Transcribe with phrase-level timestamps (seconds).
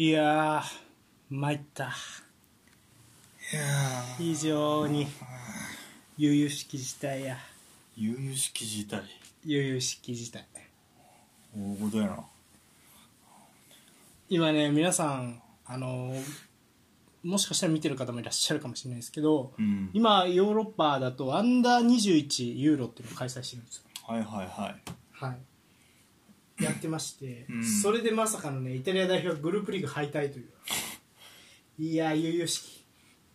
[0.00, 0.62] いやー
[1.28, 1.84] 参った。
[1.84, 1.92] いや
[4.16, 5.06] 非常に
[6.16, 7.36] 悠々しき事態や。
[7.98, 9.02] 悠々しき事態。
[9.44, 10.46] 悠々しき事態。
[11.54, 12.16] 大事やな。
[14.30, 16.22] 今ね皆さんあのー
[17.22, 19.90] もしかしたら見てる方もいらっしゃるかもしれないですけど、うん。
[19.92, 23.82] 今ヨーロッパだとアンダー21ユーロっていうのを開催してるんですよ。
[24.06, 24.82] はいはいはい。
[25.12, 25.49] はい
[26.60, 27.64] やってまして、うん。
[27.64, 30.48] それでまさかのねイタリア代表がグループリーグ敗退という。
[31.78, 32.84] いや悠々しき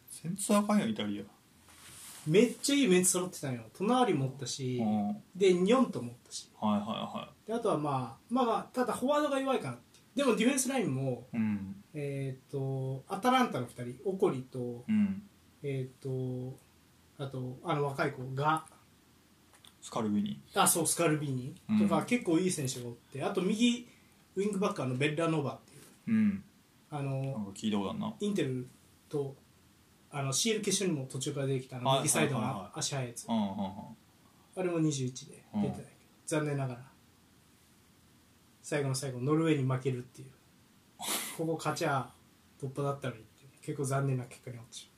[0.09, 1.35] センツあかんやんイタリア。
[2.27, 3.63] めっちゃいいメンツ揃ってたのよ。
[3.77, 4.81] 隣もおったし、
[5.35, 6.49] でニョンともおったし。
[6.59, 11.75] はいはであとはまあまあまあただフォワードが弱いかなってでもディフェンスラインもいうん。
[11.93, 15.23] えっ、とアタランタの2人オコリとうん。
[15.63, 16.57] えっ、と
[17.17, 18.65] あとあの若い子が
[19.85, 23.23] スカルビニあそうスカルビーニとか、うん結構いい選手がおって。
[23.23, 23.87] あと右
[24.35, 26.17] ウィングバックあのベッラノバっていう。
[26.17, 26.43] うん。
[26.89, 28.11] あのか聞いたことあるな。
[28.19, 28.67] インテル
[29.07, 29.35] と
[30.09, 33.27] あの CL 決勝にも途中から出てきたあのはい右サイドの足速いやつ。
[33.29, 35.83] あれも21で出てないけど、
[36.25, 36.81] 残念ながら。
[38.63, 40.31] 最後の最後ノルウェーに負けるっていう。
[41.37, 42.09] ここ勝ちゃ
[42.59, 44.89] 突破だったのにって結構残念な結果になってし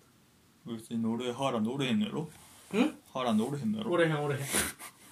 [0.66, 2.30] 別に俺ハーランドおれへんのやろ？
[2.74, 2.98] ん？
[3.14, 3.92] ハーランドおれへんのやろ？
[3.92, 4.42] 俺へん俺へん。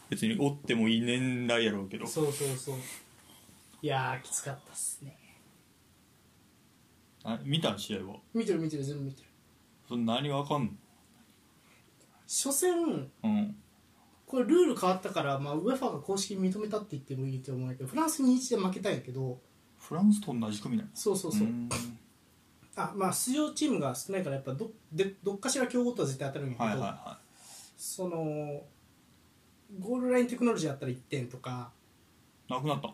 [0.10, 2.08] 別におってもいい年代やろうけど。
[2.08, 2.76] そうそうそう。
[3.82, 5.18] いやーきつかったっすね。
[7.24, 8.16] あ見たん試合は？
[8.34, 9.28] 見てる見てる全部見てる。
[9.88, 10.70] そ何がわかんの？
[12.28, 13.56] 初戦うん。
[14.26, 19.40] これルール変わったから、まあ、ウェファが公式に認めたって言ってもいいと思うけどフランスに1で負けたんやけど
[19.78, 21.70] フランスと同じ組なのそうそうそう、ん。
[22.76, 27.20] あまあ出場チームが少ないからやっぱどでどっかしら強豪とは絶対当たるんやけど、はいはいは
[27.78, 28.62] その
[29.80, 31.72] ゴールラインテクノロジーやったら1点とか。
[32.50, 32.94] いなくなった？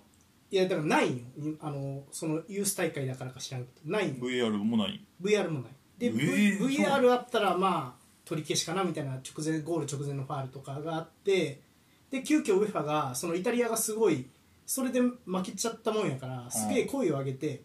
[0.51, 1.23] いやだからないんよ。
[1.51, 3.91] いあのそのユース大会だからか知らんけど。
[3.91, 5.71] ないんよ VR もない？VR もない。
[5.97, 11.61] で、え v ー VR あったらまあ取り消しかなみたいな直前ゴール直前のファールとかがあって。
[12.09, 14.25] で急遽ウェファがそのイタリアがすごい
[14.65, 17.61] それで負けちゃったもんやからすげえ声を上げて、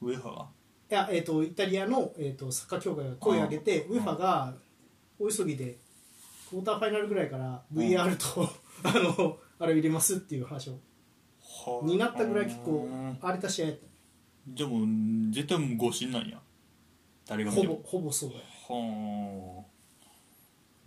[0.00, 0.46] ウェハが？
[0.90, 3.96] いや、えー、とイタリアの、えー、とサッカー協会が声を上げてうん。
[3.98, 4.54] ウェファが
[5.18, 5.76] 大急ぎで
[6.50, 8.48] クォーターファイナルぐらいから VR と、
[8.82, 10.80] あのあれを入れますっていう話を。
[11.40, 13.18] はになったぐらい結構うん。
[13.20, 13.86] 荒れた試合やった。
[14.48, 14.86] じゃあもう
[15.32, 16.40] 絶対もう誤審なんや。
[17.26, 17.74] 誰が見ても。
[17.74, 19.70] ほぼほぼそうだよはあ。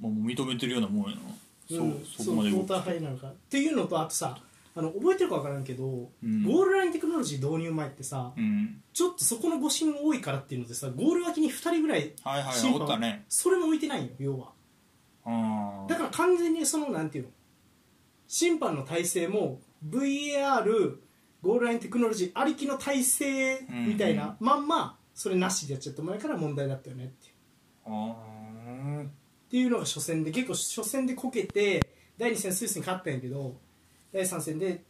[0.02, 1.22] まあもう認めてるようなもんやな。
[1.70, 2.06] そう、ん。
[2.06, 4.38] そこまでクォーターファイナルかっていうのとあとさ
[4.76, 6.44] あの覚えてるか分からんけど、うん。
[6.44, 8.82] ゴールラインテクノロジー導入前ってさ、うん。
[8.92, 13.24] ちょっとそこの誤審多いからっていうのでさゴール脇に2人ぐらいはいはい審判おったね。
[13.30, 14.48] それも置いてないよ要は。
[14.48, 14.52] あ
[15.26, 17.30] だから完全にそのなんていうの？
[18.28, 20.98] 審判の体制も VAR
[21.42, 29.04] ゴールラインテクノロジーありきの体制みたいな、まんまそれなしでやっちゃった前から問題だったよねっていう。
[29.04, 29.08] っ
[29.50, 31.82] ていうのが初戦で結構初戦でこけて
[32.18, 33.58] 第2戦スイスに勝ったんやけど
[34.12, 34.84] 第3戦で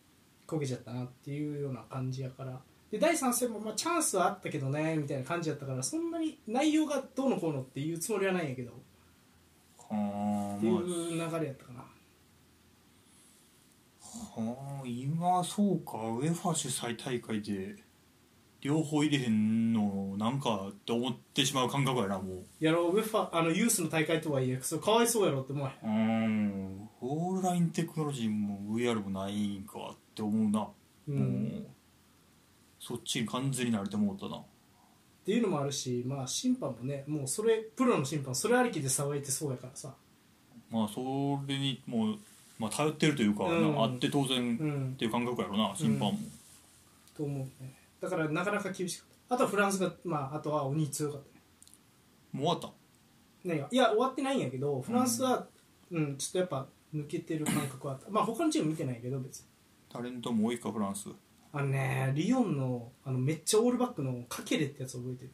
[0.45, 2.61] こけちゃったなっていうような感じやから。
[2.91, 8.71] で第3戦もまあチャンスはあったけどねみたいな感じやったからそんなに内容がどうのこうのっていうつもりはないんやけど
[9.93, 10.81] っはあていまあ。
[10.81, 11.79] う流れやったかな。
[14.35, 15.97] はあ今そうか。
[15.97, 17.75] ウェファ主催大会で
[18.61, 22.45] 両方入れへんのなんかって思ってしまう感覚やなもう。
[22.59, 22.95] やろう。
[22.95, 25.89] ウェファあのユースの大会とはいえそれかわいそうやろって思わへん。
[25.89, 26.89] うん。
[27.01, 30.67] ゴールラインテクノロジーも VR もないんかって思うな、
[31.09, 31.17] うん。
[31.17, 31.67] もう。
[32.79, 34.41] そっちに完全に慣れてもうたな
[35.23, 39.93] っていうのもあるし、まあ、審判もねもうそれプロの審判それありきで騒いでそうやからさ、
[40.69, 42.17] まあそれにもう、
[42.59, 43.81] まあ、頼ってるというか、うん。
[43.81, 44.91] あって当然うん。
[44.95, 46.19] っ、ていう感覚やろな審判も、
[47.15, 47.73] と思うね。
[48.01, 49.35] だからなかなか厳しかった。
[49.35, 51.41] あとはフランスが、まあ、あとは鬼強かったね。
[52.33, 52.73] もう終わっ
[53.45, 55.45] 何がいや終わってないんやけどフランスは、
[55.91, 56.65] うんちょっとやっぱ
[56.95, 58.09] 抜けてる感覚はあった。
[58.09, 59.45] まあ他のチーム見てないけど別に。
[59.89, 61.09] たタレントも多いかフランス
[61.55, 65.31] あのねリヨンのあのめっちゃオールバックのカケレってやつ覚えてる？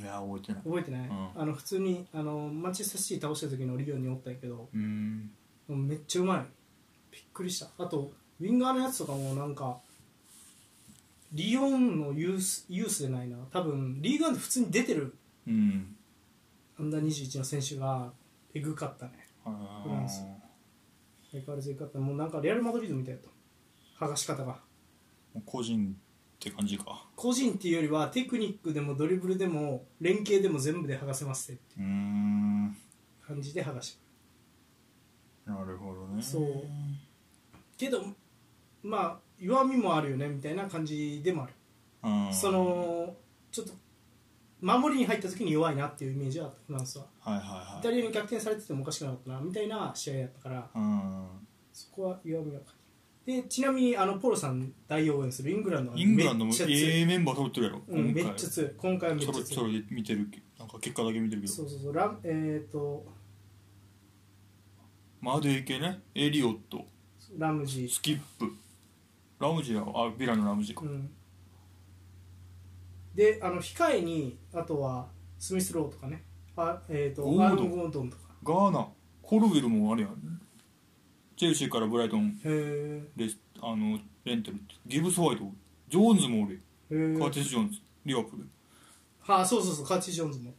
[0.00, 0.62] いや覚えてない。
[0.62, 1.28] 覚えてない、うん。
[1.34, 5.30] あの普通にあのマンチェスターシティ倒した時のリヨンにおったんやけどうん。
[5.68, 6.46] もうめっちゃうまい。
[7.10, 7.68] びっくりした。
[7.78, 9.78] あとウィンガーのやつとかもなんか
[11.32, 13.36] リヨンのユースユースでないな。
[13.52, 15.14] 多分リーグワンで普通に出てる
[15.46, 15.94] うん。
[16.78, 18.10] アンダー21の選手が
[18.54, 19.12] えぐかったね。
[19.44, 20.22] あフランス。
[21.30, 21.98] 相変わらずえぐかった。
[21.98, 23.22] もうなんかレアル・マドリードみたいだっ
[23.98, 24.06] た。
[24.06, 24.54] 剥がし方が。
[24.54, 24.56] ー
[25.40, 27.06] 個人って感じか。
[27.16, 31.60] 個人っていうよりはテクニックでもドリブルでも連携でも全部で剥がせますって。
[31.78, 32.76] うーん。
[33.26, 34.02] 感じで剥がして
[35.46, 36.22] なるほどね。
[36.22, 36.64] そう。
[37.76, 38.04] けど
[38.82, 41.52] まあ弱みもあるよねみたいな感じでもある。
[42.04, 42.32] うん。
[42.32, 43.14] その
[43.50, 43.72] ちょっと
[44.60, 47.06] 守りに入った時に弱いなっていうイメージはあったフランスは。
[47.20, 50.68] はいはいイタリアに逆転されててもおかしくなかったなみたいな試合やったから。
[51.72, 52.78] そこは弱みを感じる
[53.24, 57.82] でちなみにあのポロさん大応援するイングランドはイングランドもめっちゃ強い、ええメンバー揃ってるやろ。
[57.88, 58.70] うん、めっちゃ強い。
[58.76, 59.44] 今回はめっちゃ強い。
[59.44, 60.28] ちょろちょろで見てる
[60.58, 61.52] なんか結果だけ見てるけど。
[61.52, 61.94] そうそうそう。
[61.94, 63.06] ランえっ、と
[65.20, 66.00] マドエケね。
[66.16, 66.84] エリオット。
[67.38, 67.88] ラムジー。
[67.88, 68.52] スキップ。
[69.38, 70.82] ラムジーはあヴィラのラムジーか。
[70.82, 71.08] うん、
[73.14, 75.06] であの控えにあとは
[75.38, 76.24] スミスローとかね。
[76.56, 77.46] あ、えー、とゴードン。
[77.46, 78.22] アーロン・ゴードンとか。
[78.42, 78.88] ガーナ。
[79.22, 80.41] コルウィルもあれやん
[81.36, 85.44] チェルシーからブライトンへレスあのレンタルギブス・ホワイト。
[85.88, 88.48] ジョーンズもおるえカーティス・ジョーンズリバプール
[89.20, 90.54] はあそうそうそうカーチ・ジョーンズも。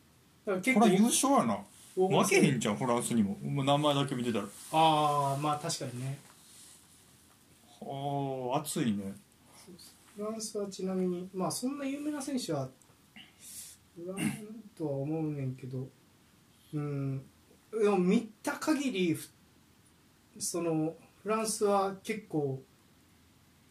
[0.46, 0.82] だから結構。
[0.82, 1.58] これ優勝やな。
[1.96, 3.38] 負けへんじゃんフランスにも。
[3.44, 4.46] もう名前だけ見てたら。
[4.72, 6.18] ああまあ確かにね。
[7.82, 9.14] はあ熱いね。
[10.16, 12.70] フランスはちなみにまあそんな有名な選手は
[14.00, 14.18] おらん
[14.78, 15.88] とは思うねんけど。
[16.74, 17.22] うん。
[17.72, 19.30] でも見た限りふ
[20.40, 22.62] そのフランスは結構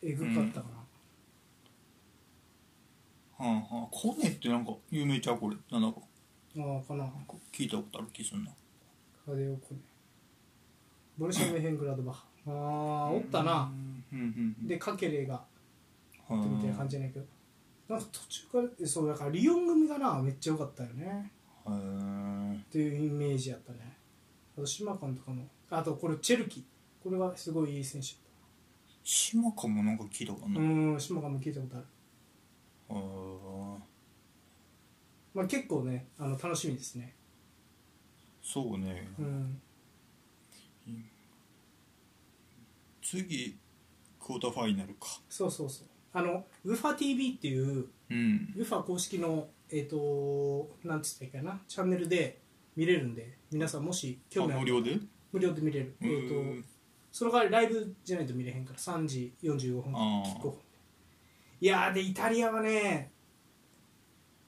[0.01, 0.67] えぐかったか
[3.39, 5.39] な、はあはあコネってなんか有名ちゃう？
[5.39, 5.57] これ。
[5.71, 6.01] なんだか。
[6.59, 7.05] ああかな。
[7.05, 8.51] なんか聞いたことある気すんな。
[9.27, 9.79] カデオコネ。
[11.19, 12.25] ボルシャメヘングラドバッハ。
[12.47, 13.71] ああおったな。
[14.13, 15.35] うんうんうんでカケレが。
[15.35, 15.45] は
[16.31, 17.27] あみたいな感じじゃないけど
[17.89, 20.21] なんか途中からそうだからリヨン組がな。
[20.23, 21.31] めっちゃ良かったよね。
[21.67, 23.79] へえっていうイメージやったね。
[24.57, 26.65] あと島監とかもあとこれチェルキ。
[27.03, 28.09] これはすごいいい選手。
[29.03, 31.87] 島かもなんか聞いたことあるうな、ん島監も聞いたことある。
[32.89, 33.83] はあ
[35.35, 37.17] まあ結構ねあの楽しみですね。
[38.43, 39.63] そうね、うん。
[43.01, 43.57] 次
[44.21, 45.07] クォーターファイナルか。
[45.29, 45.87] そうそうそう。
[46.13, 48.55] あのウファ TV っていううん。
[48.57, 52.43] ウファ公式のえっ、となんつったらいいかなチャンネルで
[52.77, 54.99] 見れるんで皆さんもし興味あるあ無料で？
[55.33, 55.97] 無料で見れる。
[56.01, 56.65] えっ、とうん
[57.11, 60.25] その代わりライブじゃないと見れへんから3時45分あー。
[60.25, 60.57] キックオフ
[61.61, 63.13] いやーでイタリアはね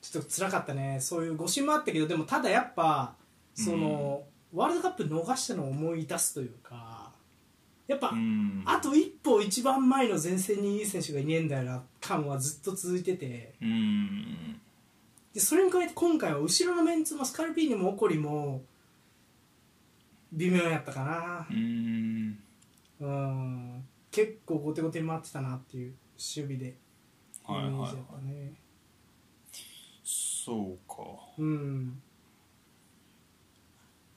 [0.00, 0.98] ちょっと辛かったね。
[1.00, 3.14] そういう誤審もあったけどでもただやっぱ
[3.54, 7.12] その、ワールドカップ逃したのを思い出すというか
[7.86, 8.62] やっぱ、うん。
[8.66, 13.54] あと一歩一番前の前線にいい選手がいねえんだよな感はずっと続いてて。
[13.60, 14.60] うん。
[15.32, 18.62] でそれに加えて今回は後ろのメンツもスカルピーニもオコリも
[20.34, 21.46] 微妙やったかな。
[21.50, 22.38] うん。
[23.00, 23.84] うん。
[24.10, 26.76] 結構後手後手に回ってたなっていう守備で。
[27.48, 27.72] イメはいはい。
[27.72, 28.52] はいージやったね、
[30.02, 31.02] そうか。
[31.38, 32.02] うん。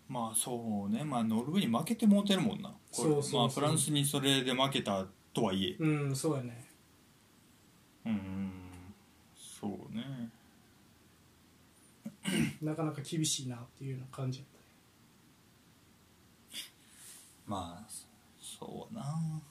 [0.09, 1.03] まあそうね。
[1.03, 2.73] まあノルウェーに負けてもうてるもんな。
[2.91, 5.75] そうそうまあフランスにそれで負けたとはいえ。
[5.79, 6.65] うんそうやね。
[8.05, 8.51] うん。
[9.35, 10.29] そうね。
[12.61, 14.53] なかなか厳しいなっていうような感じやった。
[14.53, 14.56] ね
[17.47, 17.91] まあ
[18.39, 19.41] そうな。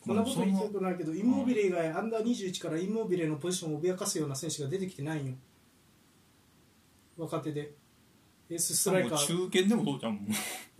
[0.00, 5.34] こんなこと言いたまあくないけどインモビレ以外アンダー21からインモビレのポジションを脅かすような選手が出てきてないよ。
[7.16, 7.72] 若手で。
[8.50, 9.18] エースストライカー。
[9.26, 10.14] 中堅でもそうじゃん。
[10.14, 10.24] もう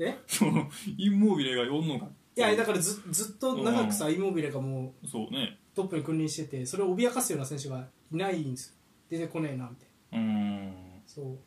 [0.02, 0.18] え？
[0.26, 5.58] そのインモービレが4のかいやだからずずっと長くさインモビレがもうそうね。
[5.74, 8.74] トップに君臨しててそれを脅かすような選手がいないんですよ。
[9.10, 10.18] 出てこねえなみたいな。
[10.18, 10.74] うん。
[11.06, 11.38] そう。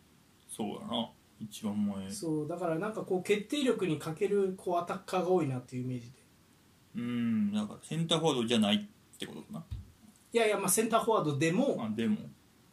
[0.47, 1.09] そうやな
[1.43, 2.11] 一番前。
[2.11, 6.19] そうだからなんかこう決定力に欠けるこうアタッカーが多いなっていうイメージで。
[6.95, 9.63] うんだからセンターフォワードじゃないってことか
[10.33, 12.17] いやいやまあセンターフォワードでもなあでも。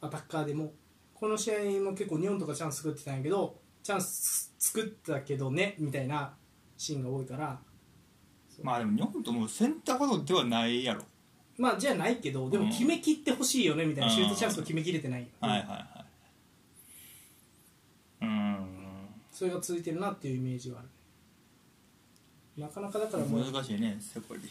[0.01, 0.73] アタッカーでも。
[1.15, 6.33] この試合も結構日本とかチャンス作ってたんやけどチャンス作ったけどねみたいな
[6.77, 7.59] シーンが多いから。
[8.63, 11.03] まあでも日本ともセンターフォワードではないやろ。
[11.57, 14.17] まあじゃないけどでも決めきってほしいよねみたいなうん。
[14.17, 15.99] シュートチャンスを決めきれてないよ、はいはいはい
[18.21, 18.67] うん
[19.39, 20.89] それが続いてるなっていうイメージはある。
[22.61, 24.49] なかなかだからもう難しいねやっぱりい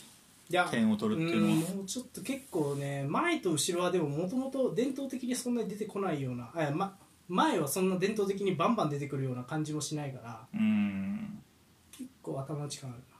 [0.49, 1.55] や点を取るっていうのは。
[1.55, 11.43] んもうちょっと結構ね前と後ろはでももともと伝統的にそんなに出てこないようなあま、前はそんな伝統的にバンバン出てくるような感じもしないからうん。
[11.91, 13.19] 結構頭の力あるなっ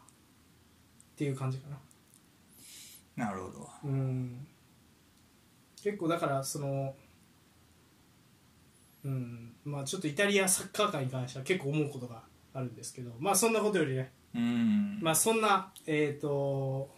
[1.18, 1.68] ていう感じか
[3.18, 3.26] な。
[3.26, 3.70] なるほど。
[3.84, 4.48] うん。
[5.84, 6.96] 結構だからその
[9.04, 12.22] うんまあちょっとイタリアサッカー界に関しては結構思うことが
[12.54, 15.00] あるんですけどまあそんなことよりねうん。
[15.02, 16.90] まあそんなえっ、と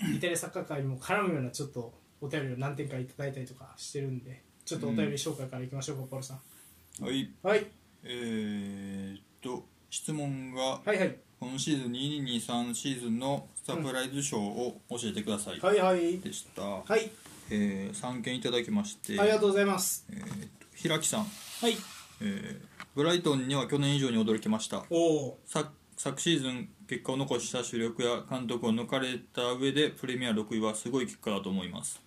[0.00, 7.04] イタリアサッカー界にも絡むようなちょっとお便りを何点かいただいたりとかしてるんでちょっとお便り紹介からいきましょうか、ポルさん。
[7.04, 7.30] はい。
[7.42, 7.66] はい。
[8.04, 11.16] えー、っと質問がはいはい。
[11.40, 16.18] 今シーズン2223シーズンのサプライズ賞を教えてください、はいはい。
[16.18, 17.10] でした、はい。
[17.50, 20.06] えー、3件いただきましてありがとうございます。
[20.10, 21.76] えーと平木さん、はい。
[22.20, 24.84] えーブライトンには去年以上に驚きました。
[24.90, 32.02] おお昨昨シーズン結果を残した主力や監督を抜かれた上でプレミア6位はすごい結果だと思います。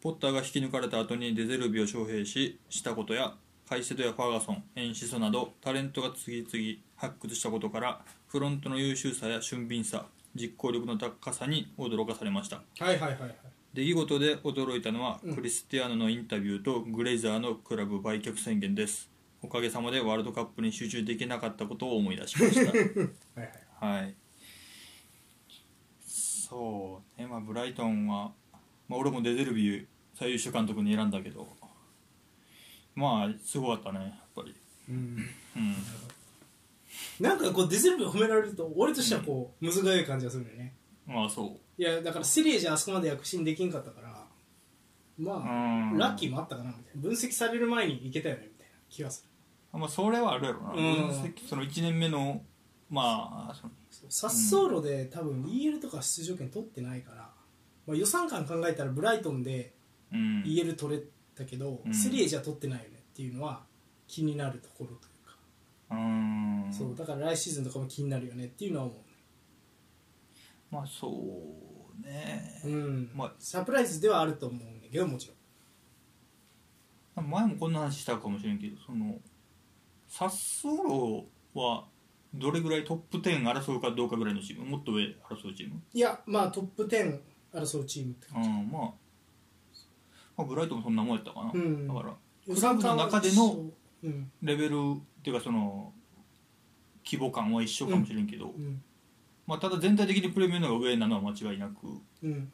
[0.00, 3.34] ポッターが引き抜かれた後にデゼルビを招聘ししたことや
[3.68, 12.56] カイセドやファーガソンエンシソなどタレントが次々発掘したことからフロントの優秀さや俊敏さ実行力の高さに驚かされました。
[12.56, 13.36] はいはいはいはい
[13.72, 19.08] 出来事で驚いたのは、クリスティアーノのインタビューとグレイザーのクラブ売却宣言です。
[19.42, 22.72] おかげさまでワールドカップに集中できなかったことを思い出しました。
[23.40, 23.50] はい
[23.80, 24.02] はい。
[24.02, 24.14] はい。
[26.04, 27.28] そうね。
[27.28, 28.32] まあブライトンは、
[28.88, 31.48] まあ、俺もデゼルビー最優秀監督に選んだけど
[32.96, 34.54] まあすごかったねやっぱり。
[34.88, 34.96] うん。
[35.56, 35.76] うん。
[37.20, 40.74] なんかこうデゼルビー褒められると俺としてはこうむずがゆい感じがするんだよね
[41.06, 41.82] まあそう。
[41.82, 44.26] いやだからセリエじゃあそこまで躍進できんかったから
[45.18, 45.96] まうん。
[45.96, 47.02] あラッキーもあったかなみたいな。
[47.02, 49.26] 分析される前にいけたよねみたいな気がす
[49.72, 50.76] まあそれはあるやろな、うん。
[50.76, 52.42] 分析その1年目の
[52.88, 53.76] まあそのる
[54.08, 57.30] サッソーロで多分 EL とか出場権取ってないから、
[57.86, 59.74] まあ、予算感考えたらブライトンで
[60.12, 60.42] うん。
[60.44, 61.02] EL 取れ
[61.36, 61.94] たけど、うん。
[61.94, 63.62] セリエじゃ取ってないよねっていうのは
[64.08, 65.36] 気になるところというか、
[65.92, 66.68] うん。
[66.72, 68.94] そうだから来シーズンとかも気になるよねっていうのは思
[70.70, 72.62] まあそうね。
[72.64, 73.10] う、うん。
[73.14, 75.36] まあサプライズではあると思うんだけどもちろん。
[77.28, 79.18] 前もこんな話したかもしれんけどその
[80.08, 81.24] サッソーロ
[81.54, 81.84] は
[82.32, 85.82] どれぐらいトップ10争うかどうかぐらいのチームもっと上争うチーム？
[85.92, 87.20] いやまあトップ10
[87.52, 88.94] 争うチームってうんまあ、ま
[90.38, 91.88] あブライトもそんなもんやったかな、うん。
[91.88, 92.14] だから
[92.46, 93.64] 予クラブの中での
[94.02, 94.30] うん。
[94.40, 95.92] レベルっていうかその
[97.04, 98.82] 規模感は一緒かもしれんけど、うん
[99.46, 101.74] まあ、ただ全体的にプレミアムが上なのは間違いなく、
[102.22, 102.52] うん。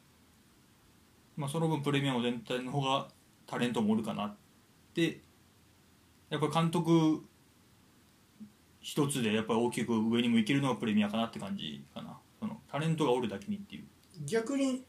[1.35, 3.07] まあ、その分プレミアム全体の方が
[3.45, 4.35] タレントもおるかなっ
[4.93, 5.21] て。
[6.29, 7.21] やっぱ監督
[8.81, 12.17] 一つでやっぱり大きく上にもいけるのがプレミアかなって感じかな。
[12.39, 13.85] そのタレントがおるだけにっていう。
[14.25, 14.83] 逆に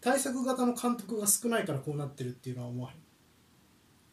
[0.00, 2.96] 対策型の監督が少ないからこうなってるっていうのは思わへん。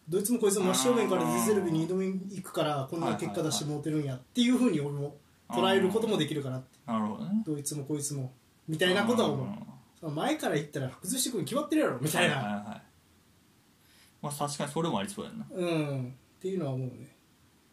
[0.07, 5.17] どいつもこいつも真正面からデゼルビに挑みに行くからこんな結果出してもうてるんやっていうふうに俺も
[5.49, 6.77] 捉えることもできるからって。
[6.85, 7.43] なるほどね。
[7.45, 8.33] どいつもこいつも
[8.67, 10.11] みたいなことは思う。
[10.11, 12.81] 前から言ったら崩してくるに決まってるやろみたいな、はいはいはい。
[14.21, 15.45] まあ確かにそれもありそうやんな。
[15.51, 17.15] うんっていうのは思うね。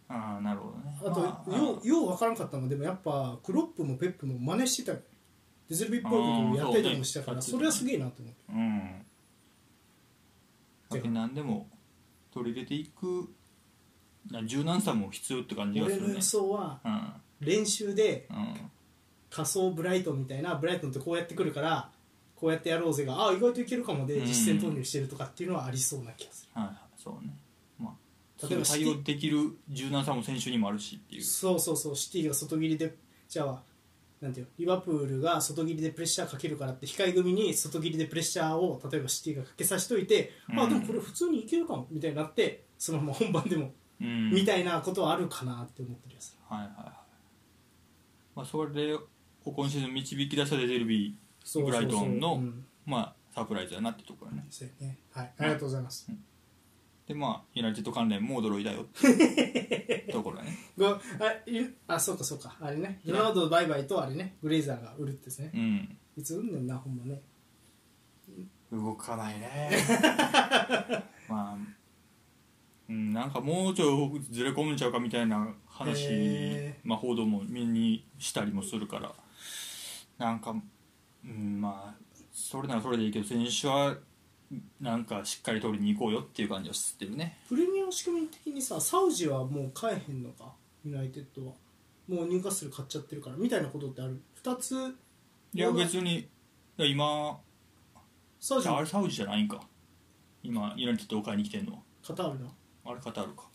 [0.09, 0.97] ああなるほどね。
[1.01, 4.99] あと、まあようよう分からんかったのがでもやっぱクロップもペップも真似してたよ。
[5.69, 8.43] デゼルビっぽいことをやったりとかもしてたからそ,、れはすげえなと思って。
[8.51, 9.07] うん
[10.91, 11.67] だけど何でも
[12.33, 13.33] 取り入れていく。
[14.31, 16.03] な柔軟さも必要って感じがするね。
[16.05, 17.13] 俺の予想はうん
[17.45, 18.71] 練習でうん。
[19.31, 21.89] 仮想ブライトンみたいなブライトンってこうやってくるから
[22.37, 24.27] こうやってやろうぜがあ意外といけるかもでうん。
[24.27, 27.35] 実践投入してるとかっていうのはありそうな気がすはいはいそうね。
[27.79, 27.97] ま
[28.43, 31.21] あ例えば対応できる柔軟さも選手にもあるしっていう。
[31.21, 32.95] るそうそうそうシティが外切りで
[33.29, 33.63] じゃあ
[34.21, 40.61] なんていうのリバプールが外切りでプレッシャーかけるからって控え組に外切りでプレッシャーを例えばシティがかけさせといて、うん。
[40.61, 44.31] あでもこれ普通にいけるかもみたいになってそのまま本番でも、うん。
[44.31, 47.02] みたいなことはあるかなって思ってるやつはいはいはい
[48.35, 49.03] まあそれを
[49.45, 52.43] 今シーズン導き出したデゼルビそうブライトンの
[52.87, 54.45] まあサプライズやなってところね。
[54.51, 54.99] そうやね。
[55.13, 55.33] はい。
[55.39, 56.07] ありがとうございます、
[57.09, 60.57] でまあユナイテッド関連も驚いたよって ところだね。
[60.77, 61.01] ごあ
[61.47, 62.57] いあそうかそうか。
[62.61, 63.01] あれね。
[63.05, 64.37] ロナウドバイバイとあれね。
[64.43, 65.51] グレイザーが売るってですね。
[65.55, 65.99] うん。
[66.17, 67.23] いつ売んねんなほんまね。
[68.71, 69.71] 動かないね。
[71.29, 71.57] まあ
[72.93, 79.15] うんなんかもうちょいずれ込むんちゃうかみたいな話、へまあ、報道も目にしたりもするから。
[80.19, 80.55] なんか、
[81.25, 83.97] うん、まあそれならそれでいいけど選手は
[84.79, 87.39] なんかしっかり取りに行こうよっていう感じはしてるね。
[87.49, 90.31] プレミアム仕組み的にさサウジはもう買えへんの？
[90.33, 90.53] か
[90.85, 91.55] ユナイテッドは。
[92.09, 94.75] もう入荷する買っちゃってるからみたいなことってある？2つ？
[95.55, 96.19] いや別に。
[96.19, 96.29] い
[96.77, 97.39] や今
[98.39, 99.61] サウジあれサウジじゃないんか。
[100.43, 101.79] 今ユナイテッドを買いに来てんのは。
[102.07, 102.47] カタールな
[102.85, 103.49] あれカタールか。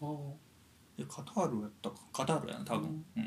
[0.97, 1.95] えカタールやったか。
[2.13, 3.05] カタールやな多分。
[3.15, 3.25] うん、い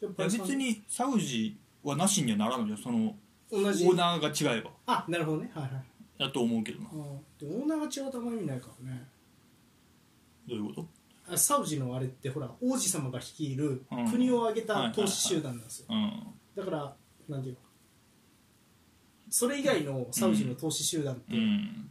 [0.00, 3.14] や別にサウジはなしにはならんのじゃんその
[3.50, 3.86] 同じ。
[3.86, 4.70] オーナーが違えば。
[4.86, 5.50] あなるほどね。
[5.54, 5.72] はいはい。
[6.18, 6.86] やと思うけどな。
[6.86, 6.94] ああ。
[7.38, 9.08] でもオーナーが違うとあんまり意味ないからね。
[10.48, 10.88] どういうこと？
[11.32, 14.10] あサウジのあれってほら王子様が率いるうん。
[14.10, 16.26] 国を挙げた投資集団なんですよ、うん。
[16.56, 16.94] だから
[17.28, 17.60] なんていうの？
[19.30, 21.90] それ以外のサウジの投資集団って、うん。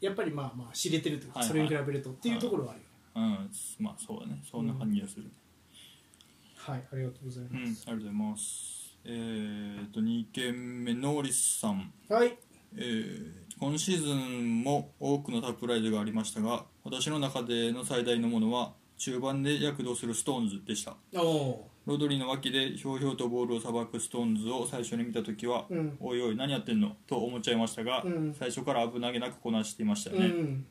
[0.00, 1.56] やっぱりまあまあ知れてるというか、はいはい。
[1.56, 2.87] それに比べるとっていうところはあるよね
[3.18, 4.42] うんまあそうだね。
[4.50, 5.30] そんな感じがするね。
[6.56, 8.98] はいありがとうございます、うん、ありがとうございます。
[9.04, 12.36] えー、と2件目ノーリスさん、はい。
[12.76, 20.96] えー今シーズンも多くのサプライズがありましたが私の中での最大のものは中盤で躍動するストーンズでした。
[21.12, 25.96] ロドリの脇でひょうひょうとボールをさばくストーンズを最初に見た時は、うん。
[25.98, 26.96] おいおい何やってんの？
[27.06, 28.34] と思っちゃいましたが、うん。
[28.38, 30.66] 最初から危なげなくこなしていましたね、ん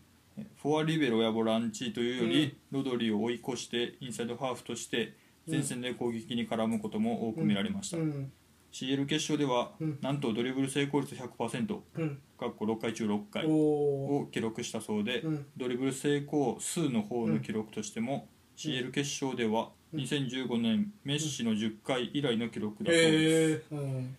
[0.61, 5.13] フォアリベロやボランチというより、ロドリを追い越してインサイドハーフとして
[5.49, 8.31] 前線で攻撃に絡むことも多く見られました、うん。
[8.71, 9.97] CL 決勝では、うん。
[10.01, 12.19] なんとドリブル成功率100%うん。
[12.37, 15.45] かっこ6回中6回を記録したそうで、うん。
[15.55, 18.27] ドリブル成功数の方の記録としても、
[18.57, 24.15] CL 決勝では2015年メッシの10回以来の記録だそうです、ええうん。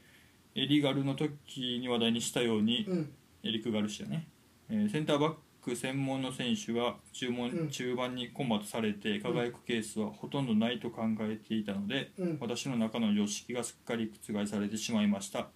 [0.55, 3.13] エリガルの時に話題にしたように、うん。
[3.43, 4.27] エリック・ガルシアね、
[4.71, 5.35] えーセンターバッ
[5.69, 7.69] ク専門の選手が注文、うん。
[7.69, 12.39] 中盤にコンバートされて輝くケースはほとんどないと考えていたので、うん。
[12.41, 15.49] 私の中の常識がすっかり覆されてしまいました。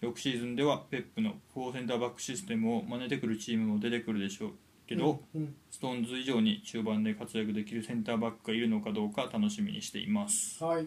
[0.00, 4.50] 翌シーズンではペップの4センターバックシステムを真似てくるチームも出てくるでしょう
[4.86, 5.54] けど、うん。
[5.70, 10.62] ストーンズ以上に中盤で活躍できるセンターバックがいるのかどうか楽しみにしています。
[10.62, 10.86] はい。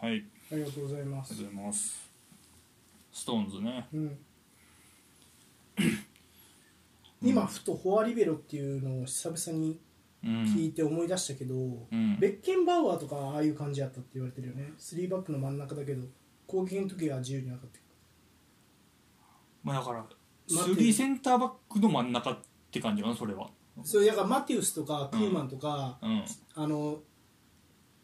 [0.00, 0.24] はい。
[0.52, 1.32] ありがとうございます。
[1.32, 2.10] ありがとうございます。
[3.12, 3.86] ストーンズね。
[3.92, 4.18] うん
[7.24, 9.80] 今ふとフォアリベロっていうのを久々に
[10.24, 10.42] うん。
[10.44, 12.18] 聞いて思い出したけど、うん。
[12.18, 14.72] ベッケンバウアーとかああいう感じやったって言われてるよね。
[14.78, 16.02] 3バックの真ん中だけど
[16.46, 17.82] 攻撃の時は自由に上がってく。
[19.62, 19.98] まあだから
[20.48, 22.38] 待って3センターバックの真ん中っ
[22.70, 23.48] て感じかなそれは。
[23.76, 26.24] るそうだからマティウスとかクーマンとか、うん。
[26.54, 27.00] あの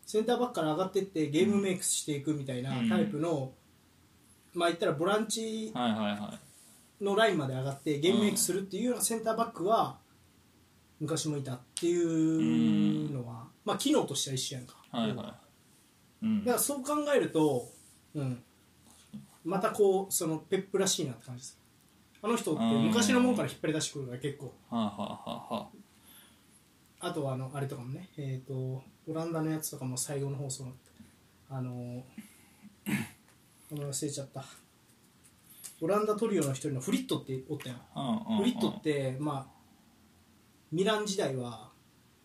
[0.04, 3.52] センターバックから上がってってゲームメイクしていくみたいなうんタイプの、
[4.52, 6.49] まあ言ったらボランチはいはいはい
[7.00, 9.98] のラインまで上がってゲームメイクするっていうようなセンターバックは
[11.00, 15.38] 昔もいたっていうのは、まあ機能としては一緒やんか、はいは
[16.22, 16.26] い。
[16.26, 16.44] うん。
[16.44, 17.66] だからそう考えると、
[18.14, 18.42] うん、
[19.44, 21.58] またこうそのペップらしいなって感じです。
[22.22, 24.46] あの人って昔のもんから引っ張り出してくるから結構。
[24.46, 25.68] はあはあはあは
[27.02, 28.82] あとはあのあれとかもねえっ、とオ
[29.14, 30.72] ランダのやつとかも最後の放送の
[31.48, 31.72] あの
[33.72, 34.44] 名前忘れちゃった
[35.80, 38.38] オランダトリオの一人のフリットっておったよあうんうんうん。
[38.38, 39.60] フリットってまあ
[40.72, 41.70] ミラン時代は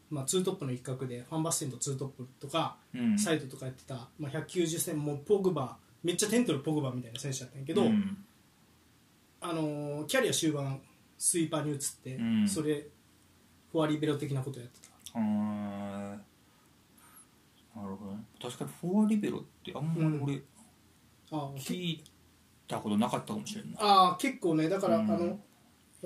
[0.10, 3.18] まあツートップの一角でファンバステンとツートップとかうん。
[3.18, 8.18] サイドとかやってた、まあ、190センもうポグバめっちゃテントルポグバみたいな選手だったんやけど、うん。
[9.41, 10.80] あのーキャリア終盤
[11.18, 12.48] スイーパーに移って、うん。
[12.48, 12.86] それ
[13.72, 15.20] フォアリベロ的なことやってた。
[15.20, 16.18] な
[17.76, 18.24] るほどね。
[18.41, 20.41] 確かにフォアリベロってあんまり俺
[21.32, 22.04] あー聞い
[22.67, 23.71] たことなかったかもしれんな。
[23.71, 25.12] いあー結構ねだから、うん。
[25.12, 25.39] あの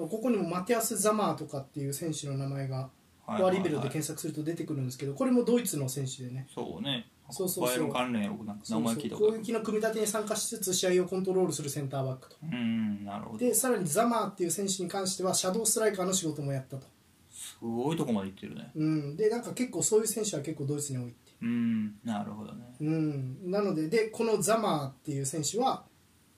[0.07, 2.89] ここにもマテアス・ザマーとかっていう選手の名前が
[3.25, 6.47] フォアリベロで検索すると出てくるんですけどこれもドイツの選手でね。
[6.53, 7.07] そうね。
[7.31, 7.91] そうそうそう。
[7.91, 8.81] 関連名前聞いたそうそう。
[8.81, 12.37] 攻ことある撃の組み立てに参加しつつ試合をコントロールするセンターバックと。
[12.41, 13.37] うんなるほど。
[13.37, 16.87] でさらにザマーっていう選手に関してはシャドーストライカーの仕事もやったと、
[17.29, 18.71] すごいとこまで行ってるね。
[18.75, 21.33] うん、でなんか結構そういう選手は結構ドイツに多いって。
[21.41, 21.95] うん。
[22.03, 22.75] なるほどね。
[22.81, 25.83] うん、なのででこのザマーっていう選手は、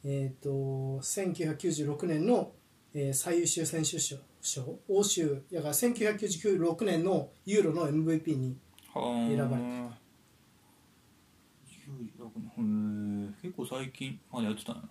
[0.03, 0.49] えー、と
[1.01, 2.51] 1996年の、
[2.93, 8.57] えー最優秀選手賞賞欧州だから1996年のユーロの MVP に
[8.93, 10.01] はあ選ばれて
[12.17, 14.81] 96年へえ結構最近までやってたな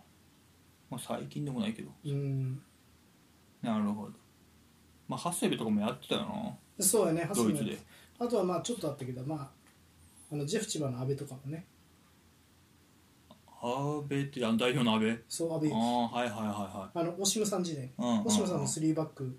[0.91, 1.91] まあ最近でもないけど。
[2.05, 2.61] うん。
[3.63, 4.13] なるほど。
[5.09, 6.85] まあハッセベとかもやってたよな。
[6.85, 7.79] そうやねハスミドイツで。
[8.19, 9.51] あとはまあちょっとあったけど、まあ、
[10.33, 11.65] あのジェフ千葉の阿部とかもね
[13.63, 16.99] 阿部ってあの代表の阿部そうああはいはいはいはい。
[16.99, 17.91] あのオシムさん時代。
[17.99, 18.27] うんうんうん。
[18.27, 19.39] オシムさんの3バック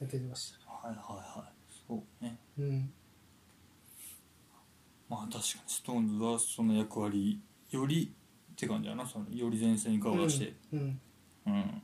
[0.00, 0.70] やってました。
[0.70, 1.52] はいはいはい。
[1.86, 2.38] そうね。
[2.58, 2.92] うん。
[5.08, 7.40] まあ確かにストーンズはその役割
[7.70, 8.12] より
[8.52, 9.06] って感じやな。
[9.06, 10.54] そのより前線に顔出して。
[10.72, 11.00] うん
[11.46, 11.82] うん、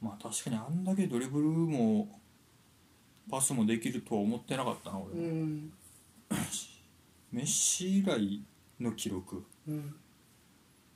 [0.00, 2.20] まあ確かにあんだけドリブルも
[3.30, 5.72] パスもできるとは思ってなかったなう俺、ん。
[7.30, 8.42] メッシ以来
[8.80, 9.94] の記録うん。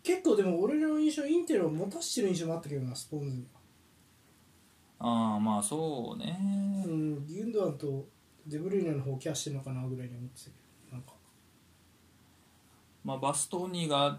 [0.03, 3.47] 結構でも俺の印象インテルを持たしてる印象もあったけどなスポーンズに
[4.99, 6.39] ああまあそうね。
[6.87, 8.07] うんギュンドアンと
[8.47, 10.57] デブルイネの方をケアしてるのかなぐらいに思ってたけ
[10.91, 11.13] どなんか。
[13.05, 14.19] まあバストーニが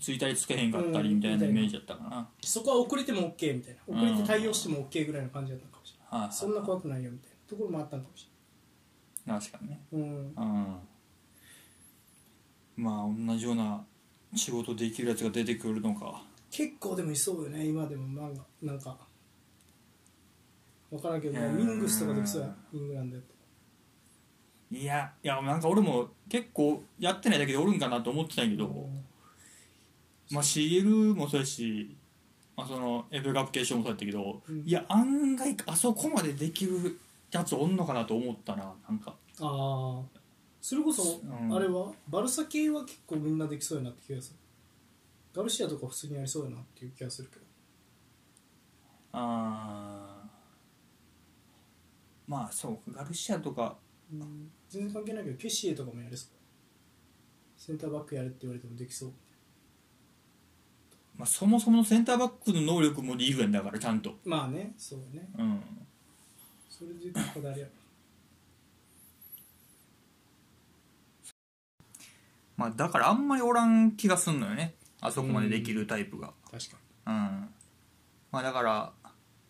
[0.00, 3.96] ついたりつけへんかったりみたいなイメージだったかな、そこは遅れても OK みたいな。
[3.96, 8.30] 遅れて対応しても OK ぐらいの感じだったのかもしれない、はいはいそんな怖くないよみたいなところもあったのかもし
[9.26, 9.80] 確かにね。
[9.92, 10.76] れない、うん、うん
[12.76, 13.84] まあ同じような
[14.34, 16.22] 仕事できるやつが出てくるのか。
[16.50, 18.06] 結構でもいそうよね今でも。
[18.28, 18.96] 漫画なんか
[20.90, 23.34] 分からんけど、うんミングスとかできそうやイングランドやと
[24.72, 28.88] いやいやなんか俺も結構やってないだけでおるんかなと思ってたんやけど、
[30.30, 31.96] まあ CL もそうやし、
[32.56, 34.62] まあ、そのエブカップ決勝もそうやったけど、うん。
[34.66, 36.98] いや案外あそこまでできる
[37.32, 39.14] やつおんのかなと思ったななんか。
[39.40, 40.19] ああ
[40.60, 41.54] それこそ、うん。
[41.54, 44.36] あれはバルサ系は結構みんなできそうやなって気がする。
[45.34, 47.42] ガルシアとか普通にやりそうやなっていう気がするけど。
[49.12, 50.30] あー。
[52.26, 53.76] まあそうガルシアとか。
[54.68, 56.28] 全然関係ないけどケシエとかもやれそう。
[57.56, 59.12] センターバックやれって言われてもできそう。
[61.16, 64.14] まあ、そもそものセンターバックの能力もリーグやんだからちゃんと。
[64.24, 65.28] まあねそうね。
[65.38, 65.62] うん。
[66.68, 67.66] それで言うと誰や。
[67.66, 67.72] ろ
[72.60, 74.74] まあだからあんまりおらん気がすんのよね。
[75.00, 76.34] あそこまでできるタイプが。
[76.50, 77.14] 確かに。
[77.14, 77.48] うん。
[78.30, 78.92] まあだから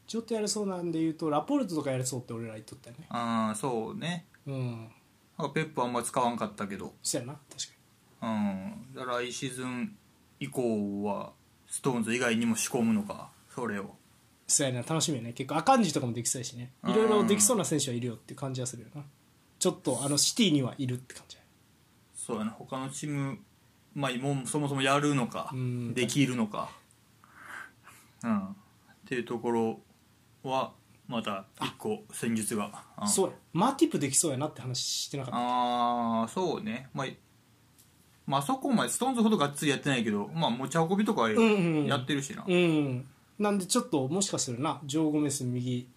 [0.07, 3.07] ちょっとやれそうなんで言うとラポルトとかやれそうって俺ら言っとったよね。
[3.09, 4.27] あーそうね。
[4.47, 4.89] うん。
[5.37, 6.95] なんかペップあんま使わんかったけど。
[7.03, 7.73] そうやな確
[8.21, 8.95] かうん。
[8.95, 9.97] だから来シーズン
[10.39, 11.33] 以降は
[11.67, 13.83] ストーンズ以外にも仕込むのかそれを。
[13.83, 13.89] に
[14.47, 15.33] そうやな楽しみやね。
[15.33, 16.71] 結構アカンジとかもできそうやしね。
[16.87, 19.03] いろいろできそうな選手はいるよっていう感じはするよな。
[19.59, 21.37] ちょっとあのシティにはいるって感じ
[22.31, 23.39] そうやな他のチーム
[23.95, 25.95] まあもうそもそもやるのかうん。
[25.95, 26.71] できるのか。
[28.23, 28.39] うん。
[28.39, 28.53] っ
[29.07, 29.81] ていうところ
[30.43, 30.73] は
[31.09, 32.71] また一個戦術が。
[33.01, 33.09] うん。
[33.09, 33.33] そうや。
[33.53, 35.39] マーティップできそうやなって話してなかった。
[35.39, 36.89] ああそうね。
[36.95, 37.07] まあ
[38.27, 43.05] まああそこまでストーンズほどがっつりやってないけどまあ持ち運びとかはうんうんやってるしな、うん
[43.41, 44.81] なんでちょっともしかするな。
[44.85, 45.89] ジョー・ゴメス右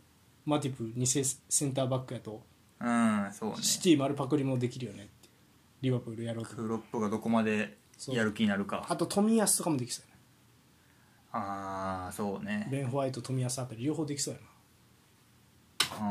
[0.45, 1.21] マティプ偽セ
[1.65, 2.41] ンターバックやと。
[2.79, 3.57] うんそうね。
[3.61, 5.03] シティ丸パクリもできるよね。
[5.03, 5.22] っ
[5.83, 6.55] リバプールやろうと。
[6.55, 8.85] クロップがどこまでやる気になるか。
[8.87, 10.13] あと冨安とかもできそうや
[11.39, 12.63] ああそうね。
[12.65, 14.47] なベン・ホワイト冨安あたり両方できそうやな。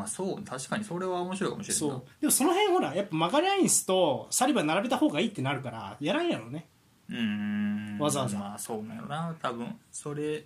[0.01, 0.43] ああそう。
[0.45, 1.77] 確かにそれは面白いかもしれな。
[1.77, 2.03] いそう。
[2.21, 6.67] でもその辺ほらやっぱマガラインスとサリバン並べた方がいいってなるからやらんやろね。
[7.09, 7.99] うーん。
[7.99, 8.39] わざわざ。
[8.39, 9.35] まあそうなのな。
[9.41, 10.45] 多分それ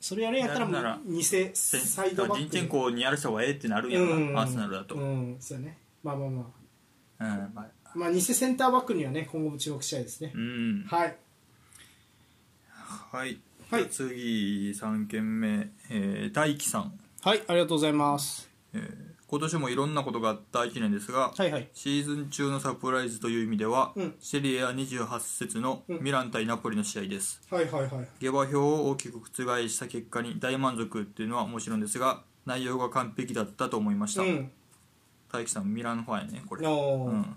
[0.00, 4.38] それやるんやったらもやるならう偽サイドバックジンチェンコにやる人がええってなるんやろな、うん。
[4.38, 5.30] アーセナルだと、ううん。
[5.36, 5.78] んそうやね。
[6.02, 6.44] まあまあまあ。
[7.54, 10.32] まあまあ偽センターバックにはね今後も注目したいですね。
[10.34, 10.84] うん。
[10.84, 11.16] はい。
[13.12, 13.88] はい、はい。
[13.88, 18.50] 次3件目、えー大輝さん、はいありがとうございます。
[18.74, 21.68] えー今年もいろんなことがあった1年ですが、はいはい。
[21.72, 24.14] シーズン中のサプライズという意味では、うん。
[24.18, 28.08] セリエ A28 節のミラン対ナポリの試合です、はいはいはい。
[28.18, 34.50] 下馬評を大きく覆した結果に大満足っていうのはもちろんですが内容が完璧だったと思いました、うん。
[35.30, 36.66] 大輝さんミランファンやねこれ。
[36.66, 37.36] うん、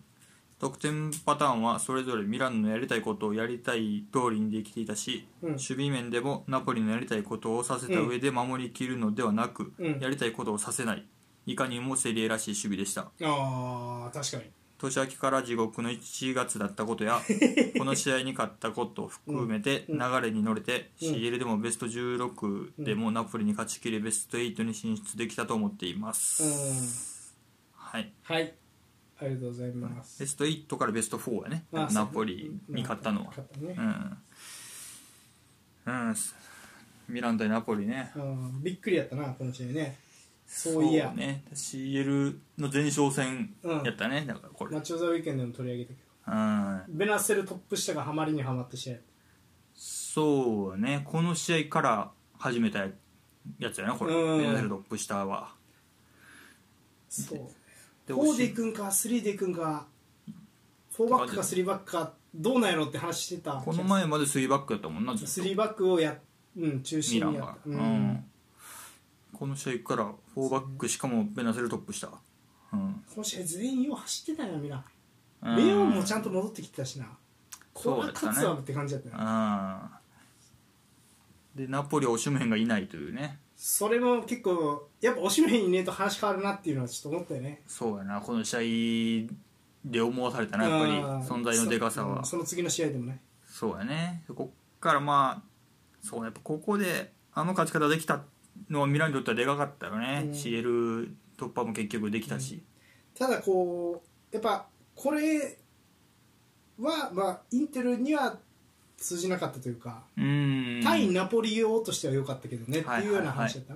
[0.63, 5.49] 得点パターンはそれぞれミランのやりたいことをやりたい通りにできていたし、うん。
[5.51, 9.99] 守備面でもナポリのやりたいことをさせた上で守りきるのではなく、うん。
[9.99, 11.05] やりたいことをさせない。
[11.45, 13.01] いかにもセリエらしい守備でした。
[13.01, 14.43] ああ確かに。
[14.77, 17.21] 年明けから地獄の1月だったことや
[17.77, 21.09] この試合に勝ったことを含めて流れに乗れて、うん。
[21.09, 27.13] CL でもベスト16でもナポリに勝ちきりベスト8に進出できたと思っています、うん。
[27.73, 28.13] はい。
[28.23, 28.62] はい
[29.23, 30.19] ありがとうございます。
[30.19, 31.65] ベスト8からベスト4やね。
[31.73, 33.31] あナポリに勝ったのは。
[33.57, 33.75] ね。
[35.85, 36.15] うん、うん、
[37.07, 38.11] ミラン対ナポリね。
[38.15, 39.97] うんびっくりやったなこの試合ね。
[40.45, 41.07] そういや。
[41.07, 41.43] そうね。
[41.53, 48.97] CL の前哨戦やったね、だからこれ、マッチョ・ザ・ウィーケンドでも取り上げたけうん、どベナッセルトップ下がハマりにはまった試合
[49.75, 51.01] そうね。
[51.05, 52.85] この試合から始めた
[53.59, 54.13] やつやなこれ。
[54.13, 54.37] うん。
[54.39, 55.53] ベナゼルトップ下は。
[57.09, 57.37] そう。
[57.39, 57.43] で
[58.07, 59.87] 4でいくんか3でいくんか
[60.97, 63.53] 4バックか3バックかどうなんやろって話してた。
[63.53, 65.49] この前まで3バックやったもんなずっと。
[65.49, 66.17] 3バックをや、
[66.57, 67.77] うん、中ミ心にやった、ううん。
[67.77, 68.25] ん、
[69.33, 72.09] この試合から4バックしかもベナゼルトップ下
[72.71, 73.03] うん。
[73.13, 74.83] この試合全員よう走ってたよミラン。
[75.43, 75.55] うん。
[75.67, 77.05] レオンもちゃんと戻ってきてたしな。
[77.73, 79.15] これは勝つわって感じだったよ
[81.55, 81.65] うん。
[81.65, 87.61] でナポリはオシムヘンがいないというねそれも結構やっぱおしめいねえと話変わるなっていうのはちょっと思ったよね。
[87.65, 88.19] そうやな。
[88.19, 90.91] この試合で思わされたなやっぱり。
[90.91, 91.21] うん。
[91.21, 92.25] 存在のでかさは。
[92.25, 93.21] そ,、の次の試合でもね。
[93.47, 94.25] そうやね。
[94.35, 95.43] こっからまあ
[96.01, 98.23] そうやっぱここであの勝ち方できた
[98.69, 100.31] のはミランにとってはでかかったよね、うん。
[100.31, 102.61] CL 突破も結局できたし、
[103.17, 105.57] ただこうやっぱこれ
[106.81, 108.37] はまあインテルには
[108.97, 110.81] 通じなかったというか、うん。
[110.83, 113.09] 対ナポリ用としては良かったけどねってはいい。
[113.09, 113.75] うような話だった、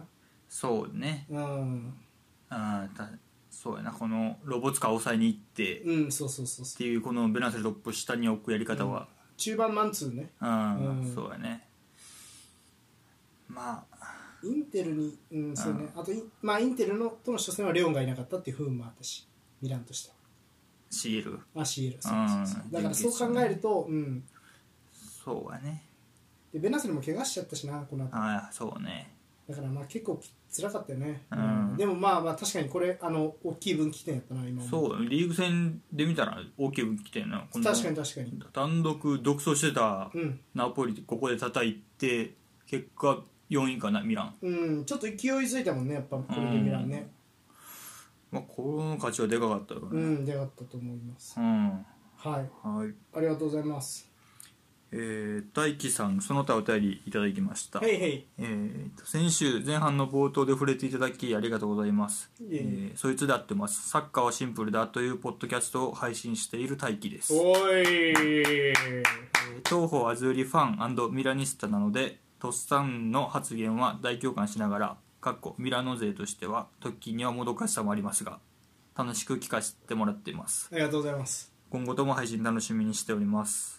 [0.50, 1.26] そうね。
[1.30, 1.94] うん。
[2.50, 3.10] あた
[3.50, 3.92] そうやな。
[3.92, 5.82] このロボツカを抑えに行って。
[5.82, 6.78] っうんそうそうそうそう。
[6.78, 10.32] ていうこのベナセルトップ下に置くやり方は、中盤マンツーね。
[10.42, 11.14] うんうん。
[11.14, 11.68] そうやね。
[13.48, 13.98] まあ。
[14.44, 15.90] インテルに、うんそうね。
[15.96, 19.28] あとインまあインテルのとの初戦はレオンがいなかったっていう不運もあったし
[19.62, 20.16] ミランとしては。
[20.92, 22.68] CL あ CL そうそうそうう。
[22.68, 24.24] んだからそう考えるとうん
[25.28, 25.84] そうやね。
[26.54, 28.16] でベナスにも怪我しちゃったしなこの後。
[28.16, 29.14] ああそうね。
[29.50, 31.76] だからまあ結構辛かったよね、うん。
[31.78, 38.42] でもまあまあ確かにこれあの大きい分岐点やったな今もそうリーグ戦で見たら大きい分岐点な確かに確かに。
[38.54, 42.34] 単独独走してたうん、ナポリここで叩いて
[42.66, 47.10] 結果4位かなミラン、うん、ちょっと勢いづいたもんねやっぱこれでミランね。
[48.30, 49.88] まあ、この勝ちはでかかったよね。
[49.92, 51.40] うん、でかったと思います。
[51.40, 51.84] うん、は
[52.26, 52.26] い。
[52.28, 52.94] はい。
[53.16, 54.17] ありがとうございます
[54.92, 57.80] えー、大輝さんその他お便りいただきました。
[57.80, 58.26] へいへい。
[58.40, 62.62] えーと先週前半の冒頭で触れていただきありがとうございます、いえいえ。
[62.62, 63.90] えーそいつで合ってます。
[63.90, 67.34] サッカーはシンプルだというポッドキャストを配信している大輝です。
[67.34, 69.04] おいえー
[69.70, 78.40] 東方アズーリファンミラニスタなのでとっさんの発言は大共感しながらかっこミラノ勢としては時にはもどかしさもありますが
[78.96, 80.70] 楽しく聞かせてもらっています。
[80.72, 81.52] ありがとうございます。
[81.70, 83.77] 今後とも配信楽しみにしております、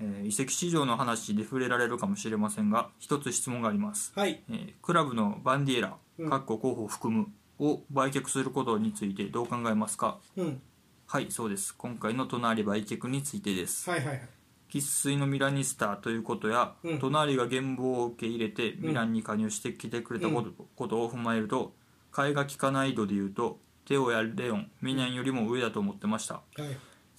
[0.00, 4.42] えー移籍市場の話で触れられるかもしれませんが一つ質問があります、はい。
[4.50, 6.30] えークラブのバンディエラうん。
[6.30, 7.28] かっこ候補を含む
[7.58, 10.18] を売却することについてどう考えますか？
[10.36, 10.60] うん。
[11.06, 11.74] はいそうです。
[11.74, 13.88] 今回の隣売却についてです。
[13.88, 14.28] はいはいはい。
[14.68, 16.98] 生粋のミラニスタということや、うん。
[16.98, 21.72] 隣が現望を受け入れてミランに加入してきてくれたこと,、ことを踏まえると
[22.12, 26.34] 替えが利かない度でいうとテオやレオンミニャンよりも上だと思ってました。
[26.34, 26.62] はい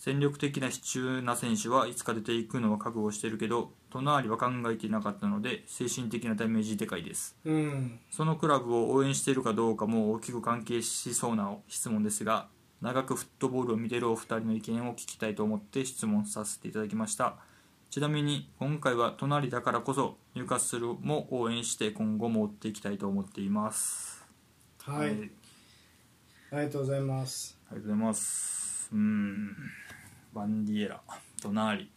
[0.07, 7.35] 戦力的な支柱な選手はいつか出ていくのは覚悟してるけど隣は考えていなかったので精神的なダメージでかいです。
[7.43, 7.99] うん。
[8.09, 12.47] そのクラブを応援しているかどうかも大きく関係しそうな質問ですが
[12.81, 17.35] 長くフットボールを見ているお二人の意見を聞きたいと思って質問させていただきました。
[17.89, 24.25] ちなみに今回は隣だからこそ入荷するも応援して今後も追っていきたいと思っています。
[24.83, 25.31] はい、あり
[26.53, 27.57] ありがとうございます。
[27.65, 28.89] がとうございます。
[28.93, 29.55] うん
[30.37, 31.01] バンディエラ
[31.41, 31.89] 隣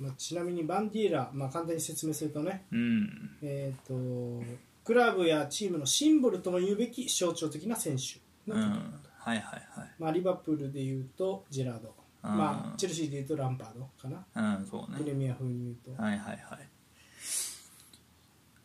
[0.00, 3.36] まあ、ちなみにバンディエラ、まあ、簡単に説明するとね、うん。
[3.42, 4.44] えー、と
[4.82, 8.18] クラブやチームのシンボルとも言うべき象徴的な選手
[8.50, 8.72] のうん。
[8.72, 9.90] こと、はいはいはい。
[10.00, 12.36] まあ、リバプールでいうとジェラード、うん。
[12.36, 14.98] まあ、チェルシーでいうとランパードかな、うんそうね。
[14.98, 16.68] プレミア風に言うと、はいはいはい。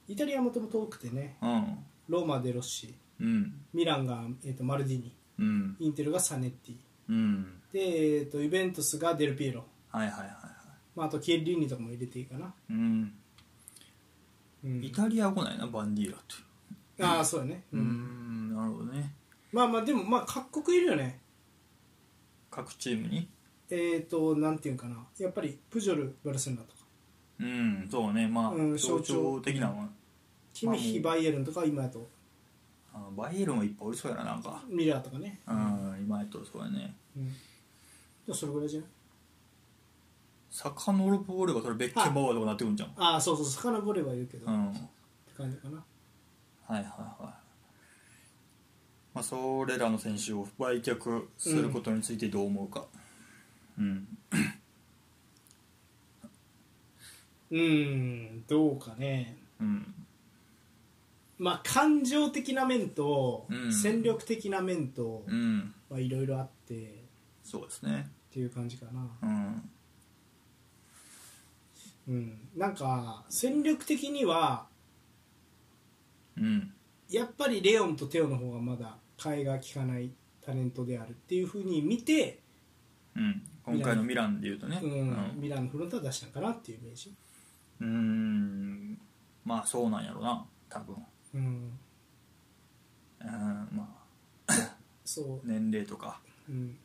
[0.07, 1.77] イタリアはもともと多くてねうん。
[2.07, 3.53] ローマでロッシうん。
[3.71, 5.15] ミランが、えー、とマルディニ。
[5.37, 5.77] うん。
[5.79, 6.75] インテルがサネッティ。
[7.09, 10.29] うんで、えー、とユベントスがデルピエロ、はいはいはいはい。
[10.95, 13.13] まあ、あとキエリーニとかも入れていいかな、うん。
[14.63, 14.83] うん。
[14.83, 16.21] イタリア来ないなバンディーラっ
[16.97, 19.13] てああそうだね、うーんなるほどね。
[19.53, 21.19] まあまあでもまあ各国いるよね。
[22.51, 23.29] 各チームに？
[23.69, 24.97] えっ、となんていうんかな。
[25.17, 26.79] やっぱりプジョルバルセロナとか。
[27.39, 28.27] うんそうね。
[28.27, 29.39] まあ、うん象徴。
[29.39, 29.87] 的なのは、
[30.53, 32.09] キミヒ・バイエルンとか今やと。
[32.93, 34.61] あバイエルンはいっぱいおりそうやななんか。
[34.67, 36.93] ミラーとかね、うん今やとそうやね。
[37.15, 37.33] うん、で
[38.29, 38.89] もそれぐらいじゃない
[40.51, 42.93] サカノルポーレがそれベッケンバワーとかなってくんじゃん。
[42.97, 44.69] ああそうそう遡れば言うけど、うん。
[44.69, 44.79] って
[45.37, 45.77] 感じかな。
[46.65, 47.23] はいはいはい
[49.13, 52.85] まあそれらの選手を売却することについてどう思うか。
[53.77, 54.07] うん。
[57.51, 58.43] うーん。
[58.47, 59.37] どうかね。
[59.59, 59.93] うん。
[61.37, 63.73] まあ感情的な面と、うん。
[63.73, 65.73] 戦力的な面とうん。
[65.89, 66.75] まあいろいろあって。
[66.75, 66.87] っ
[67.43, 69.07] そうですねていう感じかな。
[69.21, 69.69] うん。
[72.07, 72.39] うん。
[72.55, 74.67] なんか戦力的には
[76.37, 76.71] うん。
[77.09, 80.11] やっぱりレオンとテオの方がまだ替えが利かない
[80.41, 82.39] タレントであるっていうふうに見て、
[83.15, 83.41] うん。
[83.63, 84.79] 今回のミランでいうとね。
[84.81, 85.33] うん。
[85.35, 87.13] ミランのフロントは出したんかなっていうイメージ、
[87.81, 89.01] うんうん。
[89.45, 90.45] まあそうなんやろな。
[90.69, 90.95] 多分。
[91.33, 91.41] うん、
[93.21, 93.69] うん。
[93.71, 93.95] ま
[94.47, 94.75] あ。
[95.03, 96.21] そ年齢とか。
[96.47, 96.77] う、うん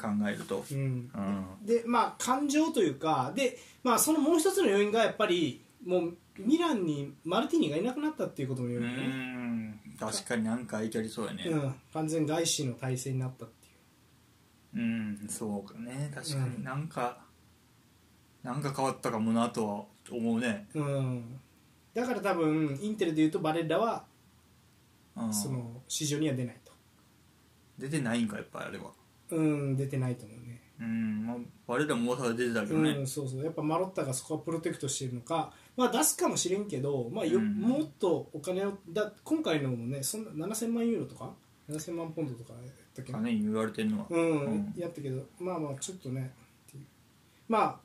[0.00, 0.64] 考えると。
[0.70, 1.66] うん、うん。
[1.66, 9.80] でまあ感情というかで、まあ、そのもう一つの要因がやっぱりもうミランにマルティニがいなくなったっていうことも要う因だね、ん。
[9.98, 11.44] 確かになんかいけりそうやね。
[11.46, 13.66] うん、完全外資の体制になったって
[14.78, 14.84] いう。
[14.84, 15.26] うん。
[15.28, 16.10] そうかね。
[16.14, 16.52] 確かうん。
[16.58, 17.18] になんか、
[18.44, 20.68] なんか変わったかもなとは思うね。
[20.74, 21.40] うん、
[21.92, 24.04] だから多分インテルでいうとバレッラは
[25.16, 25.34] うん。
[25.34, 26.72] その市場には出ないと。
[27.78, 28.92] 出てないんかやっぱりあれは
[29.30, 30.62] うん出てないと思うね。
[30.80, 31.36] うんまあ
[31.66, 32.90] 我らも噂で出てたけどね。
[32.90, 33.44] うん、そうそう。
[33.44, 37.60] やっぱマロッタがそこはプロテクトしてるのか、まあ、出すかもしれんけど、まあようん。
[37.60, 41.32] もっとお金をだ今回のもねそんな7000万ユーロとか
[41.68, 43.18] ？7000万ポンドとかやったっけな？
[43.18, 44.06] 金に言われてんのは。
[44.08, 44.74] うん、うん。
[44.76, 46.32] やったけどまあまあちょっとね
[47.48, 47.76] まあ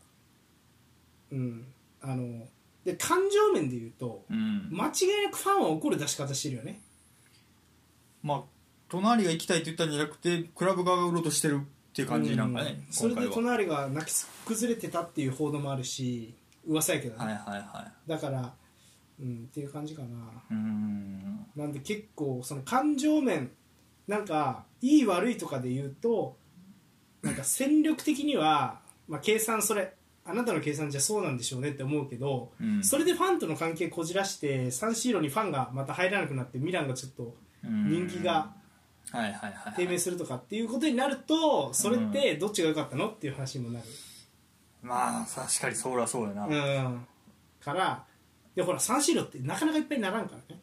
[1.31, 1.65] うん
[2.01, 2.47] あの
[2.85, 4.69] で感情面で言うとうん。
[4.71, 6.79] 間違いなくファンは怒る出し方してるよね。
[8.21, 8.41] まあ
[8.93, 12.93] 隣が行きたいって言ったんじゃなくてクラブ側が売ろうとしてるっていう感じなんかねうん。
[12.93, 14.13] それで隣が泣き
[14.45, 16.35] 崩れてたっていう報道もあるし
[16.67, 18.53] 噂やけどね、はいはいはだから
[19.19, 20.07] うんっていう感じかな。
[20.07, 20.09] い
[20.51, 21.45] うん。
[21.55, 23.51] なんで結構その感情面
[24.07, 26.37] なんかいい悪いとかで言うと
[27.23, 29.93] なんか戦力的には、まあ、計算それ
[30.25, 32.83] あなたの計算じゃそうなんでしょうねって思うけど、うん。
[32.83, 38.53] それでファンとの関係こじらしてサンシーロにファンがまた入らなくなってミランがちょっと人気が
[39.11, 43.85] はいはいはい低迷するとかっていうことになるとそれってどっちが良かったのっていう話にもなる、
[44.81, 46.45] まあ確かにそりゃそうやな。
[46.47, 47.07] うん、
[47.61, 48.03] から
[48.55, 50.61] でほらサンシーロってなかなかいっぱいにならんからね。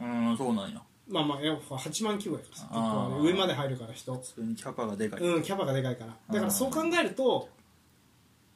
[0.00, 0.80] うんそうなんや。
[1.08, 2.64] まあまあやっぱ8万規模やからさ。
[2.68, 3.16] 結あー。
[3.16, 4.14] 構上まで入るから人。
[4.14, 6.16] 普通にキャパがでかいうんキャパがでかいから。
[6.32, 7.48] だからそう考えると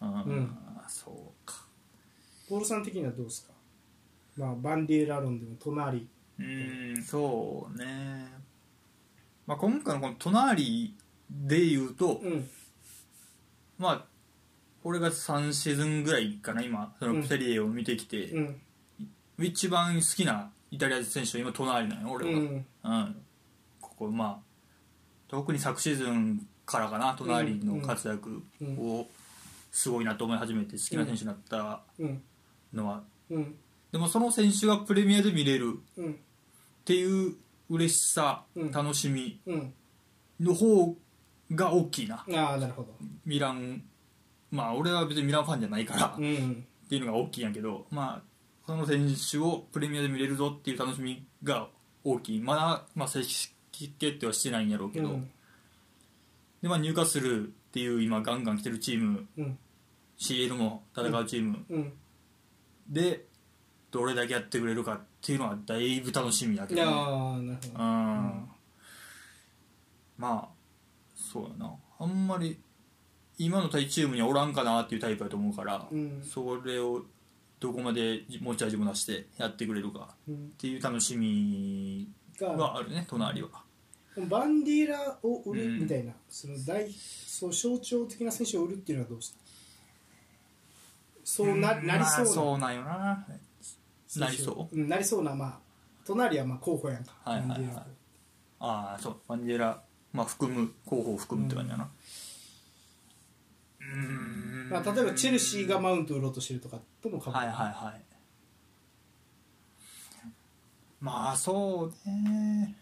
[0.01, 0.09] うん。
[0.09, 0.59] ん。
[0.89, 1.15] そう
[1.47, 1.65] か。
[2.49, 3.53] ポールさん的にはどうですか？
[4.37, 6.09] まあバンディーラロンでも隣。
[6.39, 8.33] うんそうね
[9.47, 10.95] まあ今回のこの隣
[11.31, 12.49] で言うとうん。
[13.79, 14.05] まあ
[14.83, 17.21] これが3シーズンぐらいかな今そうん。
[17.21, 18.61] のセリエを見てきて、うん。
[19.41, 22.67] 一番好きなイタリア人選手は今隣なのよ俺は、うん。
[22.85, 23.17] うん。
[23.81, 24.39] ここまあ
[25.29, 28.43] 特に昨シーズンからかな隣の活躍
[28.79, 29.07] を
[29.73, 32.23] すごいなと思い始めて好きな選手になったうん。
[32.73, 33.55] のは、うん。
[33.93, 36.13] でもその選手がプレミアで見れるうん。
[36.13, 36.17] っ
[36.85, 37.35] ていう
[37.69, 38.71] 嬉しさ、うん。
[38.71, 39.75] 楽しみうん。
[40.41, 40.97] の方
[41.53, 42.25] が大きいな。
[42.35, 42.95] ああなるほど。
[43.25, 43.83] ミラン
[44.51, 46.67] まあ俺は別にミランファンじゃないから、っうん。
[46.89, 48.35] ていうのが大きいんやけどまあ
[48.67, 51.69] その選手をプレミアで見れるぞっていう楽しみが
[52.03, 52.41] 大きい。
[52.41, 53.53] まだ、まあ、正式
[53.99, 55.31] 決定はしてないんやろうけど、うん。
[56.63, 59.27] でまあ、入荷するっていう今ガンガン来てるチーム。
[59.37, 59.59] うん。
[60.19, 61.65] CL も戦うチーム。
[61.69, 61.93] うん。
[62.89, 63.25] で
[63.91, 66.87] どれだけやってくれるかっていうのはだいぶ楽しみだけどね。
[66.87, 67.55] ーなるほうん、ど
[70.19, 70.49] まあ
[71.15, 71.75] そうやな。
[71.99, 72.61] あんまり
[73.39, 76.23] 今の対チームにはおらんかなっていうタイプだと思うから、うん。
[76.23, 77.03] それを
[77.59, 80.35] どこまで持ち味も出してやってくれるかうん。
[80.35, 82.09] っていう楽しみ
[82.39, 83.49] がはあるね隣は。
[84.29, 85.65] バンディーラを売る？
[85.65, 85.81] うん。
[85.81, 89.39] みたいな、その大そう象徴的な選手を売るっていうのはどうした？
[91.25, 93.27] そうな,、なりまあそうな、そうなんよな
[94.21, 94.77] なりそう？
[94.77, 95.59] うんなりそうなまあ
[96.07, 97.61] 隣はまあ候補やんか、はいはいはい。
[97.61, 97.87] バン
[98.61, 101.89] ああそうマンデラまあ含む候補を含むって感じだな。
[103.81, 104.69] うん。
[104.71, 108.03] まあ、例えばチェルシーがマウント売ろうとしてるとかともかぶるはいはいはい。
[111.01, 112.77] まあそうね。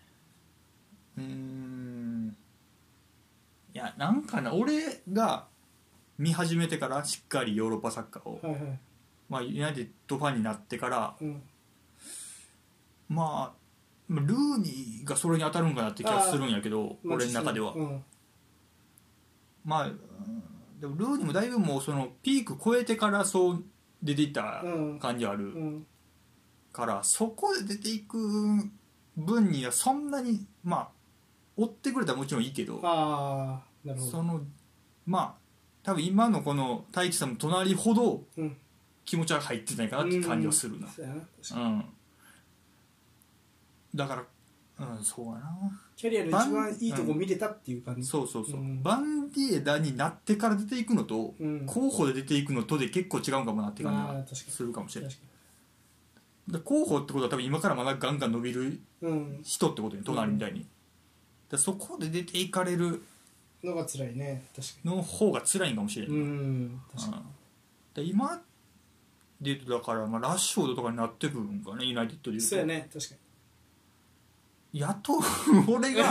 [1.18, 2.36] うん。
[3.74, 5.46] いやなんかな俺が
[6.18, 8.78] 見始めてからしっかりヨーロッパサッカーを、はいはい
[9.32, 11.42] まあ、ユナイテッドファンになってからうん。
[13.08, 13.62] まあ
[14.10, 18.04] ルーニーがそれに当たるんかなって気がするんやけどまあ俺の中では、うん。
[19.64, 19.98] まあうん
[20.80, 23.64] でもルーニーもだいぶもうそのピーク超えてからそう
[24.02, 24.98] 出ていったうん。
[24.98, 25.86] 感じはあるうん。
[26.72, 28.18] から、そこで出ていく
[29.16, 30.88] 分にはそんなにまあ
[31.56, 32.80] 追ってくれたらもちろんいいけど。
[34.10, 34.42] その
[35.06, 35.34] まあ
[35.82, 38.56] 多分今のこの太一さんの隣ほどうん
[39.04, 40.88] 気持ちは入ってないかなって感じはするな。
[40.88, 41.20] そうやな。
[41.20, 41.62] 確かに。
[41.62, 41.84] うん。
[43.94, 44.24] だから
[44.78, 45.80] うんそうやな。
[45.96, 48.04] キャリアの一番いいとこ見れたっていう感じ。
[48.04, 48.82] そうそうそう、うん。
[48.82, 51.66] バンディエダになってから出ていくのと、うん。
[51.66, 54.52] 候補で出ていくのとで結構違うかもなって感じがまあ確かに。
[54.52, 55.14] するかもしれない。
[56.64, 59.40] 候補ってことは多分今からまだガンガン伸びるにうん。
[59.44, 60.66] 人ってことに隣みたいに、
[61.50, 63.02] でそこで出ていかれる
[63.62, 64.44] のが辛いね。
[64.56, 66.12] 確かの方が辛いんかもしれな。
[66.12, 66.80] い、にうん。
[66.96, 67.24] 確かうん。
[67.94, 68.42] で今
[69.42, 72.38] で言うとだから、まあ、ラッシュフォードとかになってくるんかねユナイテッドで言うと。
[72.38, 73.14] にそうやね確か
[74.72, 75.12] やっと
[75.68, 76.04] 俺が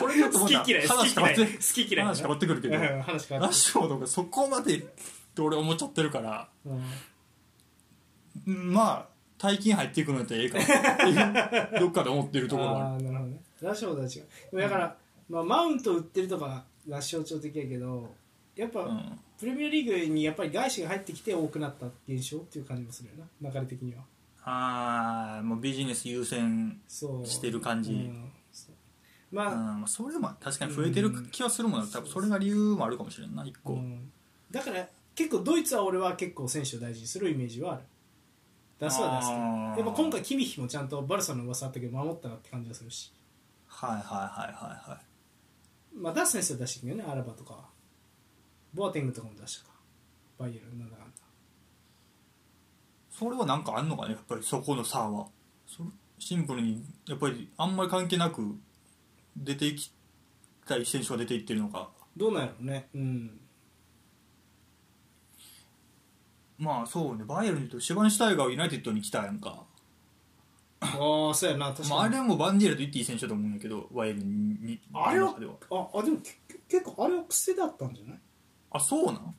[0.00, 8.72] これちょっとまたに好き嫌い好話変わってき嫌い好き嫌い話変わってくるけどうんラ話変わってッシュフォードがそこまでって俺思っちゃってるからうん。
[8.72, 9.06] まあ
[9.38, 13.04] 大金入っていくのやったらええかなっ どっかで思ってるところはある。
[13.04, 13.40] なるほどね。
[13.60, 14.18] ラッシュフォードは違
[14.52, 14.96] うだから、
[15.28, 18.14] まあ、マウント売ってるとかが象徴的やけど
[18.54, 24.02] やっぱ、うんプレミアリーグにやっぱり外資が入ってきて多くなった現象っていう感じもするよな流れ的には。
[24.44, 27.92] ああもうビジネス優先そうしてる感じ。
[27.92, 28.32] うん
[29.32, 31.86] まあ、うん、それも確かに増えてる気はするもんな。
[31.86, 34.10] 多分それが理由もあるかもしれんな一個、うん。
[34.50, 37.82] だから結構ドイツは俺は結構選手を大事にするイメージはある。
[38.78, 43.12] 出すは出すやっぱ今回キミヒもちゃんとバルサの噂あったけど守ったなって感じがするし。
[43.66, 45.98] はいはいはいはいはい。
[45.98, 47.75] まあ出す選手は出してくるよねアラバとかは
[48.76, 49.70] ボアテングとかも出したか。
[50.38, 50.96] バイエルンなんだ。
[50.96, 51.14] かんだ
[53.10, 55.26] それはなんかあんのかねやっぱりそこの差は。
[55.66, 55.82] そ
[56.18, 58.42] シンプルにやっぱりあんまり関係なく
[59.36, 59.90] 出ていき
[60.66, 61.88] たい選手が出ていってるのか。
[62.16, 62.88] どうなんやろうね。
[62.94, 63.40] うん。
[66.58, 69.64] まあそうねバイエルンで言うとシュバンシュタイガーはユナイテッドに来たやんか。
[70.80, 75.54] ああそうやな確かに、まあ、あれはもうバンディーラと言っていい選手だと思うんだけどバイエルンにあれはの中では。
[75.70, 78.18] ああでもけ結構あれは癖だったんじゃない？
[78.76, 79.34] あそうなん？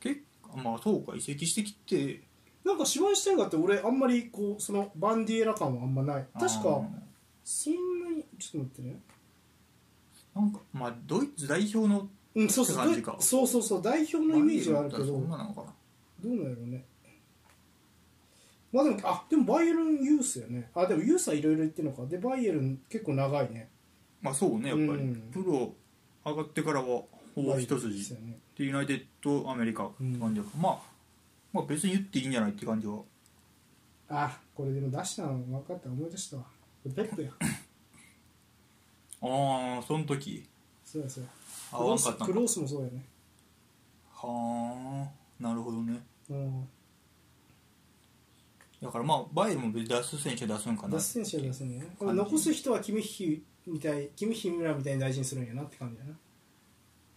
[0.00, 2.22] 結構まあそうか移籍してきて。
[2.64, 6.26] なんかシュバンシュタイガーって俺あんまりこうそのバンディエラ感はあんまない。
[6.34, 6.82] 確かあ
[7.44, 9.00] そんなにちょっと待ってね。
[10.34, 13.12] ーなんかまあドイツ代表のうんそうそうって感じか。
[13.12, 15.04] どそうそうそう代表のイメージはあるけど。
[15.04, 15.62] バイエルンどうだったらそんななのか
[16.24, 16.30] な？
[16.30, 16.84] なんやろうね。
[18.72, 20.70] まあでもあでもバイエルンユースやね。
[20.74, 22.04] あでもユースはいろいろ言ってるのか。
[22.06, 23.70] でバイエルン結構長いね。
[24.20, 25.30] まあそうねやっぱり、うん。
[25.32, 25.72] プロ
[26.24, 27.04] 上がってからは
[27.36, 28.16] ほぼ一筋。
[28.56, 30.78] でユナイテッドアメリカって感じだから、まあ
[31.52, 33.00] まあ別に言っていいんじゃないって感じは。
[34.08, 35.90] あこれでも出したの分かった。
[35.90, 36.44] 思い出したわ。
[36.82, 37.30] ペップや。
[39.20, 40.48] ああその時。
[40.82, 41.24] そうやそう。
[41.24, 41.30] や
[41.72, 43.04] あクローわんかったクロースもそうやね。
[44.14, 45.06] は
[45.40, 46.00] あなるほどね。
[46.30, 46.68] うん。
[48.82, 50.94] だからまあバイエルンも別に出す選手は出すんかな。
[50.96, 52.24] 出す選手は出すねこれ感じ。
[52.24, 56.14] 残す人はキミッヒみたいキミッヒ村みたいに大事にするんやなって感じやな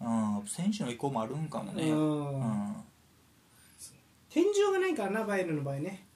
[0.01, 1.89] うん選手の意向もあるんかもね。
[1.89, 2.39] うん。
[2.39, 2.75] うん。
[4.29, 6.07] 天井がないからなバイエルンの場合ね。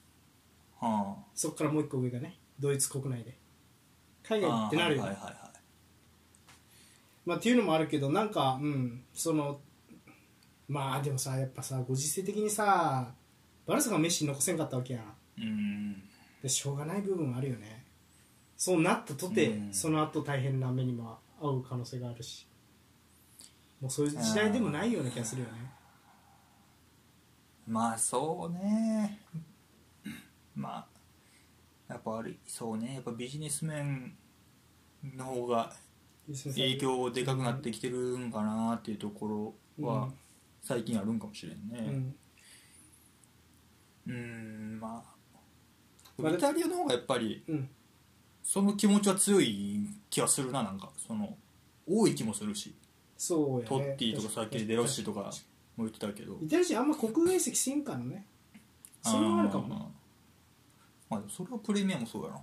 [0.80, 2.38] はそこからもう一個上がね。
[2.58, 3.36] ドイツ国内で。
[4.22, 5.44] 海あ外ってなるよ、はいはいはいはい。
[7.26, 9.60] まあ、っていうのもあるけどなんかうんその
[10.68, 13.12] まあでもさやっぱさご時世的にさ
[13.66, 15.04] バルサがメッシ残せんかったわけやん。
[15.38, 16.02] うん。
[16.42, 17.84] でしょうがない部分はあるよね。
[18.56, 19.74] そうなったとて、うん。
[19.74, 22.46] その後大変な目にも遭う可能性があるし
[23.84, 25.70] もうそういう時代でもないような気がするよね。
[27.66, 29.20] まあそうね。
[30.56, 30.88] まあ
[31.92, 32.94] やっぱあれそうね。
[32.94, 34.16] やっぱビジネス面
[35.02, 35.70] の方が
[36.26, 40.14] 影響でかくなってきてるんかなっていうところはうん。
[40.62, 42.16] 最近あるんかもしれんうねん。
[44.06, 44.88] うんま
[46.16, 47.68] まああイタリアの方がやっぱりうん。
[48.42, 50.90] その気持ちは強い気はするななんか。
[50.96, 51.36] その
[51.86, 52.74] 多い気もするし
[53.26, 53.64] そうやね。
[53.64, 55.20] トッティとかさっきデロッシとか
[55.76, 56.36] も言ってたけど。
[56.42, 58.26] イタリア人あんま国外移籍せんからね
[59.02, 59.74] それはあるかもな
[61.08, 62.40] まあでもそれはプレミアもそうやな。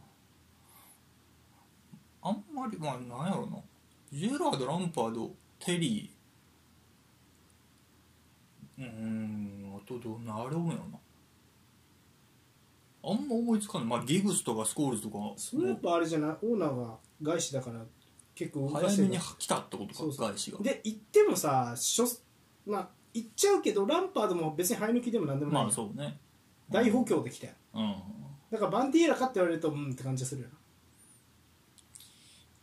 [2.23, 3.57] あんまりまあなんやろな。
[4.11, 8.83] ジェラードランパードテリー。
[8.83, 10.99] うーんあとどんなあれ多いやろな。
[13.03, 13.87] あんま思いつかない。
[13.87, 16.31] まあギグスとかスコールズとかそれやっぱあれじゃない？
[16.43, 17.79] オーナーが外資だから
[18.35, 20.17] 結構動か早めにしてる来たってことそうそう。
[20.17, 22.07] か外資がで行ってもさしょ
[22.65, 26.17] まあ行っちゃうけどランパードも別に生え抜きでもなんでもない、まあそうね。
[26.69, 27.95] 大補強できたようん。
[28.51, 30.53] だからバンディーラかって言われるとうんって感じがするよな。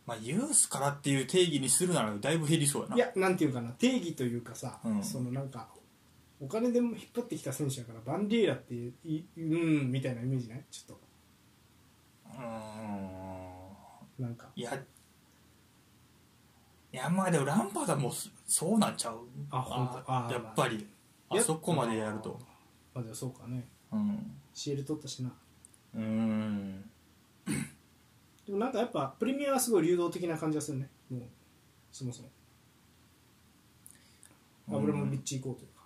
[0.06, 2.96] まあユースからっていう定義にするならだいぶ減りそうやな。
[2.96, 3.70] いやなんていうかな。
[3.72, 5.02] 定義というかさ、うん。
[5.02, 5.68] そのなんか
[6.40, 10.64] お金でも引っ張ってきた選手だからバンディーラっていういうんみたいなイメージない？
[10.70, 10.96] ちょっ
[12.26, 12.38] うーん。
[14.16, 14.46] となんか。
[14.56, 14.72] いや
[16.92, 19.18] いやまあでもランパードはもうそそうなっちゃう
[19.50, 20.86] あほんとあーやっぱり。
[21.30, 22.38] あそこまでやると。
[22.94, 23.62] まあでもそうかね。
[23.92, 24.32] うん。
[24.54, 25.30] シール取ったしな。
[25.94, 26.90] うーん。
[28.46, 30.88] でもなんかやっぱプレミアはすごい流動的な感じがするね。
[31.10, 31.22] もう
[31.92, 32.28] そもそも。
[34.70, 35.82] アブラモビッチ以降というか。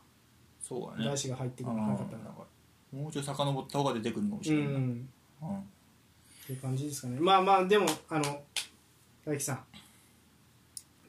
[0.60, 1.04] そうだね。
[1.06, 2.34] 外資が入ってくうんるのなかったかなん。
[2.34, 2.44] か
[2.92, 4.82] もうちょい遡った方が出てくるかもしらうれない、うん。
[4.90, 5.08] ん。
[5.42, 7.18] っていう感じですかね。
[7.18, 8.42] まあまあでもあの
[9.24, 9.64] 大樹さん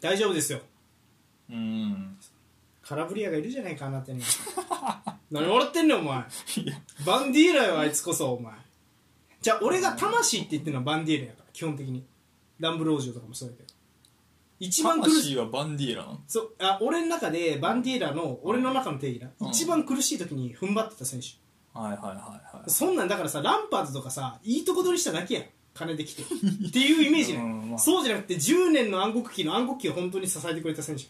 [0.04, 0.60] 大丈夫ですよ。
[1.49, 2.18] うん。
[2.82, 4.20] 空振り屋がいるじゃないかあなたに。
[4.22, 6.26] は 何笑ってんねんお前。
[7.06, 8.54] バンディーラよあいつこそお前。
[9.41, 12.04] じゃあ俺が魂って言ってるのはバンディーラやから基本的に。
[12.60, 13.70] ランブロージョとかもそうやけど。
[14.60, 15.36] 一番苦しい。
[15.36, 16.56] 魂はバンディーラそう。
[16.60, 19.47] あ俺の中でバンディーラの俺の中の定義な、うん。
[19.51, 21.28] 一番苦しい時に踏ん張ってた選手。
[21.74, 22.70] はいはいはいはい。
[22.70, 25.43] そんなんだからさランパーズとかさいいとこ取りしただけやん
[25.74, 27.80] 金できてっていうイメージね、うんまあ。
[27.80, 31.05] そうじゃなくて10年の暗黒期の暗黒期を本当に支えてくれた選手。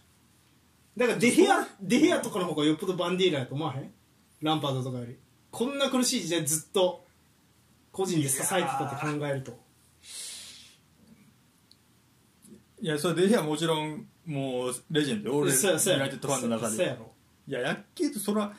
[0.95, 3.91] だからデヘアデヘアとかの方がよっぽどバンディーラやと思わへん？
[4.41, 5.17] ランパードとかより。
[5.51, 7.05] こんな苦しい時代ずっと
[7.91, 9.57] 個人で支えてたって考えると。
[12.81, 15.37] いやそれデヒアもちろんもうレジェンドよ。
[15.37, 16.97] 俺ユナイテッドファンの中で。
[17.47, 18.53] いややっけどそら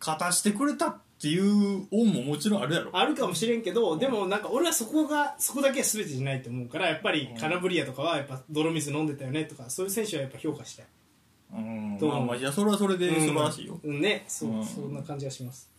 [0.00, 2.90] 勝たしてくれたっていう恩ももちろんあるやろ。
[2.92, 10.86] あるかもしれんけどでもなんか俺はそこがそこだけは全てじゃないと思うからやっぱりカナブリアとかはやっぱ泥水飲んでたよねとかそういう選手はやっぱ評価したい
[11.54, 11.98] うん。
[11.98, 14.64] どうまあまあいやそれはそれで素晴らしいよ、うん、ねそう、うん。
[14.66, 15.70] そんな感じがします。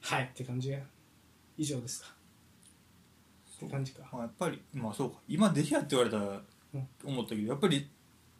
[0.00, 0.78] はいって感じが。
[1.56, 2.08] 以上ですか。
[3.56, 4.08] って感じか。
[4.12, 5.18] まあ、やっぱりまあそうか。
[5.28, 6.40] 今デヒアって言われたら
[6.74, 6.88] うん。
[7.04, 7.88] 思ったけどやっぱり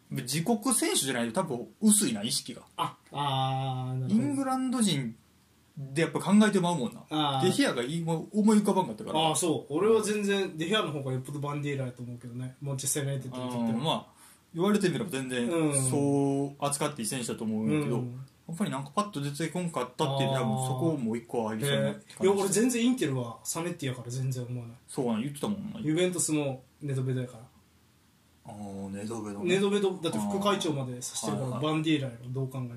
[0.09, 2.63] 自国選手じゃないと多分薄いな意識が。
[2.75, 5.15] ああイングラランド人
[5.77, 7.01] でやっぱ考えてまうもんな。
[7.09, 7.45] あー。
[7.45, 9.19] デヒアが今思い浮かばんかったから。
[9.19, 9.73] ああそう。
[9.73, 12.55] 俺は全然デヒアの方がよっぽどバンディーラやと思うけどね。
[12.61, 14.05] モンチェスター・ユナイテッドにとってはうんまあ
[14.53, 15.89] 言われてみれば全然うん。
[15.89, 18.11] そう扱っていい選手だと思うんやけど、うん。
[18.47, 20.41] やっぱりなんかパッと出てこんかったっていうあー。
[20.41, 24.77] 多分そこも一個ありそうなへえいや俺全然インテルはサネッティやから全然思わない。
[24.87, 25.79] そうな言ってたもんな。
[25.79, 27.43] ユベントスもネドベドやから。
[28.43, 31.63] ああネドベドネドベドだって副会長までさしてるからはいはい。
[31.63, 32.73] バンディーラやろどう考えて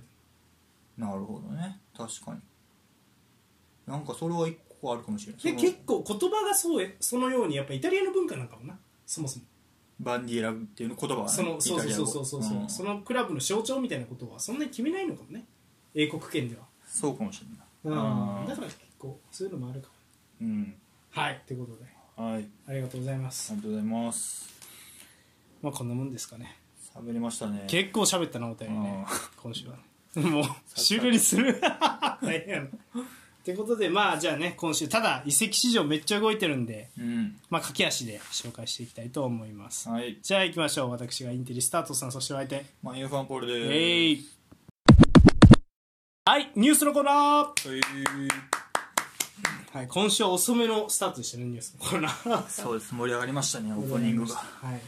[1.02, 1.10] も。
[1.10, 1.80] なるほどね。
[1.96, 2.40] 確かに
[3.86, 5.42] なんかそれは一個あるかもしれない。
[5.42, 9.44] で結構言葉がそうえそのようにやっぱイタリアの文化なんかもなそもそも。
[10.00, 11.28] バンディーラっていうの言葉はね。
[11.28, 12.68] そのそうそうそうそうそう、ん。
[12.68, 15.44] そのクラブの象徴みたいなことはそんなに決めないのかもね。
[15.94, 16.62] 英国圏では。
[16.86, 17.46] そうかもしれ
[17.84, 17.94] うん。
[17.94, 19.92] ないだから結構そういうのもあるかも
[20.42, 20.74] うん。
[21.10, 21.40] はい。
[21.46, 21.94] ということで。
[22.16, 22.44] はい。
[22.68, 23.52] ありがとうございます。
[23.52, 24.48] ありがとうございます。
[25.62, 26.56] まあこんなもんですかね。
[26.94, 27.64] 喋りましたね。
[27.68, 29.04] 結構喋ったなお便りね。
[29.06, 29.76] あ今週は
[30.16, 30.22] ね。
[30.30, 31.60] もう終了にする。
[32.22, 32.68] 大変やな
[33.44, 37.36] ってことでまあじゃあね今週ただ移籍市場めっちゃ動いてるんでうん。
[37.50, 39.86] まあ駆け足で紹介していきたいと思います。
[39.90, 40.18] はい。
[40.22, 40.90] じゃあ行きましょう。
[40.90, 42.64] 私がインテリスタートさんそしてお相手。
[42.82, 44.26] マンユーファンポールでえい
[46.24, 47.60] はいニュースのコーナー。
[47.60, 47.80] すはい。
[49.76, 52.48] はい今週は遅めのスタートでしたねニュースのコーナー。
[52.48, 52.94] そうです。
[52.94, 54.36] 盛り上がりましたね オープニングが。
[54.36, 54.80] はい。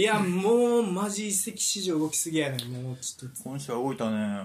[0.00, 3.42] いやもうマジ移籍市場動きすぎやねもうちょっと。
[3.44, 4.42] 今週は動いたね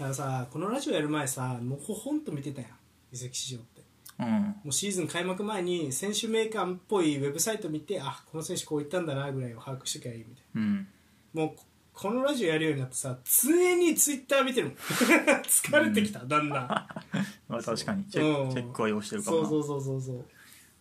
[0.00, 2.70] あのさこのラジオやる前さもうほほんと見てたやん。
[3.12, 3.82] 移籍市場って。
[4.18, 4.26] うん。
[4.26, 10.86] もうシーズン開幕前に選手メーカーっぽいウェブサイト見てあこの選手こういったんだなぐらいを把握しときゃいいみたいうん。
[11.34, 11.64] なもうこ
[11.94, 14.76] このラジオやるようになってさ常にツイッター見てるもん。
[15.46, 16.68] 疲れてきた、だんだん。
[17.48, 18.04] まあ確かに。
[18.06, 18.48] チェうん。
[18.48, 19.48] ックチェックは要してるかもな。
[19.48, 20.24] そうそうそうそうそう。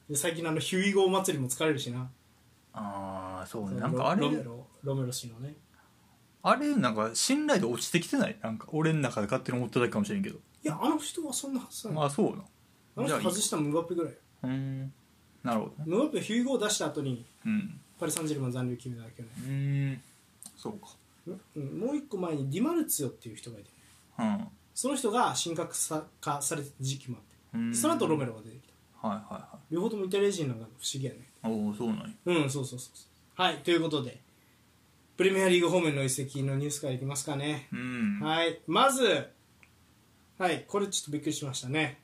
[0.10, 2.10] で最近のあのヒューイゴー祭りも疲れるしな。
[2.74, 3.80] ああそうね。
[3.80, 5.56] なんかあれロロメロロメロ氏のね
[6.46, 8.38] あれなんか信頼度落ちてきてない？
[8.44, 10.36] なんか俺の中で勝手に思っただけかもしれんけど。
[10.36, 12.06] いやあの人はそんなはずない。
[12.06, 12.44] あそうな。
[12.98, 14.14] あの人外したムバッペぐらい。
[14.44, 14.94] うん。
[15.42, 15.84] なるほどね。
[15.88, 17.80] ムバッペヒューイゴー出した後にうん。
[18.00, 19.34] パリ・サンジェルマン残留決めただけどね。
[19.46, 20.02] うーん。
[20.58, 20.88] そうか。
[21.56, 21.80] うん。
[21.80, 23.70] もう一個前にディマルツィオっていう人がいて
[24.20, 24.48] うん。
[24.76, 27.58] その人が神格さ化されてた時期もあって。
[27.58, 27.74] うん。
[27.76, 28.60] その後ロメロが出てき
[29.02, 29.08] た。
[29.08, 31.20] はいはいは両方ともイタリア人なんか不思議やね。
[31.20, 32.08] いおおそうなんや。
[32.26, 33.42] うんそうそうそう。
[33.42, 34.20] はいということで
[35.16, 37.68] プレミアリーグ方面の移籍のニュースからいきますかね。
[37.72, 38.20] うん。
[38.20, 38.60] はい。
[38.66, 39.30] まず
[40.40, 40.66] はい。
[40.68, 42.00] これちょっとびっくりしましたね。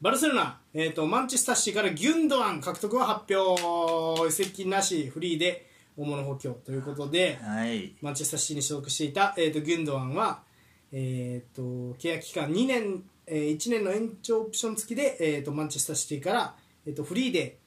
[0.00, 4.28] バルセロナ、えー、とマンチェスターシティからギュンドアン獲得は発表。
[4.28, 5.66] 移籍なしフリーで
[5.98, 7.94] 大物補強ということではい。
[8.00, 10.42] マンチェスターシティに所属していた、えー、とギュンドアンは、
[10.92, 11.62] えー、と
[11.98, 17.58] 契約期間2年、えー1年の延長オプション付きで、えー、とマンチェスターシティから、えー、とフリーで、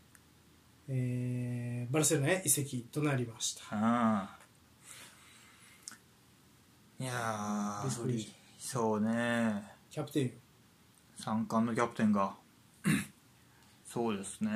[0.87, 4.38] えーバルセロナへ移籍となりました
[7.01, 9.63] いやーベストリージそうね。
[9.89, 10.31] キャプテンよ。
[11.15, 12.33] 三冠のキャプテンが。
[13.87, 14.49] そうですね。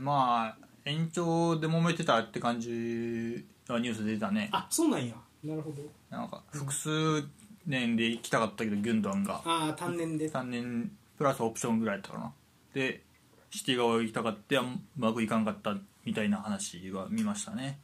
[0.00, 4.48] まあ延長で揉めてたって感じはニュース出てたね。
[4.50, 5.14] あそうなんや。
[5.44, 5.82] なるほど。
[6.08, 7.22] なんか複数
[7.66, 9.42] 年で行きたかったけどギュンドアンが。
[9.44, 10.30] ああ単年で。
[10.30, 12.32] 3年プラスオプションぐらいやったかな。
[12.72, 13.02] で
[13.50, 14.62] シティ側行きたかってう
[14.96, 15.76] まくいかんかった
[16.06, 17.78] みたいな話は見ましたね。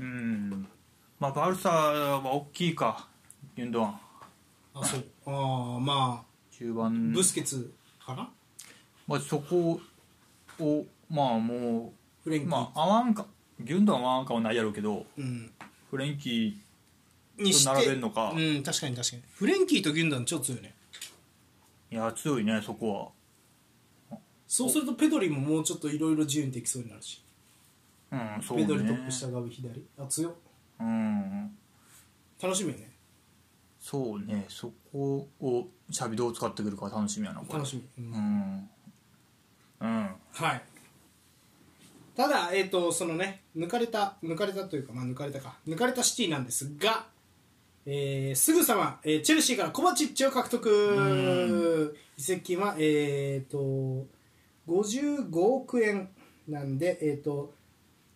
[0.00, 0.66] うん
[1.26, 3.08] まあバルサは大きいか
[3.56, 4.00] ギュンドアン。
[4.74, 5.04] あそう。
[5.26, 7.12] ああまあ中盤。
[7.12, 7.72] ブスケツ
[8.04, 8.30] かな？
[9.08, 9.80] まあ、そこ
[10.60, 13.26] をまあもフレンキー、うまあ合わんか
[13.60, 15.50] ギュンドアンは合わんかはないやろうけどうん。
[15.90, 16.60] フレンキ
[17.38, 18.32] にしてと並べんのか。
[18.32, 19.22] うん確かに確かに。
[19.34, 20.74] フレンキーとギュンダン超強いね。
[21.90, 23.12] ーいや強いねそこ
[24.46, 27.20] そうするとペドリももうちょっといろいろ自由にできそうになるし、
[28.12, 29.84] はうんそうペドリトねップ下側左。
[29.98, 30.32] あ強っ
[30.80, 31.56] うん
[32.42, 32.90] 楽しみよね。
[33.80, 34.44] そうね。
[34.48, 37.54] そこをシャビどう使ってくるか楽しみやなこれ。
[37.54, 38.12] 楽しみ、うん。
[38.12, 38.68] うん。
[39.80, 40.62] うんはい。
[42.16, 45.56] ただえっ、とそのね抜かれた抜かれたというかまあ抜かれたか。
[45.66, 47.06] 抜かれたシティなんですが
[47.86, 51.96] えーすぐさま、えーチェルシーからコバチッチを獲得。
[52.18, 54.06] 移籍金はえっ、と
[54.66, 56.08] 55億円
[56.48, 57.54] なんでえっ、と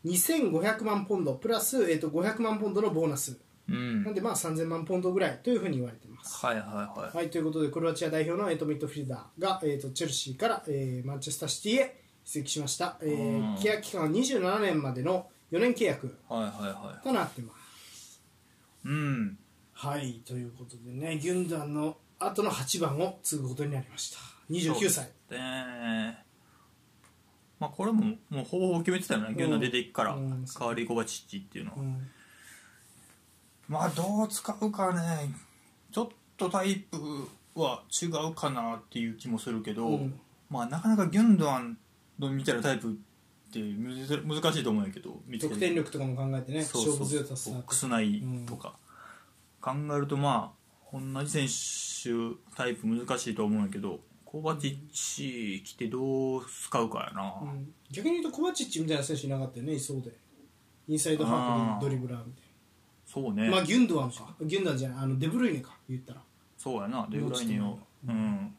[0.04, 3.38] 2500万ポンドプラス、えー、と500万ポンドのボーナス。
[3.68, 4.04] うん。
[4.04, 6.44] なんでまあ3000万ポンドぐらいというふうに言われています。
[6.44, 6.64] はいはい
[6.98, 7.16] はい。
[7.16, 11.96] はい、ということでクロアチア代表の、えー、とミッドフィルダーが、えー、とチェルシーから、えーマンチェスターシティへ
[12.26, 13.54] 移籍しました、えーうん。
[13.56, 17.04] 契約期間は27年までの4年契約はいはいはい。
[17.04, 18.22] となってます。
[18.84, 19.38] うん。
[19.72, 24.18] はいということでねギュンダンの後の8番を継ぐことになりました。
[24.50, 25.10] 29歳。
[25.28, 25.36] で
[27.60, 29.34] まあこれももうほぼほぼ決めてたよね。
[29.36, 30.14] ギュンドアン出ていくから。
[30.14, 30.44] うん。
[30.46, 31.76] 代わりコバチッチっていうのは。
[31.78, 32.10] うん。
[33.68, 35.32] まあどう使うかね。
[35.92, 36.96] ちょっとタイプ
[37.54, 40.18] は違うかなっていう気もするけど、うん。
[40.48, 41.76] まあなかなかギュンドアン
[42.18, 42.94] のみたいなタイプっ
[43.52, 47.00] て難しいと思うんやけど得点力とかも考えてねそうそう。
[47.00, 47.50] 勝負強さ。
[47.50, 48.74] ボックス内とか、
[49.60, 50.52] 考えるとま
[50.92, 54.00] あ同じ選手タイプ難しいと思うんやけど
[54.30, 57.74] コバチッチ来てどう使うかやな、うん。
[57.90, 60.12] 逆に言うとコバチッチみたいな選手いなかったよねいそうで。
[60.86, 62.42] インサイドハーフでドリブラーみたい
[63.04, 64.32] そうね、なまあギュンドアンか。
[64.42, 64.98] ギュンドアンじゃない。
[65.00, 66.20] あのデブルイネか言ったら。
[66.56, 67.64] そうやなデブライネを。
[67.64, 68.54] もうん。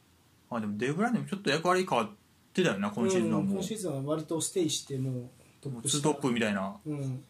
[0.49, 2.09] まあでもデブライネもちょっと役割変わっ
[2.51, 3.43] てたよな今シーズンはもう。
[3.43, 5.30] うん今シーズンは割とステイしてもう
[5.61, 6.76] トップツートップみたいな。
[6.86, 7.24] うん。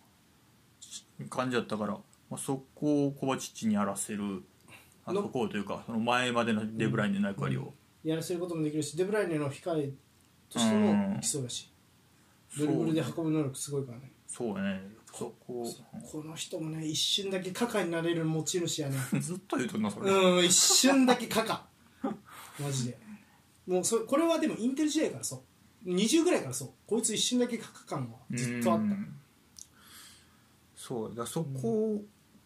[1.29, 4.41] 感じだったから、まあ、そこをコバチッチにやらせる。
[5.05, 7.73] あそこをというかその前までのデブライネの役割を、
[8.03, 9.91] やらせることもできるしデブライネの控え
[10.49, 11.71] としてもいきそうだし
[12.57, 14.11] ドリブルで運ぶ能力すごいからね。
[14.27, 14.81] そうやね。
[15.13, 15.65] そこ。
[16.11, 21.65] この人もね一瞬だけカカになれる持ち主やね ずっと言うとんなそれ、うん一瞬だけカカ。
[22.59, 22.97] マジで。
[23.67, 25.43] もうそこれはでもインテル時代からそ
[25.85, 25.89] う。
[25.89, 26.69] 20ぐらいからそう。
[26.85, 28.83] こいつ一瞬だけカカ感がずっとあった。
[28.83, 29.15] うん。
[30.75, 31.15] そう。
[31.15, 32.01] だそこ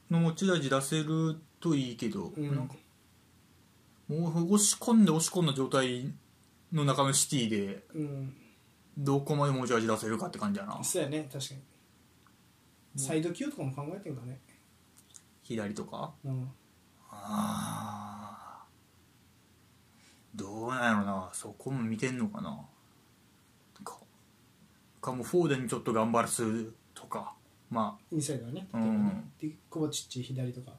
[0.09, 2.55] の持ち味出せるといいけど、うん。
[2.55, 2.75] なんか
[4.07, 6.13] もう押し込んで押し込んだ状態
[6.71, 8.33] の中のシティでうん。
[8.97, 10.81] どこまで持ち味出せるかって感じやな。
[10.81, 11.61] そうやね確かに。
[12.95, 14.39] サイド級とかも考えてんかね。
[15.43, 16.13] 左とか？
[16.23, 16.49] うん。
[17.11, 20.39] あー。
[20.39, 21.29] どうなんやろな。
[21.33, 22.57] そこも見てんのかな。
[23.83, 23.97] か
[25.01, 27.33] かもうフォーデンにちょっと頑張らすとか。
[27.69, 28.69] まインサイドはね。
[28.73, 29.31] うん。
[29.41, 30.71] でコバチッチ左とか。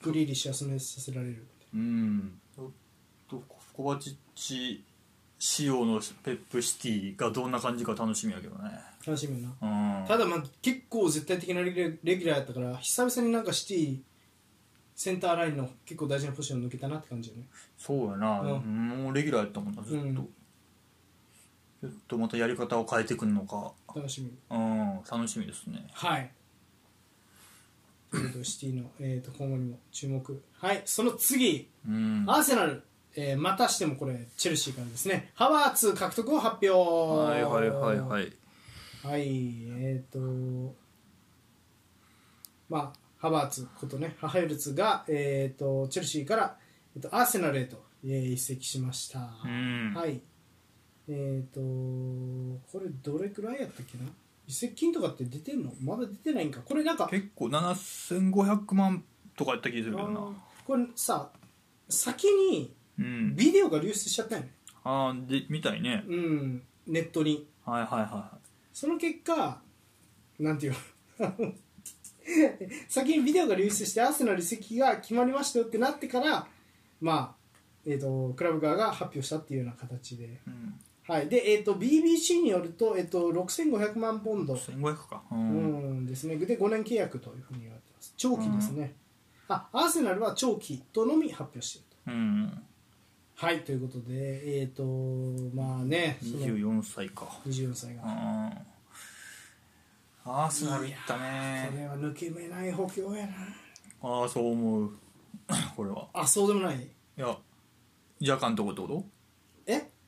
[0.00, 1.46] グリーリッシュ休めさせられる。
[1.60, 2.40] あうん。
[3.28, 3.42] と
[3.72, 4.84] コバチッチ
[5.38, 8.70] 仕様のペップシティがどんな感じか楽しみやけどね。
[9.04, 10.06] 楽しみやうな、ん。
[10.06, 13.98] ただまあ結構絶対的なレギュラーレギュラーやったから久々になんかシティ
[14.94, 17.44] センターラインの結構大事なポジション抜けたなって感じよね。
[17.78, 18.88] そうやな、うん。
[18.88, 20.14] もうレギュラーやったもんなずっと、うん。
[20.14, 23.72] ちょっとまたやり方を変えてくるのか。
[23.96, 24.30] 楽しみ。
[24.50, 25.00] うん。
[25.10, 25.86] 楽しみですね。
[25.92, 26.30] はい
[28.12, 30.42] ということでシティの、えー、と今後にも注目。
[30.58, 31.68] はいその次。
[31.88, 32.24] うん。
[32.28, 32.82] アーセナル、
[33.16, 35.30] えーまたしてもこれチェルシーからですね。
[35.34, 36.68] ハワーツ獲得を発表。
[36.70, 38.32] はいはいはいはい。
[39.02, 39.22] はい
[39.80, 40.18] えっ、と
[42.68, 46.56] まあハバーツことねハハユルツが、えー、とチェルシーから、
[46.94, 49.94] えー、とアーセナルへと、えー移籍しました、うん。
[49.94, 50.20] はい。
[51.08, 54.04] えっ、とこれどれくらいやったっけな？
[54.52, 55.72] 移籍金とかって出てんの？
[55.80, 56.60] まだ出てないんか。
[56.60, 59.02] これなんか結構7500万
[59.34, 60.20] とかやった気がするけどな。
[60.66, 61.30] これさ
[61.88, 63.34] 先にうん。
[63.34, 64.52] ビデオが流出しちゃったよね。
[64.84, 66.04] ああでみたいね。
[66.06, 66.62] うん。
[66.86, 67.48] ネットに。
[67.64, 68.32] はいはいは
[68.74, 69.58] その結果
[70.38, 70.74] なんていう
[71.18, 71.32] の？
[72.88, 76.46] 先にビデオが流出してアーセナル移籍が決まりましたよってなってから
[77.00, 77.42] まあ
[77.84, 80.74] えー、とクラブ側が発表したっていうような形で、い、うん、
[81.08, 81.28] はい。
[81.28, 85.22] でえー、と BBC によると,、えー、と6500万ポンド、1500か。
[85.32, 88.14] う、うんんですね、で5年契約というふうに言われてます。
[88.16, 88.94] 長期ですね、
[89.48, 92.12] あアーセナルは長期とのみ発表していると。
[92.12, 92.62] うん、
[93.34, 94.84] はいということでえっ、と
[95.54, 97.26] まあねその24歳か。
[97.46, 98.72] 24歳が、うん。
[100.24, 103.32] アーセナル行ったこねれは抜け目ない補強やな。
[104.02, 104.92] ああそう思う。
[105.76, 106.06] これは。
[106.12, 106.76] あそうでもない？
[106.80, 107.36] いや
[108.20, 108.94] ジャカのとこってこと？
[108.94, 109.11] え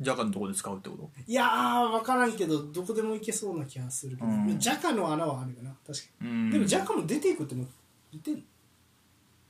[0.01, 1.11] ジャカのとこで使うってこと？
[1.27, 4.59] いやー分からんけどどこでも行けそうな気がするけど、うん。
[4.59, 6.51] ジャカの穴はあるよな確かに、うん。
[6.51, 7.67] でもジャカも出ていくってもう
[8.13, 8.41] 言ってんの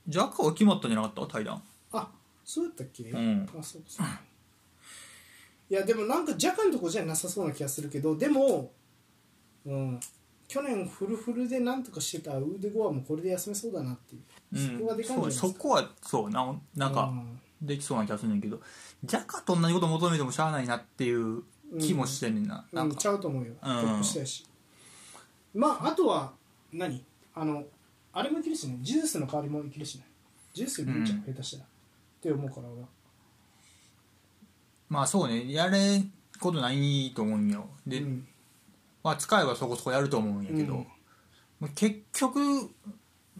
[0.07, 1.33] ジャカは決まったんじゃなかった？
[1.33, 1.61] 対談。
[1.93, 2.09] あ
[2.43, 3.49] そうやったっけ、ん。
[3.57, 4.21] あそうかそうか。
[5.69, 8.71] いやでもなんかジャカのとこじゃなさそうな気がするけどでも
[9.65, 9.99] うん。
[10.47, 14.21] 去年フルフルでなんとかしてたウーデゴアもこれで休めそうだなっていう、
[14.53, 14.77] うん。
[14.77, 15.47] そこはでかいんじゃないですか？
[15.47, 18.61] そうそこはそうななんかうんできそうな気がするんだけど
[19.03, 21.43] ジャカと同じこと求めてもしゃあないなっていう
[21.79, 22.93] 気もしてんねんな,、なんか。
[22.93, 23.75] うんちゃうと思うよ、トうん。
[23.77, 24.45] ップ下やし
[25.53, 26.33] まああとは
[26.73, 27.03] 何？
[27.33, 27.63] あの
[28.13, 28.77] あれもいけるしね。
[28.81, 30.05] ジュースの代わりもいけるしね。
[30.53, 31.63] ジュースよりいいんちゃう、うん下手したら。
[31.63, 31.67] っ
[32.21, 32.87] て思うから俺は。
[34.89, 35.51] まあそうね。
[35.51, 37.67] やれんことないと思うんよ。
[37.87, 38.27] で、うん。
[39.03, 40.87] まあ使えばそこそこやると思うんやけど、うん。
[41.59, 42.69] まあ結局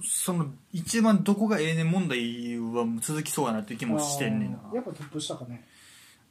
[0.03, 4.59] その一番どこがええねん問題は続きそうやなっていう気もしてんねんな。
[4.73, 5.65] やっぱトップ下かね。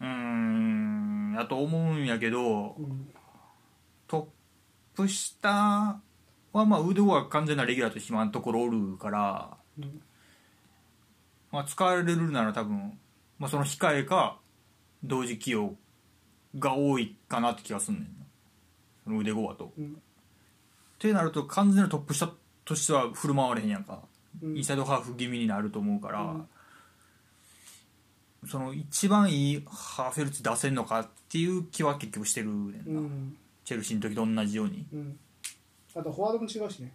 [0.01, 3.09] うーんやと思うんやけどうん。
[4.07, 4.29] ト
[4.95, 6.01] ップ下
[6.53, 10.01] はまあ腕は完全なレギュラーとして今のところおるから、うん。
[11.51, 12.99] まあ、使われるなら多分、
[13.39, 14.39] まあ、その控えか
[15.05, 15.75] 同時起用
[16.59, 18.09] が多いかなって気がすんねんな。
[19.05, 19.73] その腕5はと。
[19.79, 19.85] うん。
[19.87, 19.89] っ
[20.99, 22.33] てなると完全なトップ下
[22.65, 24.01] としては振る舞われへんやんか。
[24.43, 24.57] うん。
[24.57, 26.49] インサイドハーフ気味になると思うから、うん。
[28.49, 33.37] その一番いいハーフェルツ出せんのかっていう気は結局してるねんな、うん。
[33.65, 34.87] チェルシーの時と同じように。
[34.93, 35.19] うん。
[35.95, 36.93] あとフォワードも違うしね。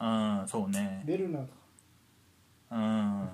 [0.00, 1.02] うんそうね。
[1.06, 1.58] ベルナーとか。
[2.72, 3.28] うん。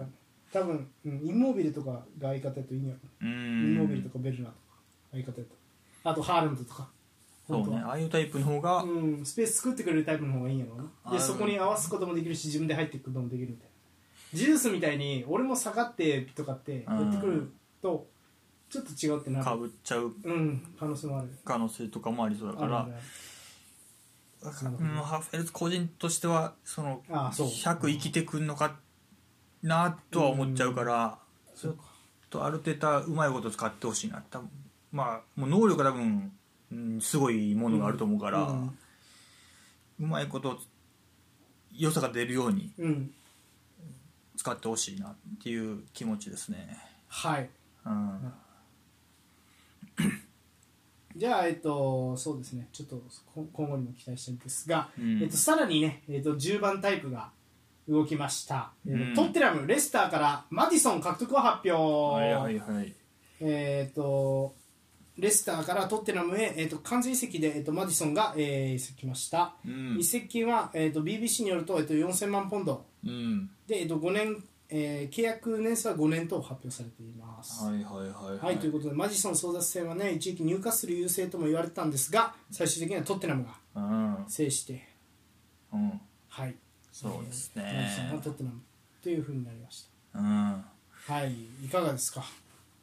[0.52, 4.56] 多分、うん、インモービルとかが相方やといいんやろうインモービルとんかベルナーとか
[5.12, 5.54] 相方やと。
[6.04, 6.88] あとハーレンドとか
[7.48, 10.66] そうねああいうタイプの方が、うん、スペース作ってくれるタイプの方がいいんや
[11.04, 13.76] なでそこに合わすこともできるし自分で入っていくこともできるみたいな。
[14.34, 18.06] ジュースみたいに俺も下がってとかってやってくると
[18.68, 19.44] ちょっと違うってなる。
[19.44, 20.12] かぶっちゃう。
[20.24, 21.28] うん可能性もある。
[21.44, 22.88] 可能性とかもありそうだから。
[24.42, 24.52] うん、
[25.02, 27.46] ハーフェルツ個人としてはそのああそう。
[27.48, 28.76] 100生きてくんのか
[29.62, 31.18] なとは思っちゃうから、
[32.28, 34.22] とある程度うまいこと使ってほしいな。
[34.30, 34.50] 多分。
[34.92, 36.32] まあもう能力は多分、
[36.72, 38.70] うん、すごいものがあると思うから、う
[40.00, 40.58] うんまいこと
[41.74, 43.10] 良さが出るようにうん。
[44.36, 47.48] 使ってほしいなっていう気持ちですね、はい。
[47.86, 48.32] うん、
[51.16, 52.68] じゃあえっとそうですね。
[52.72, 53.02] ちょっと
[53.34, 55.22] こ今後にも期待したいんですが、うん。
[55.22, 57.30] えっと、さらにね、えっと、10番タイプが
[57.88, 59.14] 動きました、えっとうん。
[59.14, 62.94] トッテナムレスターからマディソン獲得を発表、はいはいはい。
[63.40, 64.54] えっと
[65.18, 69.96] レスターからトッテナムへ、えっと完全移籍で、えっとマディソンが、えー移籍しました、うん。
[69.98, 72.84] 移籍金は、えっと BBC によると、えっと4000万ポンド。
[73.04, 73.50] うん。
[73.66, 84.24] で、えっと5年、えー契約年数は5年と発表されています、はいはいはいはい、ということでマジソン争奪戦はね一時期入荷する優勢とも言われてたんですが最終的にはトッテナムがうん。
[84.28, 84.88] 制して。
[85.72, 86.00] うん。
[86.28, 86.54] はい。
[86.92, 88.60] そうですマジソンがねトッテナム
[89.02, 90.64] というふうになりましうん。
[91.06, 91.32] たはい
[91.64, 92.20] いかがですか？
[92.20, 92.24] い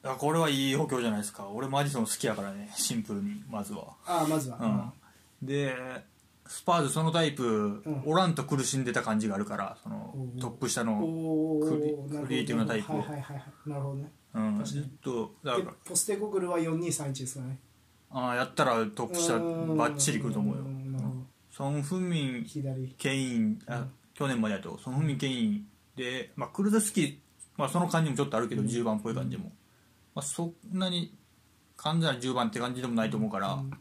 [0.03, 1.47] やこれはいい補強じゃないですか。
[1.49, 2.69] 俺マディソン好きやからね。
[2.75, 3.43] シンプルに。
[3.49, 3.95] まずは。
[4.05, 4.57] ああまずは、
[5.41, 5.47] うん。
[5.47, 5.75] で
[6.45, 8.03] スパーズそのタイプ、ん。
[8.05, 12.91] おらんと苦しんでた感じがあるからそのトップ下おの、おクリエイティブなタイプ。
[12.91, 13.69] をはいはいはいはい。
[13.69, 14.11] なるほどね。
[14.35, 15.75] うん、ずっとだでから。
[15.85, 17.59] ポステゴグルは4231ですかね。
[18.09, 19.77] あーやったらトップ下うん。
[19.77, 20.63] バッチリくると思うよ。
[21.49, 22.95] ソン・フンミン左。
[22.97, 23.85] ケインあ、
[24.15, 24.79] 去年までやと。
[24.79, 25.67] ソン・フンミンケイン。
[25.95, 27.17] で、まあ、クルゼスキー、
[27.57, 29.51] まあ、その感じもちょっとあるけど、10番っぽい感じも、
[30.15, 31.13] まあ、そんなに
[31.77, 33.69] 完全な10番って感じでもないと思うから、うん。
[33.69, 33.77] ま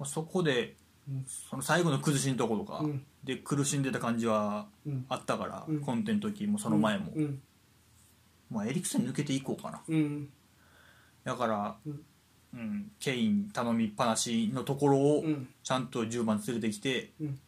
[0.00, 0.76] あ、そこで
[1.08, 1.24] うん。
[1.26, 3.04] その最後の崩しのところとか、うん。
[3.22, 5.06] で苦しんでた感じはうん。
[5.08, 5.80] あったから、うん。
[5.80, 7.42] コンテの時もその前も、うん。
[8.50, 9.82] まあ、エリクセン抜けていこうかな。
[9.86, 10.28] うん。
[11.24, 12.04] だから、うん。
[12.54, 15.48] うんケイン頼みっぱなしのところをうん。
[15.62, 17.40] ちゃんと10番連れてきて、うん。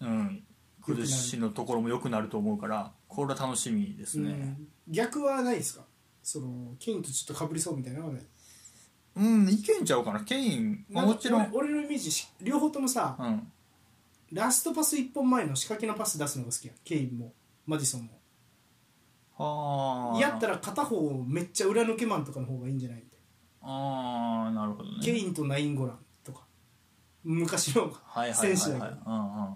[0.00, 0.42] うん、
[0.82, 4.30] 崩しのところも良くなると思うからこれは楽しみですね。
[4.30, 4.68] うん。
[4.88, 5.84] 逆はないですか？
[6.32, 8.22] そのケインとちょっと被りそうみたいなのはない？
[9.16, 10.20] うん、いけんちゃうかな。
[10.20, 13.52] ケイン、まあ、もちろん、俺俺のイメージし両方ともさ、うん、
[14.32, 16.76] ラストパス1本前の仕掛けのパス出すのが好きやん。
[16.84, 17.32] ケインも
[17.66, 18.20] マディソンも。
[19.42, 22.98] ああやったら片方めっちゃ裏抜けマンとかの方がいいんじゃない？
[22.98, 23.18] みたい
[23.62, 24.98] ああなるほどね。
[24.98, 26.42] なケインとナインゴランとか。
[27.24, 28.80] 昔のはいはいはい選手だけど。
[28.80, 29.54] はいうんうんうん。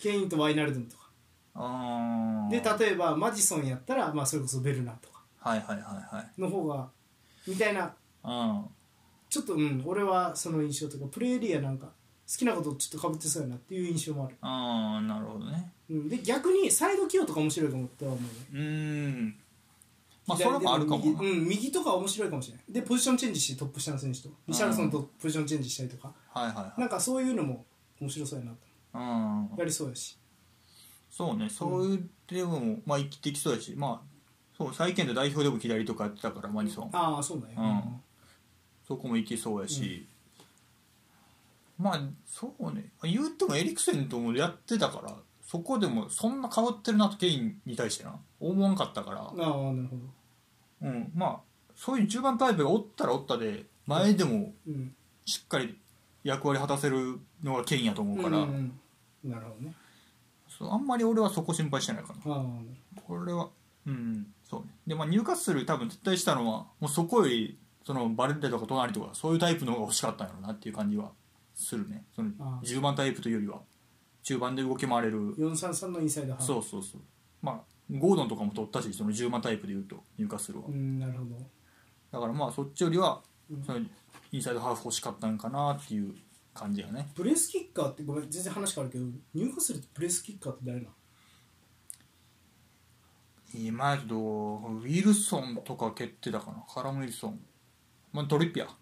[0.00, 1.10] ケインとワイナルドムとか。
[1.54, 2.78] あー。
[2.78, 5.09] で例えばマディソンやったら、まあ、それこそベルナーとか
[5.40, 5.82] はいはいは
[6.12, 6.40] いはい。
[6.40, 6.88] の方が
[7.46, 7.94] みたいな。
[8.24, 8.64] うん。
[9.28, 11.92] ちょっとうん俺はその印象とかプレーエリアなんか好
[12.36, 15.72] きなことちょっとかぶってそうやなっていう印象もある、ああなるほどね。
[15.88, 19.36] うん、で逆にサイド起用とか面白いかもって思うねうーん。
[20.26, 22.64] まあそれもあるかも右,、なうん、右とか面白いかもしれない。
[22.72, 26.12] でポジションチェンジしてトップ下の選手とリシャルソンとポジションチェンジしたりとか。
[26.32, 26.80] はいはいはい。
[26.80, 27.64] なんかそういうのも
[28.00, 28.58] 面白そうやなと。
[28.94, 29.58] うん。
[29.58, 30.18] やりそうやし。
[31.10, 33.74] そうねそういうでもまあ生きてきそうやし。
[33.76, 34.09] まあ
[34.60, 36.90] そう最近で代表でも左とかやってたからマディソン。
[36.92, 37.82] ああそうだよ、うん。
[38.86, 40.06] そこもいけそうやし、
[41.78, 42.90] まあそうね。
[43.02, 48.20] 言ってもエリクセンともやってたからそこでもそんな変わってるなとケインに対してな。
[48.38, 49.96] 思わんかったから、ああなるほ
[50.82, 50.88] ど。
[50.88, 51.40] うん、まあ
[51.74, 54.94] そういう10番タイプがおったらおったで前でもうん。
[55.24, 55.78] しっかり
[56.22, 58.44] 役割果たせるのがケインやと思うから、うん
[59.24, 59.74] うんなるほどね。
[60.50, 62.44] そうあんまり俺はそこ心配してないかな。
[63.06, 63.48] これは
[63.86, 64.66] うんそうね。
[64.86, 71.12] でまあ入荷する多分撤退したのはもうそこよりそのバレッレとか隣とかそういうタイプの方が欲しかったんやろうなっていう感じは
[71.54, 72.04] するね。
[72.14, 72.66] そのああ。
[72.66, 73.60] 10番タイプというよりは。
[74.22, 75.34] 中盤で動き回れる。
[75.36, 76.46] 433のインサイドハーフ。
[76.46, 77.00] そうそうそう。
[77.40, 81.36] まあゴードンとかも取ったしその10番タイプでいうと入荷するわうんなるほど。
[82.12, 83.62] だからまあそっちよりはうん。
[83.64, 83.80] その
[84.32, 86.14] インサイドハーフ欲しかったんかなっていう
[86.52, 87.08] 感じやね。
[87.14, 90.90] プレスキッカーってごめん全然話変わるけど入荷するプレスキッカーって誰なの？
[93.54, 96.64] 今やけどウィルソンとか蹴ってたかな。
[96.72, 97.40] カラム・ウィルソン、
[98.12, 98.72] まあ、トリッピア、ま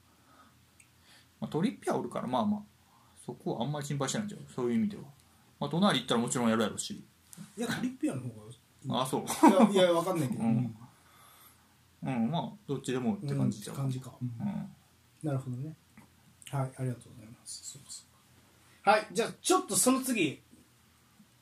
[1.43, 2.61] あ、トリッピアおるからまあまあ。
[3.25, 5.03] そこはあんまり心配してないんじゃんそういう意味では、
[5.61, 7.05] まあ、隣行ったらもちろんやるやろうし。
[7.57, 8.29] いやトリッピアの方
[8.89, 9.73] があそう。
[9.73, 10.75] いやいやわかんないけど、うん、
[12.05, 14.29] うん、まあどっちでもって感じちゃう、うん感じか、うん。
[15.23, 15.75] なるほどね。
[16.51, 18.07] はいありがとうございます。
[18.83, 20.41] はいじゃあちょっとその次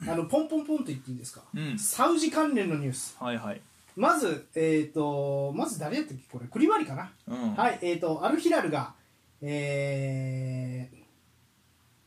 [0.02, 1.78] あのポンポンポンと言っていいですか、うん。
[1.78, 3.16] サウジ関連のニュース。
[3.18, 3.60] はいはい。
[3.96, 6.46] まずえっ、とまず誰やったっけこれ？
[6.48, 7.54] クリバリかな、うん。
[7.54, 8.94] はいえっ、とアルヒラルが
[9.40, 10.96] えー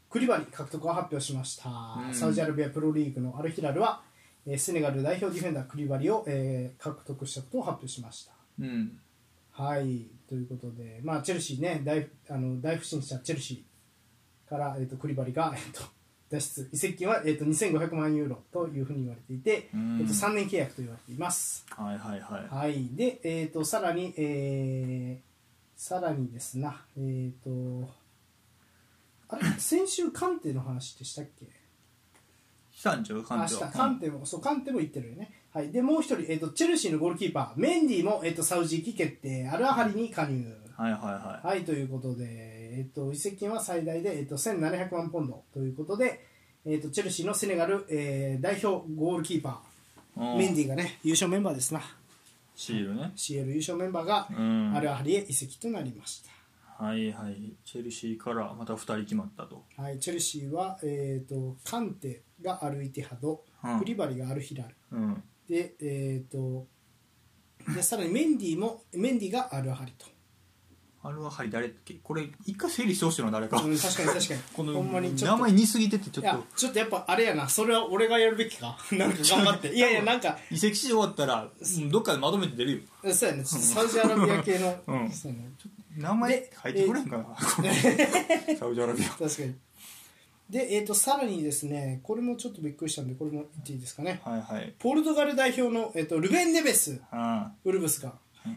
[0.09, 2.13] クリバリ獲得を発表しました、うん。
[2.13, 4.01] サウジアラビアプロリーグのアルヒラルは、
[4.45, 8.33] えーセネガル代表ディフェンダークリバリを、えー獲得したことを発表しました。
[8.59, 8.99] うん。
[9.51, 15.81] はいということで、まあ、チェルシーね大あの大不振したチェルシーから、えー、とクリバリが、えー、と
[16.29, 19.99] 脱出移籍金は、えー、と2500万ユーロというふうに言われていて、うん。
[19.99, 21.65] えー、と3年契約と言われています。
[21.71, 22.55] はいはいはい。
[22.55, 22.89] はい。
[22.95, 25.29] で、えー、とさらに、えー
[25.79, 27.89] さらにですなえっ、と
[29.29, 29.43] あれ？
[29.57, 31.45] 先週カンテの話でしたっけ？
[32.73, 33.21] したんちゃう？
[33.21, 33.61] あ感じは。
[33.61, 33.71] した。
[33.71, 40.53] カンテも、そうカンテも言ってるよね、はい、でもう一人、えー、とチェルシーのゴールキーパーメンディも、えー、とサウジ行き決定アルアハリに加入。
[40.75, 46.25] はいはいははいということで、えっと移籍金は最大で、えっと1700万ポンドということで、
[46.65, 49.61] えっとチェルシーのセネガル、えー代表ゴールキーパ
[50.17, 51.81] い、ー、うんメンディがね優勝メンバーですな。
[52.59, 53.13] シールね。
[53.15, 54.73] CL 優勝メンバーが、うん。
[54.75, 56.21] アルアハリへ移籍となりまし
[56.77, 57.53] はいはい。
[57.63, 59.63] チェルシーからまた2人決まったと。
[59.77, 63.79] た、はい、チェルシーは、えっとカンテがアルイティハド、うん。
[63.79, 64.75] クリバリがアルヒラル。
[64.91, 65.23] うん。
[65.47, 66.67] で,、えっと
[67.73, 70.05] でさらにメンディもメンディがアルアハリと、
[71.01, 71.93] あれははい誰だっけ？
[72.03, 74.39] これ一回整理してほしいの誰か、うん、確かに確かに。
[74.53, 75.35] このほんまにちょっと。
[75.37, 77.47] 名前似すぎててちょいやっとちょっとやっぱあれやな。
[77.47, 78.77] それは俺がやるべきか。
[78.91, 79.73] なんか頑張って。
[79.73, 80.37] いやいやなんか。
[80.51, 81.89] 移籍し終わったらうん。
[81.89, 83.13] どっかでまとめて出るよ。
[83.13, 83.45] そうやね。
[83.45, 85.11] サウジアラビア系の、うん。
[85.11, 85.49] そうやね。
[85.97, 87.25] 名前で書いてくれんかな、
[88.57, 89.09] サウジアラビア。
[89.09, 89.55] 確かに。
[90.49, 94.19] で、えー、とさらにですねこれもちょっとびっくりしたんでこれも言っていいですかね。
[94.23, 94.73] はいはい。
[94.79, 97.01] ポルトガル代表の、えー、とルベン・ネベス。
[97.11, 98.13] あウルブスが、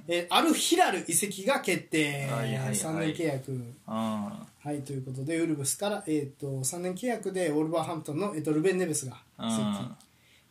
[0.08, 2.74] えーアルヒラル移籍が決定、はいはいはい。
[2.74, 3.74] 3年契約。
[3.86, 9.96] あはいということでウルブスから、えー、と3年契約でウォルバーハンプトンの、えー、とルベン・ネベスが移籍あ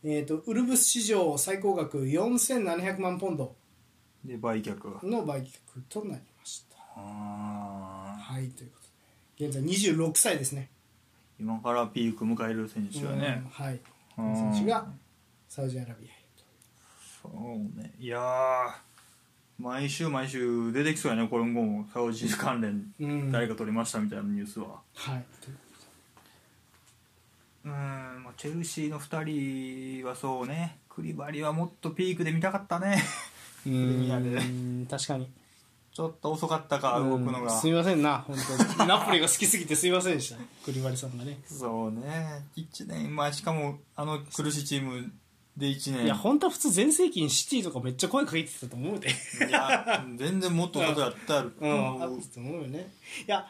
[0.04, 3.56] えー、とウルブス史上最高額4700万ポンド
[4.26, 5.06] で売却。
[5.06, 5.50] の売却
[5.90, 6.78] となりました。
[7.00, 8.78] はいというこ
[9.38, 9.48] とで。
[9.48, 10.70] 現在26歳ですね。
[11.40, 13.42] 今からピーク迎える選手はね。
[13.46, 13.80] うんはい。
[14.18, 14.54] うん。
[14.54, 14.88] 選手が
[15.48, 16.22] サウジアラビアへ
[17.22, 17.94] そうね。
[18.00, 18.91] いやー
[19.62, 23.32] 毎週毎週出てきそうやねこれもサウジ関連とうん。
[23.32, 24.82] 誰か取りましたみたいなニュースは。
[24.96, 25.24] はい。
[27.66, 27.72] ううん
[28.24, 30.80] まあチェルシーの2人はそうね。
[30.90, 33.04] クリバリはもっとピークで見たかったね。
[33.68, 34.30] うレミアで。
[34.44, 35.30] ん確かに。
[35.94, 37.54] ちょっと遅かったか動くのが。
[37.54, 37.60] うん。
[37.60, 38.36] すみませんな本
[38.78, 38.88] 当に。
[38.90, 40.38] ナポリが好きすぎてすみませんでした。
[40.66, 41.40] クリバリさんがね。
[41.46, 42.46] そうね。
[42.56, 45.12] 1年まあしかもあの苦しいチーム
[45.58, 46.06] で1年。
[46.06, 49.10] いや本当は普通全盛期にシティとかめっちゃ声かけてたと思うで。
[49.10, 52.02] いや全然もっとことやったるうん。
[52.02, 52.92] あったと思うよね。
[53.28, 53.48] いや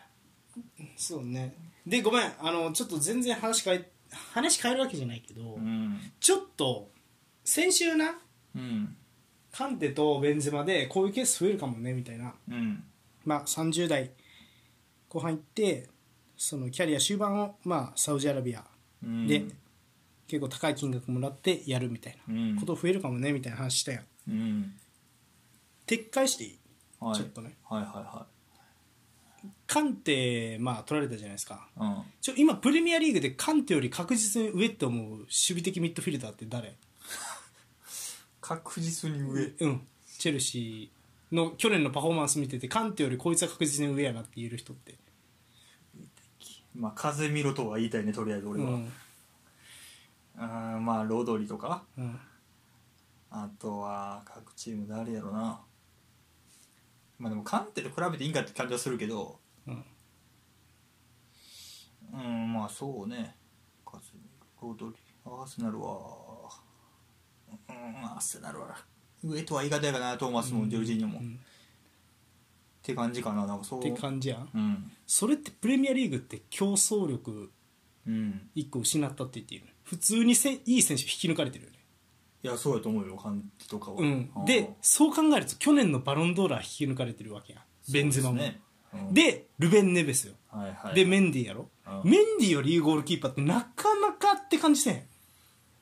[0.96, 1.56] そうね。
[1.86, 2.34] でごめん。
[2.40, 3.92] あのちょっと全然話変え
[4.34, 6.00] 話変えるわけじゃないけど、うん。
[6.20, 6.92] ちょっと
[7.44, 8.20] 先週な
[8.56, 8.96] うん。
[9.52, 12.84] カンテとベンゼマでこういうケース増えるかもねみたいな、うん。
[13.26, 14.12] まあ、30代
[15.10, 15.90] 後半行って
[16.38, 18.66] そのキャリア終盤を、まあ、サウジアラビア
[19.04, 19.28] うん。
[19.28, 19.46] で
[20.32, 22.56] 結構高い金額もらってやるみたいうん。
[22.56, 24.06] なこと増えるかもねみたいな話したやん。
[24.30, 24.74] うん。
[25.86, 26.60] 撤回していい？
[27.02, 27.16] はい。
[27.16, 27.58] ちょっとね。
[27.70, 28.26] はいは
[29.68, 31.68] カンテ、まあ、取られたじゃないですか。
[31.76, 32.04] いはいうん。
[32.22, 36.76] ちょ今プレミアリーグでカンテより確実に上って思う守備的ミッドフィルダーって誰？
[38.40, 39.44] 確実に上。
[39.60, 39.82] うん。
[40.18, 44.96] チェルシーの去年のパフォーマンス見ててカンテよりこいつは確実に上やなって言える人って。
[46.76, 48.92] まあ風見ろとは言いたいねとりあえず俺は、うん
[50.38, 50.44] う
[50.80, 51.84] んまあロドリとか。
[51.98, 52.20] うん。
[53.30, 55.62] あとは各チーム誰やろな。
[57.18, 59.40] まあでもカンテと比べていいんかって感じはするけど。
[59.68, 59.86] うん。
[62.14, 63.36] うんまあそうね。
[63.86, 64.22] カズミ
[64.62, 65.88] ロドリアーセナルは
[67.70, 68.76] うんアーセナルは
[69.24, 71.40] 上とは言い方やかなトーマスもジョルジーニョも、っうん。
[72.82, 73.46] て感じかな。
[73.46, 73.80] なんかそう。
[73.80, 74.50] って感じやん。
[74.54, 74.92] うん。
[75.06, 77.52] それってプレミアリーグって競争力
[78.08, 78.50] うん。
[78.56, 79.68] 1個失ったって言っていいの？
[79.92, 81.78] 普通にせいい選手引き抜かれてるよね。
[82.44, 84.32] いやそうやと思うよカンテとかは、うん。
[84.34, 84.44] あー。
[84.46, 87.62] でそう考えると去年のバロンドーラー引き抜かれてるわけやん。
[87.92, 88.38] ベンゼマも。
[88.38, 88.62] そうですね
[88.94, 89.14] うん。
[89.14, 90.36] でルベン・ネベスよ。
[90.50, 90.96] はいはい。
[90.96, 91.68] でメンディーやろ。
[92.06, 92.10] うん。
[92.10, 95.04] メンディーよりいいゴールキーパーってなかなかって感じせん。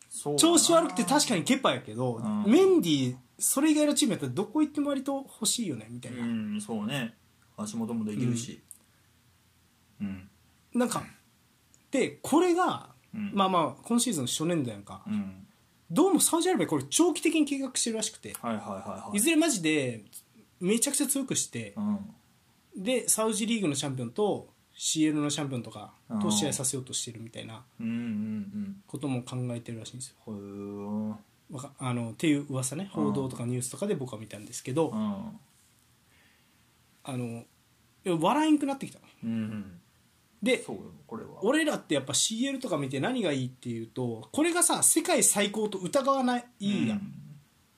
[0.10, 0.40] そうだな。
[0.40, 2.52] 調子悪くて確かにケパやけど、うん。
[2.52, 7.14] メンディーそれ以外のチームやったらどこ行っても割と欲しいよねみたいうな、んそうね。
[7.58, 8.60] 足元もできるし。
[10.02, 10.28] うん。
[10.74, 11.04] なんか
[11.92, 13.32] でこれが、うん。
[13.34, 15.02] まあまあ今シーズン初年度やんか。
[15.08, 15.48] うん。
[15.92, 18.36] どうもサウジアラビアこれ長期的に計画してるらしくて。
[18.42, 19.18] はいはいはいはい。
[19.18, 20.04] いずれマジで
[20.60, 22.84] めちゃくちゃ強くしてうん。
[22.84, 26.20] でサウジリーグのチャンピオンと CL のチャンピオンとかうん。
[26.20, 30.16] と試合させようとしてるみたいなうんうんことも考えてるらしいんですよ。
[30.28, 31.16] うんへ
[31.52, 32.90] わかあのっていう噂ね。
[32.94, 35.40] 報道とかニュースとかで僕は見たんですけど、えうん。
[37.04, 37.44] あの
[38.06, 39.00] いや笑えんくなってきた。
[39.00, 39.82] のうん
[40.42, 41.44] でそうよこれは。
[41.44, 47.14] 俺らってやっぱ CL とか見て何がいいっていうとこれがさ世界最高と疑わないいいやん、うん。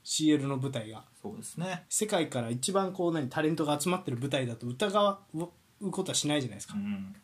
[0.03, 1.05] CL の舞台が。
[1.21, 1.85] そうですね。
[1.87, 5.19] 世界から一番こう何タレントが集まってる舞台だと疑
[5.81, 7.15] うことはしないじゃないですか、うん。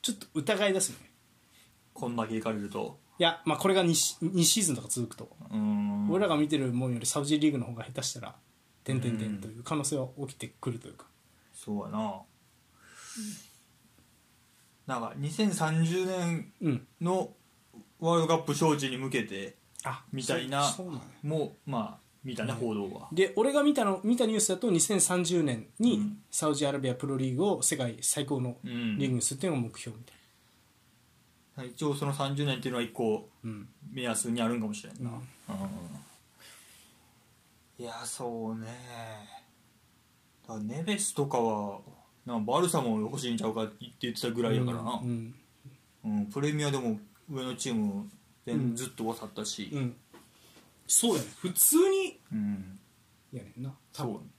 [0.00, 1.10] ちょっと疑い出すね。
[1.92, 2.98] こんだけ行かれると。
[3.18, 6.10] いやまあこれが 2, シ2シーズンとか続くと、うん。
[6.10, 8.34] 俺らが見てるもんよりサウジリーグの方が下手したら
[8.82, 11.06] 点々点という可能性は起きてくるというか、
[11.54, 12.22] そうやな
[14.86, 16.86] なんか2030年うん。
[17.00, 17.30] の
[18.00, 20.74] ワールドカップ招致に向けてあみたいな
[21.22, 23.08] もうまあ見たね報道は。
[23.12, 26.18] で俺が見たの見たニュースだと2030年にうん。
[26.30, 28.98] サウジアラビアプロリーグを世界最高のうん。
[28.98, 30.16] リーグにするっていうのが目標みたい
[31.62, 35.16] 一応その30年っていうのは一個な、うん、目安にあるんかもしれんな、うん。
[35.16, 35.68] うん。
[37.78, 38.66] いやそうね。
[40.48, 41.78] だネベスとかは
[42.26, 45.00] なんかバルサも欲しいんちゃうかって言ってたぐらいやからな。
[45.02, 45.34] う、ん
[46.04, 46.26] うん。
[46.26, 46.98] プレミアでも
[47.30, 48.10] 上のチーム
[48.46, 48.76] 全うん。
[48.76, 49.68] ずっと渡ったし。
[49.72, 49.96] うん、うん
[50.86, 51.28] そうやね。
[51.38, 52.78] 普通にうん。
[53.32, 53.74] やねんな。
[53.92, 54.12] 多そう。
[54.12, 54.30] 分。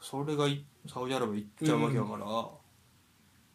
[0.00, 2.48] それがいサウジアラビア行っちゃうわけやから、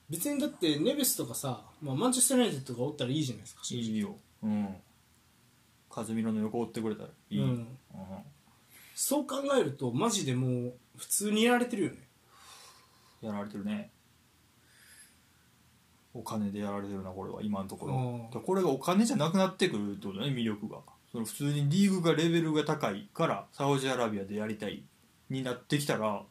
[0.10, 4.16] 別にだってネベスとかさ、まあ、マンチェスター・ユナイテッドがおったらいいじゃないですかいいよ。
[4.44, 4.76] うん。
[5.90, 7.50] カズミロの横追ってくれたらいい、うん。
[7.50, 7.68] うん。
[8.96, 12.03] そう考えるとマジでもう普通にやられてるよね
[13.28, 13.92] やられてるね。
[16.14, 17.94] お金でやられてるなこれは今のところ。
[17.96, 18.24] うん。
[18.26, 20.78] だからこれがお金じゃなくなってくるってことだね魅力が。
[21.12, 24.84] その普通にリーグがレベルが高いからサウジアラビアでやりたい
[25.30, 26.24] になってきたら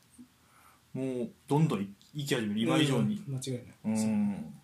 [0.93, 2.61] もうどんどん行き始める。
[2.61, 3.23] 今以上に。
[3.29, 3.35] うん。
[3.35, 4.55] 間違いうない、ん。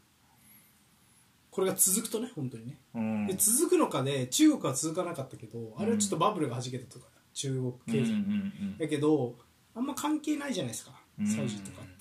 [1.50, 3.26] これが続くとね本当にね、うん。
[3.26, 7.72] で続くのかで中国は続かなかったけどあれはちょっとバブルが弾けたとか中国うん。
[7.72, 7.78] うん。
[7.86, 8.76] 経済、うん。
[8.78, 9.34] やけど
[9.74, 11.26] あんま関係ないじゃないですかうん。
[11.26, 11.82] サウジとか。
[11.82, 11.97] って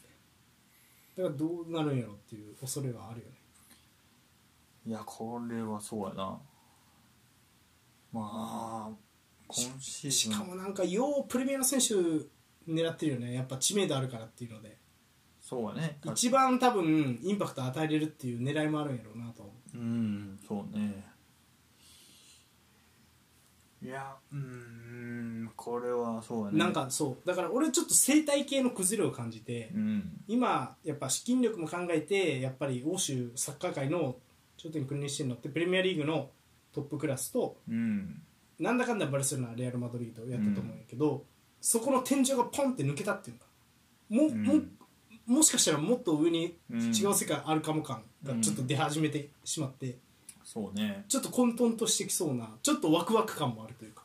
[1.17, 3.33] だからどうなるんやろっていう恐れはあるよね。
[4.85, 6.39] いやこれはそうやな。
[8.13, 8.89] まあ
[9.47, 10.11] 今シーズン。
[10.11, 11.95] しかもなんかようプレミアの選手
[12.71, 13.33] 狙ってるよね。
[13.33, 14.77] やっぱ知名度あるからっていうので。
[15.41, 15.99] そうやね。
[16.05, 19.43] 一番多分インパクト与えれるっていう狙いもあるんやろうなと。
[19.43, 21.05] 思うんそうね
[23.81, 26.59] いやうーんこれはそうやう、ね。
[26.59, 30.21] なんかそうだから俺ちょっと生態系の崩れを感じて、うん。
[30.27, 34.15] 今やっぱ資金力も考えてやっぱり欧州サッカー界の
[34.57, 36.29] 頂点に君臨してるのってプレミアリーグの
[36.73, 38.21] トップクラスとうん。
[38.59, 41.23] なんだかんだバルセロナレアル・マドリードやったと思うんやけど、
[41.61, 43.45] そこの天井がポンって抜けたっていうか。
[44.09, 44.43] も,、ん。
[44.43, 44.61] も
[45.27, 49.99] もしかしたらもっと上にうん違う世界あるかも感がちょっと出始めてしまって、
[50.47, 51.03] そうね。
[51.09, 54.03] ちょっと混沌としてきそうなちょっとワクワク感もあるというか。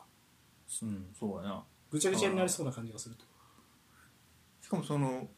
[0.82, 1.62] うんそうやな。
[1.88, 3.24] ぐちゃぐちゃになりそうな感じがすると。
[4.60, 5.28] しかもその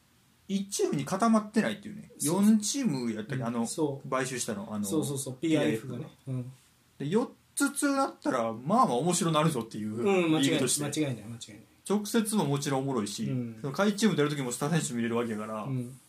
[0.48, 2.11] 1チームに固まってないっていうね。
[2.18, 4.09] そう4チームやったり、うんあのそう。
[4.09, 4.66] 買収したの。
[4.70, 5.36] あのそうそうそう。
[5.42, 5.98] PIF が。
[5.98, 6.07] ね。
[6.26, 6.52] うん、
[6.98, 10.42] で4つつなったらまあまあ面白なるぞっていううん、間違いない。
[10.42, 11.66] リーグとして、間違いない間違いない。
[11.86, 13.59] 直接ももちろんおもろいし、うん。
[13.61, 16.00] その下位チーム出る時もスター選手見れるわけやから、っうん、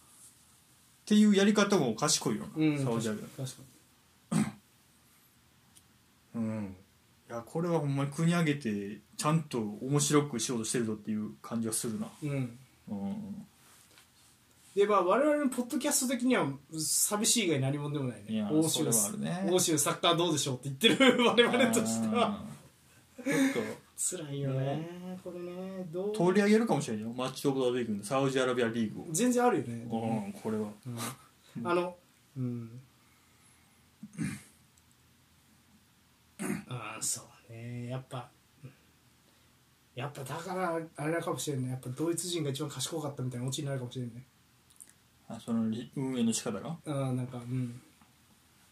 [1.05, 3.74] ていうやり方も賢いよな、うん、サウジアラビ確かア
[6.35, 6.75] うん。
[7.27, 12.07] いやこれはほんまに国挙げてちゃんと面白くしようとしてるぞっていう感じがするな。
[12.21, 12.59] にうん。
[12.89, 13.47] うん。
[14.75, 18.25] でまあ我々のポッドキャスト的には寂しい以外何もでもないね。
[18.27, 19.49] いや欧州はあるね。
[19.51, 22.43] 欧州サッカーどうでしょうって言ってる 我々としては。
[22.49, 22.55] うん
[23.25, 23.65] ちょっ
[23.97, 25.17] 辛いよね。
[25.23, 27.13] これねどうと取り上げるかもしれないよ。
[27.15, 30.69] マッチオブザウィークのサウジアラビアリーグを、全然あるよね、うん、これは。
[31.55, 31.67] うん。
[31.67, 31.95] あの
[32.37, 32.81] うん
[36.69, 37.87] ああそうね。
[37.87, 38.29] やっぱ
[39.95, 41.69] やっぱだからあれかもしれんね。
[41.69, 44.23] やっぱドイツ人が一番賢かったみたいなオチになるかもしれんね。
[45.27, 46.69] あそのり運営の仕方が？
[46.69, 47.81] ああなんかうん。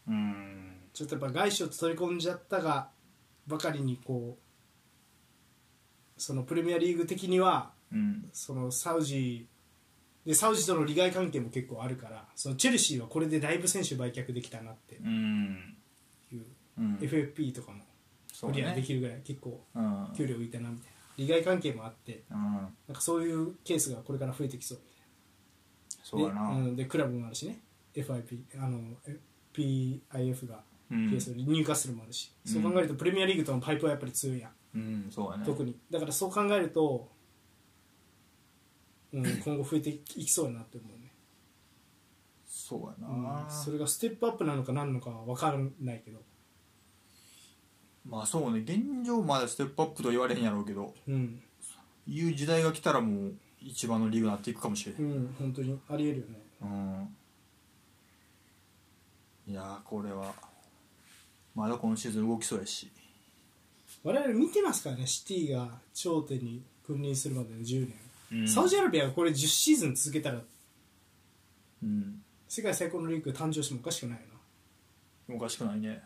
[0.06, 0.76] うん。
[0.92, 2.88] ちょっとやっぱ外資を取り込んじゃったが
[3.46, 8.28] ばかりにこうそのプレミアリーグ的にはうん。
[8.32, 9.48] そのサウジ
[10.26, 14.96] でサウジとの利害関係も結構あるからそのチェルシーはこれでだいぶ選手売却できたなって。
[14.96, 15.76] うん。
[15.80, 15.83] い
[16.78, 17.82] う、うん FFP とかも
[18.40, 20.08] クリアでねきるぐらい結構うん。
[20.16, 20.94] 給料浮いたなみたいな。
[21.16, 22.38] 利害関係もあってうん。
[22.38, 24.78] なんかそういうケースがこれから増えてきそう。
[26.02, 26.54] そうやな。
[26.54, 27.60] で,、うん、でクラブもあるしね。
[27.94, 29.18] FIP あのえ
[29.52, 31.10] PIF がうん。
[31.10, 35.06] ケース入荷するもあるし、そう考えるとプレミアリーグとのパイプはやっぱり強いやん、うん。
[35.10, 35.44] そうやね。
[35.46, 35.76] 特に。
[35.90, 37.08] だからそう考えると、
[39.12, 41.12] うん、今後増えていきそうやなって思うね、
[42.46, 43.22] そうやうん。
[43.22, 46.18] な、それがステップアップなのか何なのかは分からないけど、
[48.08, 51.40] まあそうね現状まだステップアップとは言われへんやろうけどうん。
[52.06, 55.10] いう時代が来たらもう一番のリーグになっていくかもしれへん。
[55.10, 56.38] うん、本当にありえるよね。
[56.62, 57.16] うん。
[59.46, 60.34] いやーこれは
[61.54, 62.90] まだ今シーズン動きそうやし。
[64.02, 67.88] 我々見てますからねシティが頂点に君臨するまでの10
[68.30, 68.48] 年、うん。
[68.48, 70.42] サウジアラビアがこれ10シーズン続けたら
[71.82, 72.22] うん。
[72.48, 74.24] 世界最高のリーグ誕生してもおかしくないよ
[75.28, 75.34] な。
[75.34, 76.02] っおかしくないね。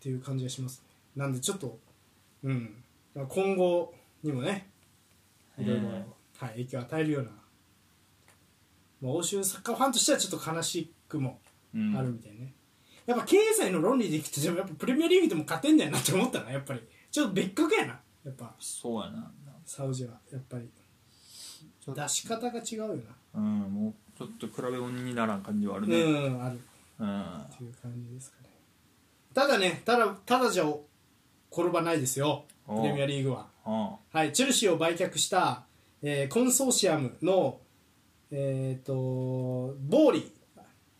[0.00, 0.83] ていう感じがしますね
[1.16, 1.78] なんでちょっと
[2.42, 2.82] うん。
[3.14, 4.68] 今後にもね
[5.58, 7.30] いろいろ、うんはい、影響を与えるような、
[9.00, 11.40] まあ、欧州サッカーファンとしてはちょっと悲しくも
[11.74, 11.96] うん。
[11.96, 12.52] あるみたいね、
[13.06, 16.80] やっぱ経済の論理でいくとでもやっぱプレミアリーグでも勝てんだよなって思ったなやっぱり。
[17.10, 18.54] ちょっと別格やなやっぱ。
[18.58, 19.30] そうやな。
[19.64, 20.68] サウジはやっぱり。
[21.86, 22.94] 出し方が違うよな。
[23.34, 26.60] うんもうちょっと比べ物にならん感じはあるうねんある。
[27.00, 27.22] うん。
[27.42, 28.48] っていう感じですかね。
[29.34, 30.64] ただねただただじゃ
[31.54, 32.44] 転ばないですよ。
[32.66, 33.46] プレミアリーグは。
[33.64, 34.32] あはい。
[34.32, 35.64] チェルシーを売却した、
[36.02, 37.60] えーコンソーシアムの
[38.30, 40.32] えっ、とボーリ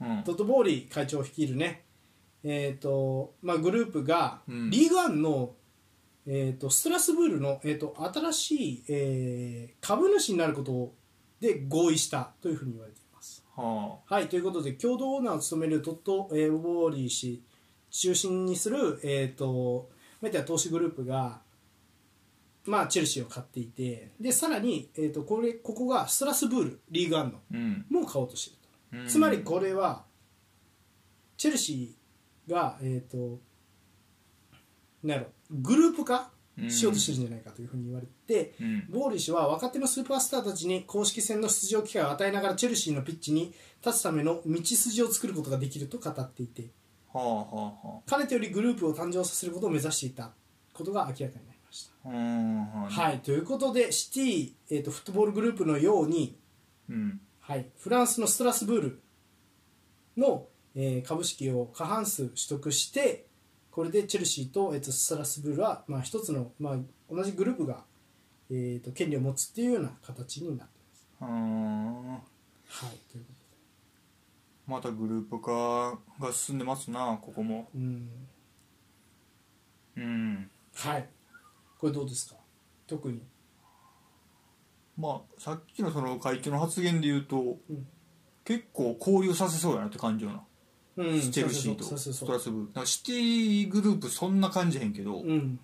[0.01, 0.07] ー。
[0.07, 0.23] うん。
[0.23, 1.83] トット・ボーリー会長を率いるね。
[2.45, 4.71] えーとまあ、グループがうん。
[4.71, 5.55] リーグワンの、
[6.27, 10.93] えー、とストラスブールの、えー、と新しい、えー株主になること
[11.41, 13.45] で合意したというふうに言われています。
[13.57, 17.43] ははい、ということで共同オーナーを務めるトット・えーボーリー氏
[17.91, 19.89] 中心にする、えー、と
[20.25, 21.43] まあ言ったら投資グループが、
[22.65, 27.87] まあ、チェルシーを買っていてでさらに、えー、とこれここがストラスブールリーグワンのあうん。
[27.91, 28.59] もう買おうとしている
[28.93, 28.99] と。
[29.01, 29.07] うん。
[29.07, 30.05] つまりこれは
[31.37, 33.39] チェルシーが、えー、と
[35.03, 36.31] なんやろグループ化
[36.69, 38.87] しようとしてるんじゃないかというふうに言われて、うん。
[38.89, 43.53] ボーリー氏は若手のスーパースターたちに公式戦の出場機会を与えながらチェルシーのピッチに
[43.85, 46.71] 立つための道筋を作ることができると語っていて
[47.19, 47.45] はあは
[47.83, 50.33] あはかねてよりグループを誕生させることを目指していた
[50.73, 52.09] ことが明らかになりました。
[52.09, 56.37] ははい、ということでシティ、えー、とフットボールグループのように
[56.91, 57.21] うん。
[57.41, 59.03] はい、フランスのストラスブール
[60.17, 63.27] の、えー株式を過半数取得して
[63.71, 66.79] これでチェルシーと,、えー、とストラスブールは、まあ、一つの、まあ、
[67.11, 67.85] 同じグループが、
[68.51, 70.75] えー、と権利を持つっていうような形になって
[71.21, 72.21] うんま
[72.71, 72.87] す。
[72.87, 73.33] はい、というこ
[74.67, 77.69] またグループ化が進んでますなここも。
[77.75, 78.09] うん。
[79.97, 80.51] うん。
[80.75, 81.09] はい、
[81.79, 82.37] これどうですか？
[82.87, 83.21] 特に、
[84.99, 87.87] まあさっきのその会長の発言で言うと、うん。
[88.47, 90.43] 結構交流させそうやなって感じよな、
[90.99, 92.85] うん、チェルシーとストラスブー。
[92.85, 95.59] シティグループそんな感じへんけど、うん、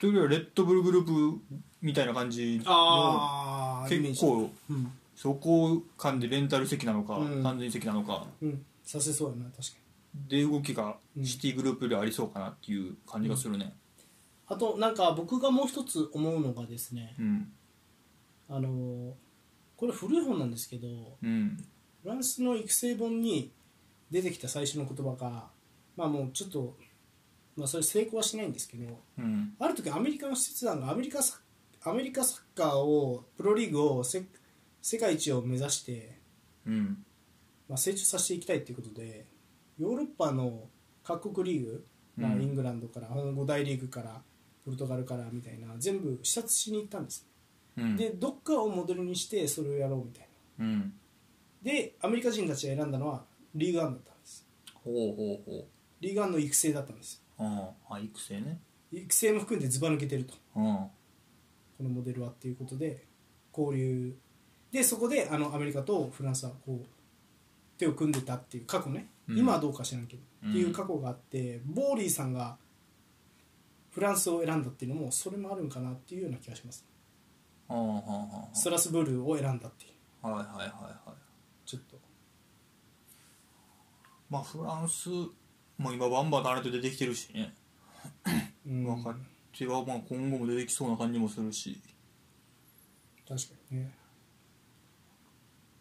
[0.00, 1.40] というよりはレッドブルグループ
[1.80, 7.42] みたいな感じの結構うん、そこ間でレンタル席なのか、うん。
[7.42, 8.24] 完全席なのか。
[8.40, 9.62] うん、させそうやな確か
[10.14, 10.28] に。
[10.28, 11.24] で動きがうん。
[11.24, 13.74] シティグループよりありそうかなっていう感じがするね。
[14.46, 17.52] あとなんか僕がもう一つ思うのがですねうん。
[18.48, 19.12] あのー
[19.76, 20.86] これ古い本なんですけど
[21.20, 21.64] うん。
[22.04, 23.50] フランスの育成本に
[24.12, 25.48] 出てきた最初の言葉が
[25.96, 26.76] まあもうちょっと、
[27.56, 29.54] まあ、それ成功はしないんですけどうん。
[29.58, 31.40] ある時アメリカの施設団がアメリカサ
[31.82, 34.24] アメリカサッカーをプロリーグをせ
[34.80, 36.18] 世界一を目指して、
[36.66, 37.04] うん。
[37.68, 39.26] まあ、成長させていきたいということで
[39.78, 40.68] ヨーロッパの
[41.04, 41.86] 各国リーグ、
[42.16, 44.22] まあ、うんイングランドから5大リーグから
[44.64, 47.26] ポルトガルからみたいな全部視察しに行ったんです、
[47.76, 47.96] うん。
[47.96, 50.28] でどっかをモデルにしてそれをやろうみたい
[50.58, 50.64] な。
[50.64, 50.92] うん。
[51.62, 53.24] でアメリカ人たちが選んだのは
[53.54, 54.46] リーグワンだったんです。
[54.74, 55.64] ほうほうほう。
[56.00, 57.22] リーグワンの育成だったんです。
[57.38, 58.60] ああ育成ね。
[58.90, 60.34] 育成も含んでずば抜けてると。
[60.56, 60.64] うん。
[60.64, 60.90] こ
[61.84, 63.04] のモデルはっていうことで
[63.56, 64.14] 交流
[64.72, 66.86] でそこであのアメリカとフランスはこう
[67.78, 69.38] 手を組んでたっていう過去ね、うん。
[69.38, 70.50] 今はどうか知らんけど、うん。
[70.50, 72.56] っていう過去があってボーリーさんが
[73.90, 76.84] フランスを選んだっていうのもそれもあるんかなっていうような気がします。
[78.52, 79.92] ストラスブールを選んだっていう。
[80.22, 81.66] あはいはいはいはい。
[81.66, 81.98] ちょっと。
[84.30, 85.08] まあフランス
[85.78, 87.54] も今バンバンタレント出てきてるしね。
[88.66, 88.84] うん。
[88.86, 89.14] 若
[89.56, 91.80] 手はまあ今後も出てきそうな感じもするし。
[93.28, 93.97] 確かにね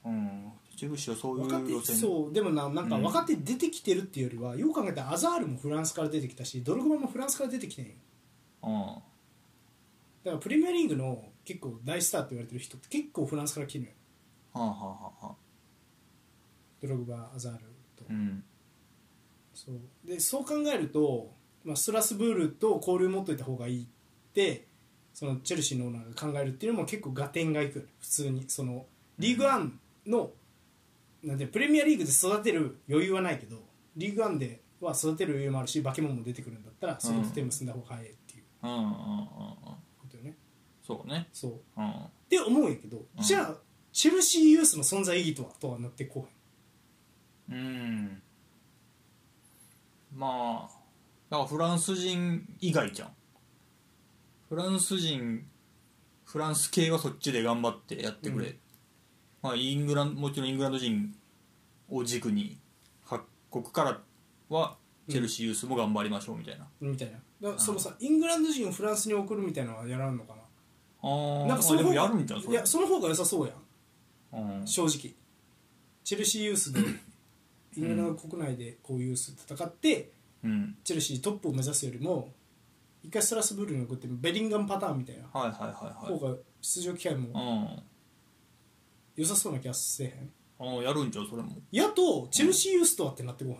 [0.08, 0.46] うん。
[0.46, 3.04] はそういう路線そうでもななんかうん。
[3.04, 7.92] 若手出てきてるっていうよりは、よく考えたらアザールもフランスから出てきたしドルグバもフランスから出てきてんよ。
[8.62, 9.00] あ
[10.24, 13.94] だからプレミアリーグの結構大スターって言われてる人って結構フランスから来るのよ。
[14.54, 14.76] あはあは
[15.22, 15.36] あはあ。
[16.82, 17.60] ドログバアザール
[17.96, 18.44] と、うん。
[19.54, 20.08] そう。
[20.08, 21.32] でそう考えると、
[21.64, 23.88] まあ、ストラスブールと交流持っといた方がいいっ
[24.34, 24.68] て
[25.14, 28.46] そのチェルシーのオーナーが考えるっていうのも結構合点がいく普通に。
[28.48, 28.86] その
[29.18, 30.32] リーグワンの
[31.24, 33.58] なんでプレミアリーグで育てる余裕はないけど
[33.96, 38.44] リーグワンでは育てる余裕もあるし化け物も出てくるんだったらそれと手結んだ方が早いっていう。
[38.64, 38.94] うんうんうんうん
[40.00, 40.38] ことよね。
[40.86, 41.28] そうね。
[41.34, 41.52] そう。
[41.52, 41.94] っうん。
[42.30, 43.56] て思うんやけど、うんじゃあ
[43.92, 46.28] チェルシーユースの存在意義とはとはなってこ
[47.50, 47.60] うへん？
[47.60, 48.22] うん。
[50.14, 50.78] まあ
[51.30, 53.10] だからフランス人以外じゃん。
[54.50, 55.46] フランス人
[56.26, 58.60] フランス系はそっちで頑張ってやってくれ、うん
[59.48, 61.15] まあイングランもちろんイングランド人
[61.90, 62.57] を軸に
[63.07, 63.99] 各国から
[64.49, 64.76] は
[65.10, 67.14] チェルシーユースも頑張りましょうみたいな、みたいな。
[67.14, 70.41] だからそのさイングランド人をフランスに送るみたいなのはやらんのかな？
[71.10, 72.53] ああなんかその方やるんじゃんそれ。
[72.53, 73.53] いやその方が良さそうや
[74.40, 74.60] ん。
[74.60, 74.68] うん。
[74.68, 75.14] 正直。
[76.03, 76.82] チェルシーユースで
[77.78, 80.11] イングランド国内でこうユース戦って
[80.44, 80.76] うん。
[80.84, 82.34] チェルシートップを目指すよりも
[83.03, 86.19] 一回ストラスブールに送ってベリンガムパターンみたいなはいはいはいはい。
[86.19, 87.84] 方が出場機会もうん
[89.18, 90.31] 良さそうな気がせえへん？
[90.60, 91.57] ああやるんじゃんそれも。
[91.72, 93.57] やとチェルシーユースとはってなってこ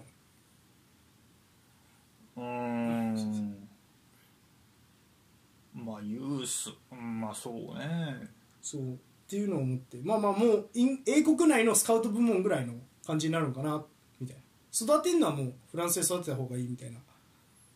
[2.38, 3.68] うーん。
[5.74, 6.72] まあユース。
[6.92, 8.30] うんまあそうね。
[8.62, 8.96] そうっ
[9.28, 9.98] ていうのを思って。
[10.04, 12.74] まあまあもうイン英国内のスカウト部門ぐらいの
[13.06, 13.84] 感じになるのかな
[14.20, 14.42] みたいな。
[14.74, 17.00] 育てるのはもうフランスで育てた方がいいみたいな。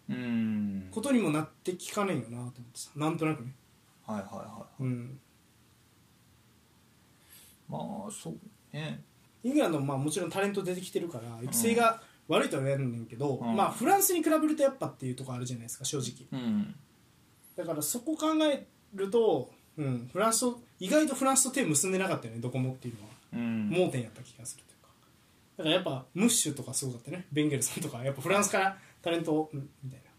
[0.09, 0.87] うーん。
[0.91, 2.91] ことにもなってきかねえよなと思ってさ。
[2.95, 3.55] なんとなくね。
[4.05, 4.83] はいはいはい。
[4.83, 5.19] うん
[7.71, 8.35] まあそう
[8.73, 9.01] ね。
[9.43, 13.55] イングランドもまあもちろんタレント出てきてるから育成が悪いとは言われるんだけど、うん。
[13.55, 16.27] まあフランスに比べるとやっぱっていうところあるじゃないですか正直。
[16.31, 16.75] うん。
[17.55, 23.09] だからそこ考えると、うん、フランスと意外とフランスと手結んでなかったよねどこもっていうのは。
[23.33, 23.69] うん。
[23.69, 24.89] 盲点やった気がするというか。
[25.57, 27.25] だからやっぱムッシュとかすごかったね。
[27.31, 28.03] ベンゲルさんとか。
[28.03, 30.11] やっぱフランスからタレントをうんみたいな、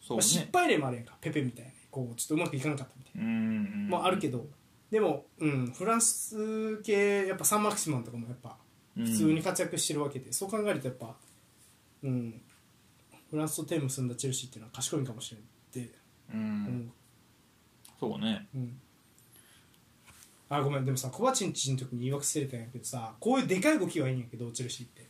[0.00, 1.16] そうまあ、失ね敗例もあるやんか。
[1.20, 1.72] ペペみたいな。
[1.92, 4.46] こうちょっとうまくいかなかったみたいうんなもあるけど
[4.92, 8.56] でも、うん、フランス系やっぱサンマクシマンとかもやっぱ
[8.94, 9.06] うん。
[9.06, 11.16] 普通に活躍してるわけで、そう考えるとやっぱ、
[12.02, 12.42] うん、
[13.30, 15.94] フランスと手を結んだチェルシーっていうのは賢いんかもしれないって。
[16.34, 16.90] う思う、
[17.98, 18.46] そうね。
[18.54, 18.80] うん。
[20.50, 20.84] あごめん。
[20.84, 25.06] でもさコバチンチの時に言い訳してたんやけどさこういうでかい動きはいいんやけどチェルシーって。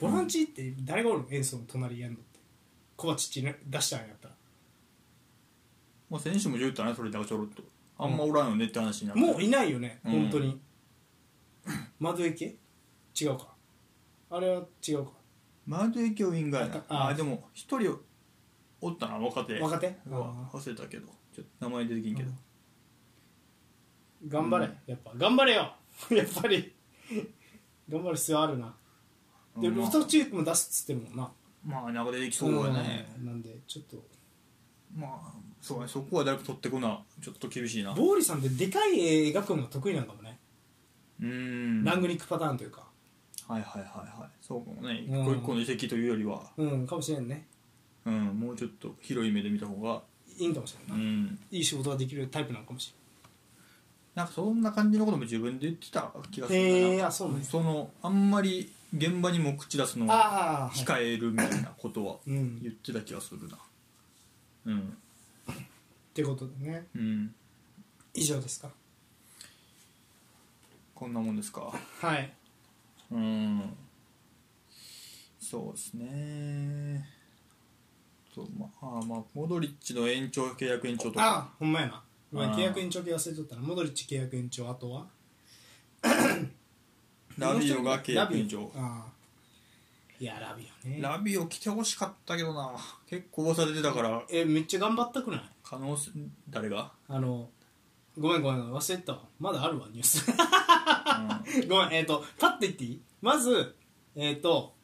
[0.00, 1.26] ボランチって誰がおるの？
[1.30, 2.40] エンソの隣やんのって。
[2.96, 4.34] コバチッチ出したんやったら。
[6.08, 7.62] まあ選手も言うたねそれだからちょろっと
[7.98, 10.12] あんまおらんよねって話になってもういないよね、うん。
[10.12, 10.60] 本当に。
[11.98, 12.56] 窓池
[13.18, 13.54] 違うか。
[14.30, 15.12] あれは違うか。
[15.66, 17.98] マードエキョウィンガーやなああでも一人
[18.80, 19.58] おったな若手。
[19.58, 19.98] 若手？
[20.06, 21.06] うわ忘れたけど。
[21.34, 22.30] ちょっと名前出てきんけど。
[24.28, 25.12] 頑張れ、やっぱ。
[25.16, 25.74] 頑張れよ。
[26.10, 26.74] やっぱり。
[27.88, 28.76] 頑張る必要あるな。
[29.58, 31.32] でうんトチークも出すっつってるもんな。
[31.64, 33.08] まあ中でできそうやね。
[33.18, 33.26] うん。
[33.26, 33.96] なんでちょっと。
[34.94, 37.92] まあそうねそこはだいぶ取ってこなちょっと厳しいな。
[37.92, 41.84] うボーリさんってでかい絵描くのが得意なんかもね、ーん。
[41.84, 42.84] ラングニックパターンというか。
[43.48, 44.30] はいはいはいはい。
[44.40, 45.04] そうかもね。
[45.06, 45.24] 一うん。
[45.24, 46.42] 個一個の遺跡というよりは。
[46.56, 47.46] うんかもしれんね。
[48.04, 50.02] うんもうちょっと広い目で見た方が。
[50.38, 51.04] いいんかもしれんうな。
[51.04, 51.38] い、ん。
[51.50, 52.92] いい仕事ができるタイプなのかもし
[54.14, 56.76] なんかそんな感じのことも自分で言ってた気がすれんるな。
[56.94, 57.42] へえあそうね。
[57.42, 60.78] そのあんまり現場にも口出すのをああ、はい。
[60.78, 62.60] 控えるみたいなことはうん。
[62.62, 63.58] 言ってた気がするな。
[64.66, 64.96] うん
[66.16, 66.86] ってことでね。
[66.94, 67.34] うん。
[68.14, 68.70] 以上ですか。
[70.94, 71.70] こんなもんですか？
[72.00, 72.32] はい。
[73.12, 73.76] うん。
[75.38, 77.06] そうですね。
[78.34, 81.36] そうまあまあモドリッチの延長契約延長とか。
[81.36, 82.02] あほんまやな。
[82.32, 85.06] ごめんあー契約延長系忘れとったなモドリッチ契約延長あとは？
[87.36, 88.60] ラビオが契約延長。
[88.60, 88.72] ラビオ。
[88.76, 89.15] ああ
[90.18, 90.98] いやラビオね。
[91.02, 92.72] ラビオ来てほしかったけどな。
[93.06, 94.22] 結構噂出てたから。
[94.30, 95.40] えめっちゃ頑張ったくない？
[95.62, 96.10] 可能性
[96.48, 97.50] 誰が、あの
[98.18, 99.20] ごめんごめん忘れてたわ。
[99.38, 100.24] まだあるわニュース。
[101.66, 103.02] うごめんえっ、とパッと言っていい？
[103.20, 103.76] まず
[104.14, 104.74] えっ、と、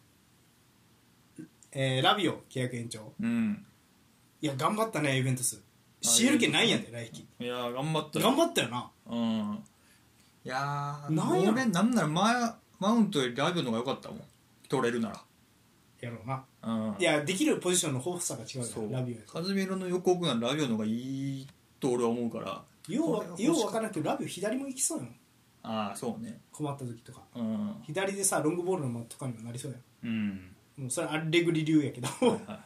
[1.72, 3.00] えーラビオ契約延長。
[3.00, 3.66] ん、うん、
[4.42, 5.62] いや頑張ったねイベントス
[6.04, 7.26] あ CL 権ないんやで来季。
[7.40, 8.24] いやー頑張ったよ。
[8.26, 8.90] 頑張ったよな。
[9.06, 9.64] うん。
[10.44, 14.18] いやーなんや俺なんならママウントよりラビオの方が良かったもん
[14.72, 15.12] 取れるな
[16.00, 16.44] やろうな。
[16.62, 16.96] らうん。
[16.98, 18.84] いやできるポジションの豊富さが違うそう。
[18.84, 20.90] よラビオやカズミロの横奥ならラビオの方がい
[21.42, 21.46] い
[21.78, 22.62] と俺は思うから。
[22.88, 25.14] ようわこれよう分からんけどラビオ左も行きそうやもん。
[25.64, 26.40] ああそうね。
[26.50, 27.20] 困った時とか。
[27.36, 27.74] うん。
[27.82, 30.28] 左でさロングボールの的とかにもなりそうやうん。
[30.30, 32.60] んもうそれアレグリ流やけど、はいはいはい。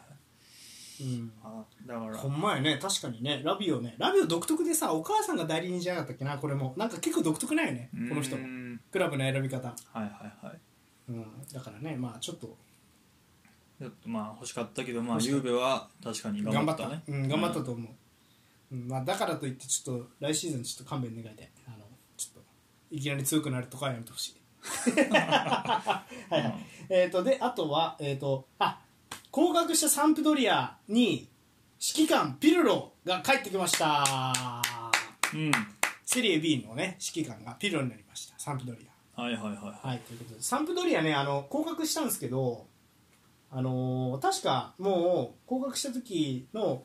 [1.03, 2.16] うん、あだから。
[2.16, 2.78] ほんまやね。
[2.81, 3.43] 確かにね。
[3.45, 3.97] ラビオね。
[3.99, 6.73] ラビオ独特でさお母さんが代理人じゃなかったっけなこれも。
[6.78, 8.37] なんか結構独特なんよねこの人。
[8.37, 8.81] うん。
[8.93, 10.09] クラブの選び方、はいは
[10.43, 10.61] いはい
[11.09, 12.57] うん、だからねまあちょっと。
[13.78, 17.03] ちょっとまあ欲しかったけどまあゆうべは確かに頑張ったね。
[17.09, 17.87] うん、頑張ったと思
[18.70, 21.51] う、うんまあ、だからといってちょっと来シーズンちょっと勘弁願いたい。
[21.69, 21.85] あの
[22.16, 22.49] ちょっと
[22.91, 24.37] いきなり強くなるとかはやめてほしい。
[25.12, 26.55] はいはい。
[26.89, 28.81] えっ、とであとはえっ、とあ
[29.31, 31.28] 降格したサンプドリアに
[31.78, 34.62] 指揮官ピルロが帰ってきました。
[35.35, 35.53] うん。
[36.07, 38.39] セリエ B のね指揮官がピルロになりました。
[38.39, 38.85] サンプドリア
[39.16, 40.43] はいはいははい、ということで。
[40.43, 42.66] サンプドリアねあの降格したんですけど、
[43.51, 46.82] あのー確かもう降格した時の、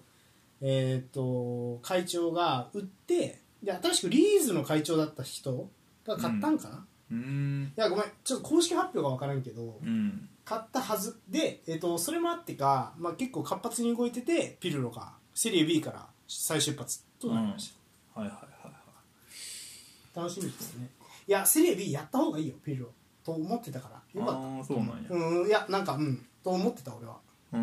[0.61, 5.69] えー、と会長が売ってで新しくリーズの会長だった人
[6.07, 6.79] が買ったんかな、い
[7.11, 10.29] うーんやごめんちょっと公式発表が分からんけど、うん。
[10.43, 17.73] 買ったはずで、えー、とそれもあってか、まあ、結構活発に動いててピルロがセリエ B から再出発となりまし
[18.15, 20.17] た、はいはいはいはい。
[20.17, 20.89] 楽しみですね
[21.31, 22.89] いやセリエ B やった方がいいよピルロ
[23.23, 24.21] と思ってたから。
[24.21, 24.95] よかったああそうなんや。
[25.09, 26.25] うんいやなんかうん。
[26.43, 27.19] と思ってた俺は、
[27.53, 27.59] うー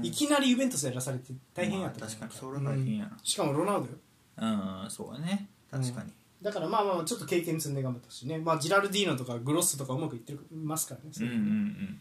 [0.00, 0.04] ん。
[0.04, 2.32] いきなりユベントスやらされて大変やったまあ確かに。
[2.32, 3.16] それ大変やな。
[3.22, 3.92] しかもロナウドよ。
[4.38, 5.48] うんそうやね。
[5.70, 6.10] 確かに。
[6.42, 11.98] だからまあまあちょっと経験積んで頑張ったしね、まあ、ジラルディーノとかグロッソとかうまくいってますからね、うんうん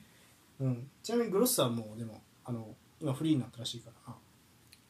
[0.60, 0.68] うん。
[0.68, 0.88] うん。
[1.03, 2.69] ちなみにグロッソはもうでもあの
[2.99, 3.91] 今フリーになったらしいか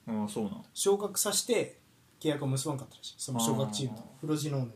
[0.07, 0.21] らな。
[0.21, 0.63] ああそうなん。
[0.73, 1.79] 昇格させて
[2.21, 3.15] 契約を結ばんかったらしい。
[3.17, 4.03] その昇格チームと。
[4.03, 4.71] あフロジノーネ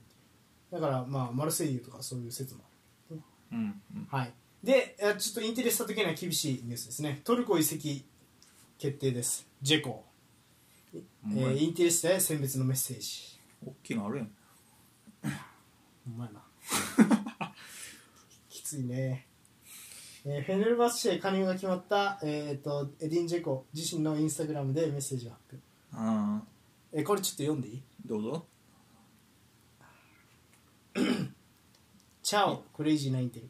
[0.72, 2.61] だからまあマルセイユとかそういう説も
[3.10, 3.22] ある。
[3.53, 4.07] うんうん。
[4.10, 4.34] はい、
[4.64, 7.22] でえちょっとインテレスタ的には厳しいニュースですね。
[7.23, 8.06] トルコ移籍
[8.77, 9.48] 決定です。
[9.61, 10.03] ジェコ、
[10.95, 11.45] えお前。
[11.53, 13.39] ーインテレスタへ選別のメッセージ。
[13.65, 14.31] 大きいのあるやん。
[16.06, 16.44] ほんまやな。
[18.49, 19.26] きついね、
[20.26, 26.48] えーフェネルバスチェ加入が決まった、えー、とエディン・ジェコ自身のインスタグラムでメッセージを発表、ああ
[26.91, 27.84] えーこれちょっと読んでいい？
[28.06, 28.45] どうぞ
[32.28, 33.48] チャオクレイジーなインテル。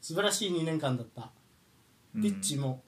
[0.00, 1.30] 素晴らしい2年間だった。
[2.14, 2.80] ピッチも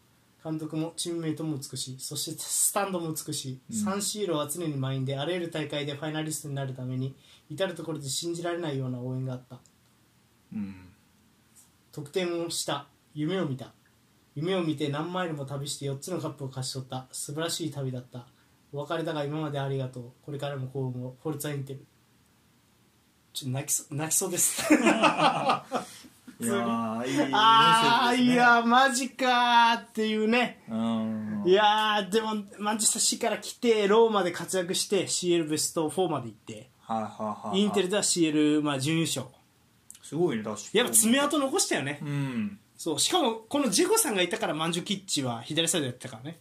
[0.42, 1.96] 監督もチームメイトも美しい。
[1.98, 3.76] そしてスタンドも美しい、うん。
[3.76, 7.14] サンシーロは常に満員であらゆる大会でファイナリストになるために
[7.50, 9.58] 至る所で信じられないような応援があった。
[10.54, 10.74] うん。
[11.92, 12.86] 得点をした。
[13.12, 13.74] 夢を見た。
[14.34, 17.08] 夢を見て何マイルも旅して4つのカップを勝ち取った。
[17.12, 18.26] 素晴らしい旅だった。
[18.72, 20.04] お別れだが今までありがとう。
[20.24, 21.14] これからも幸運を。
[21.22, 21.84] フォルツァインテル
[23.34, 24.62] ちょっと泣きそ泣きそうです。
[24.72, 24.76] い
[26.46, 27.30] やーいいね。
[27.32, 30.62] ああいやマジかーっていうね。
[30.70, 31.42] うん。
[31.44, 36.70] いやーでもマンチェスターシーから来てローマで活躍して CL ベスト4まで行って。
[36.80, 39.26] はいはいはインテルでは CL、まあ、準優勝。
[40.02, 40.78] すごいね確かに。
[40.78, 41.98] やっぱ爪痕残したよね。
[42.02, 42.58] うん。
[42.76, 46.38] そうしかもこのジェコさんがいたからマンジュキッチは左サイドやってたからね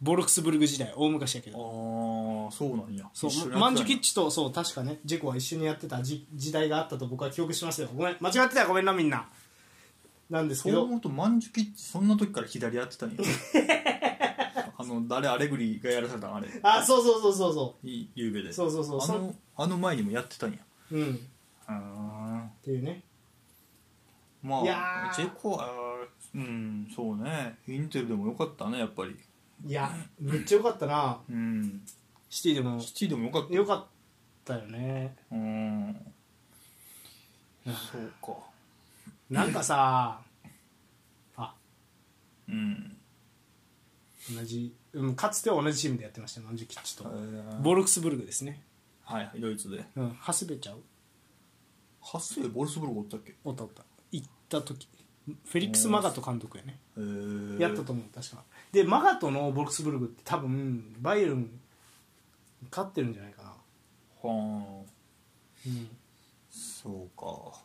[0.00, 2.46] ボルクスブルグ時代大昔やけあど。
[2.48, 3.08] あそうなんや。
[3.12, 7.88] そうマンジュキッチとそう確かねジェコは一緒にやってた時時代があったと僕は記憶しますよ。
[7.94, 9.28] ごめん間違ってたらごめんなみんな。
[10.30, 10.76] なんですけど。
[10.78, 13.16] そう思うとマンジュキッチそんな時から左やってたんや。
[14.80, 16.48] あの誰アレグリがやらされたんあれ。
[16.62, 18.52] あそうそうそうそうそいいゆうべで。
[18.52, 19.00] そうそうそう。
[19.00, 20.58] そあのあの前にもやってたんや。
[20.92, 21.18] ううんっ
[21.66, 23.02] あていうね。
[24.42, 25.68] まあチェコは
[26.34, 27.58] うんそうね。
[27.66, 29.16] インテルでもよかったねやっぱり
[29.66, 29.90] いや
[30.20, 31.20] めっちゃよかったな。
[31.28, 31.82] うん。
[32.30, 32.80] シティでも。
[32.80, 33.54] シティでもよかった。
[33.54, 33.86] よかっ
[34.44, 35.16] たよね。
[35.30, 35.96] うん。
[37.66, 38.38] そうか。
[39.28, 40.20] なんかさ
[41.36, 41.54] あ。
[42.48, 42.96] うん。
[44.34, 47.04] 同じ、うん、かつては同じチームでやってましたマンジュキッチと。
[47.04, 47.60] えー。
[47.62, 48.62] ボルクスブルグですね。
[49.04, 49.84] はいはいドイツで。
[49.96, 50.80] うんハスベちゃう。
[52.00, 53.34] ハッセイボルスブルグおったっけ？
[53.44, 53.82] おったおった。
[54.12, 54.88] 行った時。
[55.26, 56.78] フェリックス・マガト監督やね。
[56.96, 61.60] えー、やったと思う確かでマガトのボルクスブルグって多分バイエルン
[62.70, 63.48] 勝ってるんじゃないかな。
[63.48, 63.54] は
[64.24, 64.28] あ
[65.66, 65.88] うん。
[66.50, 67.58] そうか。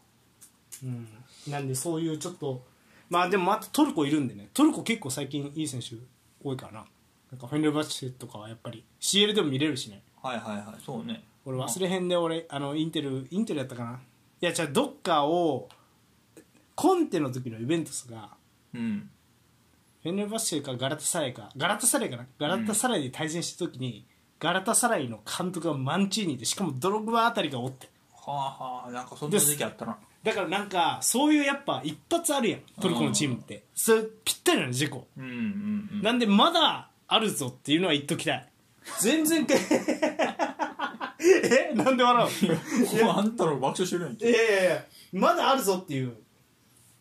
[0.84, 1.08] うん、
[1.48, 2.64] なんでそういうちょっと
[3.10, 4.50] まあでもまたトルコいるんでね。
[4.54, 5.96] トルコ結構最近いい選手
[6.44, 6.86] 多いからな。
[7.32, 10.04] なんかフェンレルバッチェとかはやっぱり CL でも見れるしね。
[10.22, 10.82] はいはいはい。
[10.84, 11.24] そうね。
[11.46, 14.00] 俺忘れへんで俺あのインテルインテルやったかな。
[14.42, 15.70] いやじゃあどっかを
[16.76, 18.32] コンテの時のイベントスが
[18.74, 19.10] うん
[20.04, 22.26] フェンレルバッチェかガラタサライかガラタサライかな？
[22.38, 24.06] ガラタサライで対戦した時に、
[24.38, 27.90] ガラタサライの監督がマンチーニでしかもドログバあたりがおって。
[28.14, 29.98] はあはあなんかそんな時期あったな。
[30.22, 33.64] だからなんかそういうやっぱ一発あるやんトルコのチームって。
[33.76, 36.02] それぴったりなの事故うんうんうん。
[36.02, 38.50] なんでまだあるぞっていうのは言っときたい。
[39.00, 39.56] 全然け
[41.24, 43.06] えなんで笑う？
[43.06, 46.18] のあんたら爆笑してるやんいやいやいやまだあるぞっていう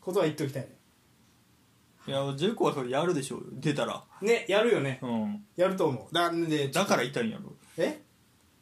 [0.01, 0.69] ことは言っときたいね
[2.07, 3.47] いやジェコはそれやるでしょうよ。
[3.53, 4.03] 出たら。
[4.20, 4.99] ねやるよね。
[5.03, 5.45] うん。
[5.57, 6.15] やると思う。
[6.15, 7.53] なんでだから痛いんやろ。
[7.77, 8.03] え？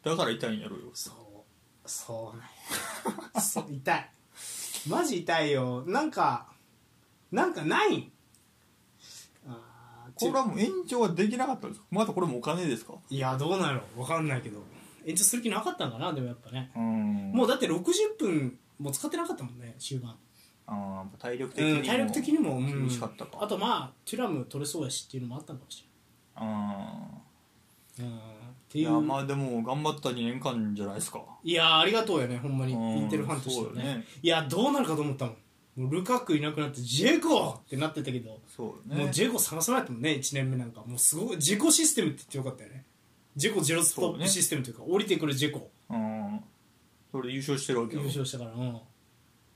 [0.03, 0.83] だから痛いんやろよ。
[0.93, 1.15] そう
[1.89, 2.47] そうなん
[3.35, 3.41] や。
[3.41, 4.11] そう痛い。
[4.87, 5.83] マジ痛いよ。
[5.87, 6.47] なんか
[7.31, 8.11] なんかないん。
[10.13, 11.87] これはもう延長はできなかったんですか？
[11.89, 12.93] またこれもお金ですか？
[13.09, 14.61] いやどうなんやろ分かんないけど。
[15.03, 16.13] 延長する気なかったんかな？
[16.13, 16.71] でもやっぱね。
[16.75, 17.31] うん。
[17.33, 17.81] もうだって60
[18.19, 20.15] 分も使ってなかったもんね終盤
[20.67, 22.65] あー体力的にもうん体力的にも、うん。
[22.67, 23.39] 厳しかったか。
[23.41, 25.87] あとまあテュラム取れそうやしっていうのもあったのかもし
[26.35, 26.41] あ
[27.97, 28.19] れない、うん、っ
[28.69, 28.87] ていう。
[28.87, 31.21] ーいやまあでも頑張った2年間じゃないですか。
[31.43, 32.73] いやありがとうよねほんまに。
[32.73, 33.83] うんインテルファンとしてはね。
[33.83, 34.05] ね。
[34.21, 35.35] いやどうなるかと思ったもん。
[35.75, 39.03] もうルカクいなくなってジェコってなってたけど、そうよね。
[39.05, 40.83] もうジェコ探さないともんね1年目なんか。
[40.85, 42.85] もうすごいジェコシステムって言ってよかったよね。
[43.35, 45.69] ジェコゼロストップシステムというか降りてくるジェコ。
[45.89, 46.41] うん。
[47.11, 48.79] それで優勝してるわけ優よ勝したからうん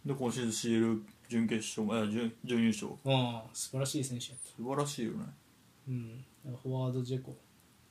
[0.06, 2.88] で今シーズン CL 準決勝あ準準優勝。
[2.88, 4.50] うん素晴らしい選手やった。
[4.56, 5.26] 素晴らしいよね。
[5.90, 6.26] うん。
[6.64, 7.36] フォワードジェコ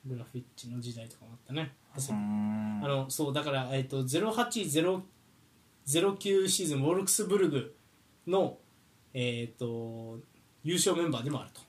[0.05, 1.73] グラフィッチの時代とかもあったね。
[1.97, 2.13] う。
[2.13, 7.75] んあのそうだから、えっと0809シーズンウォルクスブルグ
[8.27, 8.57] の、
[9.13, 10.19] えっと
[10.63, 11.61] 優勝メンバーでもあると。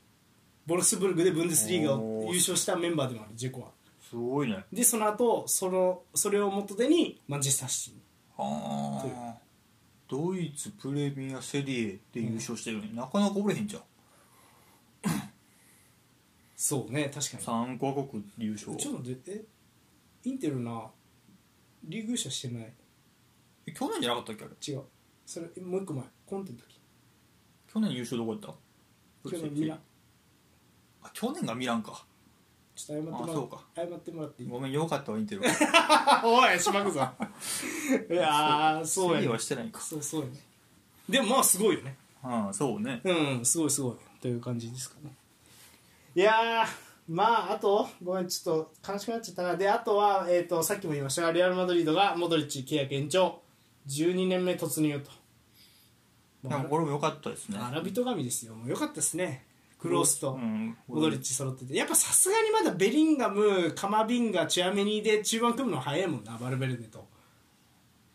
[0.66, 3.68] ボルクスブルグでブンデスリーガを優勝したメンバーでもあるジェコは。
[4.08, 4.64] すごいね。
[4.72, 8.02] でその後そのそれを元手にマンチェスターシティに。
[8.38, 9.36] ああ
[10.08, 13.82] ドイツプレミアセリエで優勝してるのに、なかなかおれへんじゃん。
[16.54, 17.78] そうね確かに。
[17.78, 18.76] 3カ国優勝。
[18.76, 19.44] ちょっと待ってえ
[20.24, 20.90] インテルな
[21.84, 22.72] リーグ優勝してない？
[23.66, 24.54] え去年じゃなかったっけあれ？
[24.74, 24.82] 違う。
[25.26, 26.04] それもう一個前。
[26.24, 26.80] コンテの時。
[27.72, 28.48] 去年優勝どこやった？
[29.30, 29.80] 去年ミラン。
[31.02, 32.05] あ去年がミランか
[32.76, 33.64] ちょっと謝ってもらあそうか。
[33.74, 34.48] 謝ってもらっていい？
[34.48, 35.42] ごめんよかったわインテル
[36.24, 37.00] おいしまくぞ。
[38.10, 39.28] いやーそうやね。
[39.28, 39.80] はしてないか。
[39.80, 40.32] そうそうやね。
[41.08, 41.96] でもまあすごいよね。
[42.22, 43.00] ああそうね。
[43.04, 43.96] うんすごいすごい。
[44.20, 45.10] という感じですかね。
[46.14, 46.66] いやー
[47.08, 49.56] まああとごめんちょっと悲しくなっちゃったな。
[49.56, 53.40] であとは、えー、とさっきも言いましたがレアル・マドリードがモドリッチ契約延長
[53.88, 55.10] 12年目突入と。
[56.48, 57.58] なんかこれも良かったですね。
[57.58, 58.54] アラビト神ですよ。
[58.54, 59.45] もうよかったですね
[59.78, 60.76] クロースとうん。
[60.88, 61.74] モドリッチ揃ってて。
[61.76, 67.06] やっぱさすがにまだベリンガムカマビンガチュアメニーで中盤組むの早いもんなバルベルデと。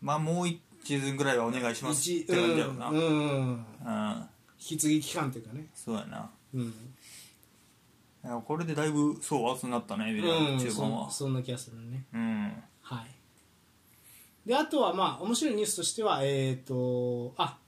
[0.00, 2.88] まあもう1シーズンぐらいはお願いしますって感じだよな。
[2.88, 4.28] うん、うん、うん。
[4.58, 5.66] 引き継ぎ期間というかね。
[5.74, 6.30] そうやな。
[6.54, 11.10] うん、これでだいぶそう熱くなったねビラうん、中盤は。
[11.10, 12.04] そそんな気がするね。
[12.12, 12.62] うん。
[12.82, 14.48] はい。
[14.48, 17.58] であとはまあ面白いニュースとしてはえっ、とあ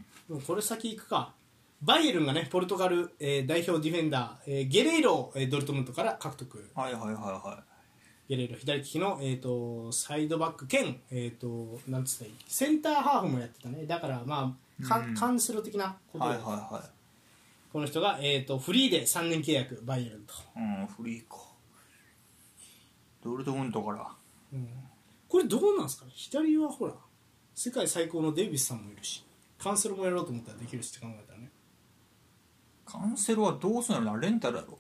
[0.47, 1.33] これ先行くか
[1.85, 6.70] バイエルンがねポルトガル、えー代表ディフェンダー、えーゲレイロを、えードルトムントから獲得。
[6.74, 7.62] はいはいはいは
[8.27, 12.36] ゲレイロ左利きの、えー、とサイドバック兼、えー、となんつったらいい？
[12.48, 13.85] センターハーフもやってたね。
[13.85, 15.15] だからまあカん。
[15.15, 16.24] カンセロ的なこと。
[16.24, 16.56] で、いはいはい。
[16.74, 16.85] は
[17.70, 21.36] この人が、えー、とフリーで3年契約バイエルンと、いうんフリーか。
[23.23, 24.09] ドルトムントから。
[24.52, 24.69] うん。
[25.28, 26.12] これどうなんですかね？
[26.15, 26.94] 左はほら
[27.55, 29.23] 世界最高のデイビスさんもいるし
[29.59, 31.34] カンセロもやろうと思ったらできるしって考えた
[32.86, 34.78] カンセロはどうするんやろなレンタルやろ。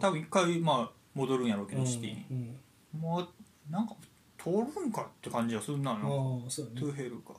[0.00, 2.26] 多分一回まあ戻るんやろうけどシティに。
[2.30, 2.58] うん
[2.94, 3.00] うん。
[3.00, 3.28] まあ
[3.70, 3.94] なんか
[4.36, 6.08] 取るんかって感じがするななんか。
[6.08, 7.34] ああそうだトねゥーヘルか。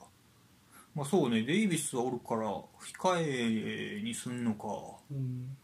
[0.94, 1.42] まあそうね。
[1.42, 2.50] デイビスはおるから
[3.02, 4.66] 控えにすんのか。
[5.10, 5.56] うん。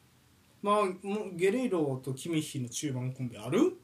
[0.62, 0.74] まあ
[1.06, 3.77] もうゲレイロとキミッヒの中盤コンビある？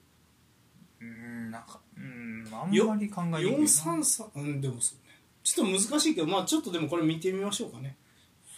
[1.00, 3.58] うんなんかうんあんまり考えにくいな。
[3.58, 5.14] 433うんでもそうね。
[5.42, 7.96] ちょっと難しいけどまあちょっとでもこれ見てみましょうかね。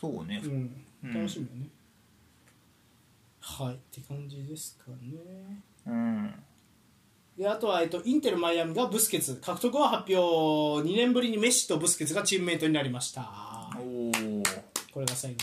[0.01, 0.43] そうね。
[0.44, 0.85] うん。
[1.05, 1.14] うん。
[1.14, 1.69] 楽しみだね、
[3.43, 5.62] はいって感じですかね。
[5.86, 6.35] うん。
[7.36, 13.28] であとは、えっと、インテル・マイアミがブスケツ獲得を発表2年ぶりにメッシとブスケツがチームメイトになりました。
[13.78, 14.12] おお
[14.94, 15.39] これが最後。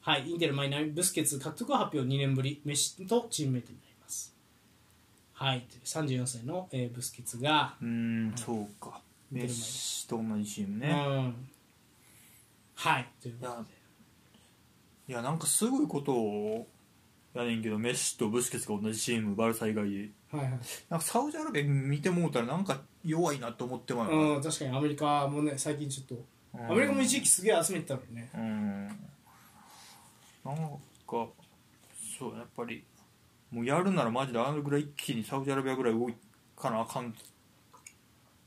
[0.00, 4.34] はいインテル・マイアミブスケツ獲得を発表2年ぶりメッシとチームメイトになります。
[5.34, 9.02] はい34歳の、えーブスケツが、うんそうか。
[9.30, 11.34] メッシと同じチームうねん。
[12.76, 13.56] はいといういや
[15.08, 16.66] いやなんかすごいことを
[17.34, 20.08] やねんけどメッシとブスケツが同じチームバルサ以外で。
[20.32, 20.50] はいはい。
[20.88, 24.36] なんかサウジアラビア見てもうたらなんか弱いなと思ってまうよ。
[24.36, 26.24] うん、確かにアメリカもね最近ちょっと。
[26.54, 26.72] うん。
[26.72, 28.30] アメリカも一時期すげえ集めてたのにね。
[28.34, 28.86] うん
[30.44, 31.26] なんか
[32.18, 32.84] そうやっぱり
[33.50, 36.08] もうやるならマジであのぐらい一気にサウジアラビアぐらい動
[36.56, 37.14] かなあかん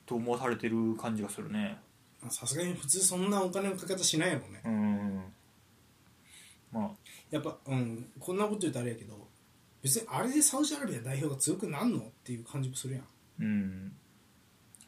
[0.05, 1.77] と思わされてる感じがするね。
[2.29, 4.61] さすがに普通そんなお金のかけ方しないやろね。
[4.65, 5.08] うん
[6.71, 6.89] まあ。
[7.31, 9.27] やっぱうんこんなこと言うとあれやけど
[9.81, 11.99] 別にあれでサウジアラビア代表が強くなんの？
[11.99, 13.03] っていう感じもするやん。
[13.41, 13.91] うん。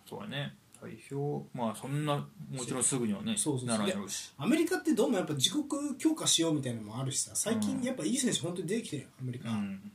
[0.10, 0.56] そうやね。
[0.82, 2.16] 代表まあそんな
[2.50, 4.34] もちろんすぐにはねそうそうならんやろうし。
[4.38, 7.32] アメリカってどうもやっぱ自国強化しようみたいなのもあるしさ。
[7.36, 7.60] 最うん。
[7.62, 9.92] 近やっぱいい選手本当に出てきてるやんアメリカ、うん。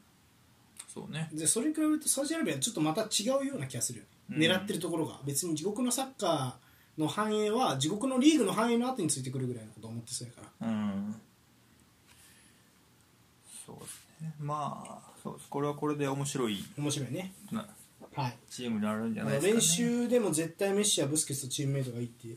[0.94, 1.28] そうね。
[1.32, 4.38] でそれに比べるとサウジアラビアはちょっとまた違うような気がするよ、うん。
[4.38, 5.20] 狙ってるところが。
[5.26, 10.68] 別に自国のサッカーの繁栄は自国のリーグの繁栄の後についてくるぐらいのことを思ってそうやから。
[10.68, 11.20] うん
[13.66, 14.32] そうですね。
[14.38, 15.48] まあそうです。
[15.50, 16.64] これはこれで面白い。
[16.78, 17.32] 面白いね。
[17.50, 17.66] な
[18.14, 18.36] はい。
[18.48, 22.36] チームになるんじゃないですか、ね、練習でも絶対メッシやブスケツとチームメイトがいいって言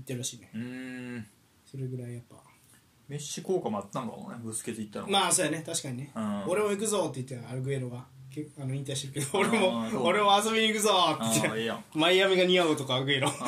[0.00, 0.50] ってるらしいね。
[0.54, 0.60] うー
[1.18, 1.26] ん。
[1.64, 2.36] それぐらいやっぱ。
[3.08, 5.62] メッシ効果もあったんかもねブスケツ行ったのまあそうやね。
[5.64, 6.44] 確かにね、うん。
[6.48, 8.04] 俺も行くぞって言ってアルグエロが。
[8.30, 9.38] けあの引退してるけど。
[9.38, 11.84] 俺も俺も遊びに行くぞってあ言って。
[11.94, 13.28] マイアミが似合うとかアルグエロ。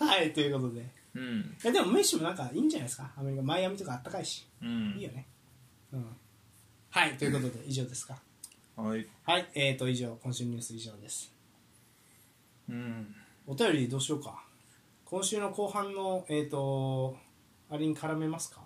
[0.00, 1.56] はいということでうん。
[1.64, 3.10] えでもメッシもなんかいいんじゃないですか。
[3.16, 4.46] アメリカマイアミとかあったかいし。
[4.62, 4.94] うん。
[4.96, 5.26] いいよね。
[5.92, 6.16] うん。
[6.90, 8.18] はいということで以上ですか。
[8.76, 9.06] はい。
[9.24, 11.32] はいえーと以上今週のニュース以上です。
[12.68, 13.14] うん。
[13.46, 14.42] お便りどうしようか。
[15.04, 17.16] 今週の後半のえーと
[17.70, 18.60] あれに絡めますか。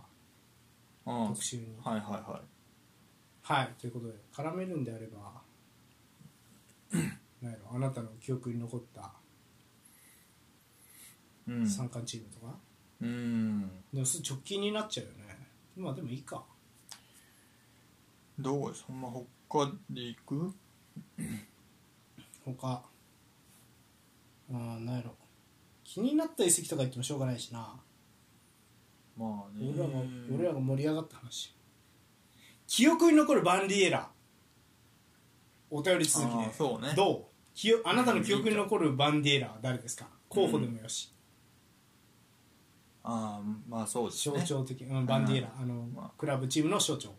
[1.06, 1.66] あ特集に。
[1.82, 2.40] はいはいは
[3.42, 5.42] はいということで絡めるんであれば
[7.42, 9.04] なんやろあなたの記憶に残ったい
[11.48, 11.68] うん。
[11.68, 12.54] 三冠チームとか、
[13.00, 13.62] うん。
[13.92, 15.38] でも直近になっちゃうよね。
[15.76, 16.44] まあでもいいか。
[18.38, 19.08] どうですほんま
[19.48, 20.54] 他で行く？
[22.44, 22.82] 他。
[24.52, 25.14] あんやろ。
[25.84, 27.74] 気になった遺跡とか言ってもしょうがないしな。
[29.16, 29.72] まあね。
[29.74, 29.94] 俺らが
[30.34, 31.54] 俺らが盛り上がった話。
[32.66, 34.08] 記憶に残るバンディエラ。
[35.70, 36.92] お便り続きあーでそうね。
[36.96, 37.32] どう？
[37.54, 40.06] 記憶あなたの記憶に残るバンディエラは誰ですか？
[40.28, 41.11] 候補でもよし、
[43.04, 44.38] ああまあそうですね。
[44.38, 45.52] 象徴的、うん、バンディエラ。
[45.60, 45.64] あ。
[45.64, 47.10] の、まあクラブチームの象徴、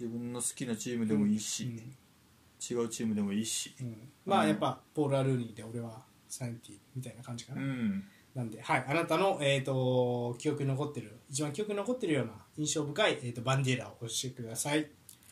[0.00, 1.70] 自分の好きなチームでもいいし、うん。
[1.78, 3.74] 違うチームでもいいし。
[3.80, 4.08] うん。
[4.24, 4.48] まあうん。
[4.48, 8.04] やっぱポール・アルーニーで俺はサンティみたいな感じかな、うん。
[8.34, 14.78] なんで、はい、あなたの、えー、と記憶に残ってる一番記憶に残ってるような印象深い、えー、とバンディエラを教えてください。
[14.78, 14.88] はい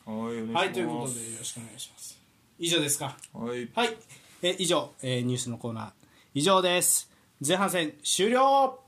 [0.07, 0.63] お願いします。
[0.63, 2.19] はいということでよろしくお願いします。
[2.57, 3.17] 以上ですか？
[3.33, 3.69] はい。
[3.75, 3.97] はい、
[4.41, 5.91] えー以上、えーニュースのコーナー。
[6.33, 7.11] 以上です。
[7.45, 8.79] 前半戦終了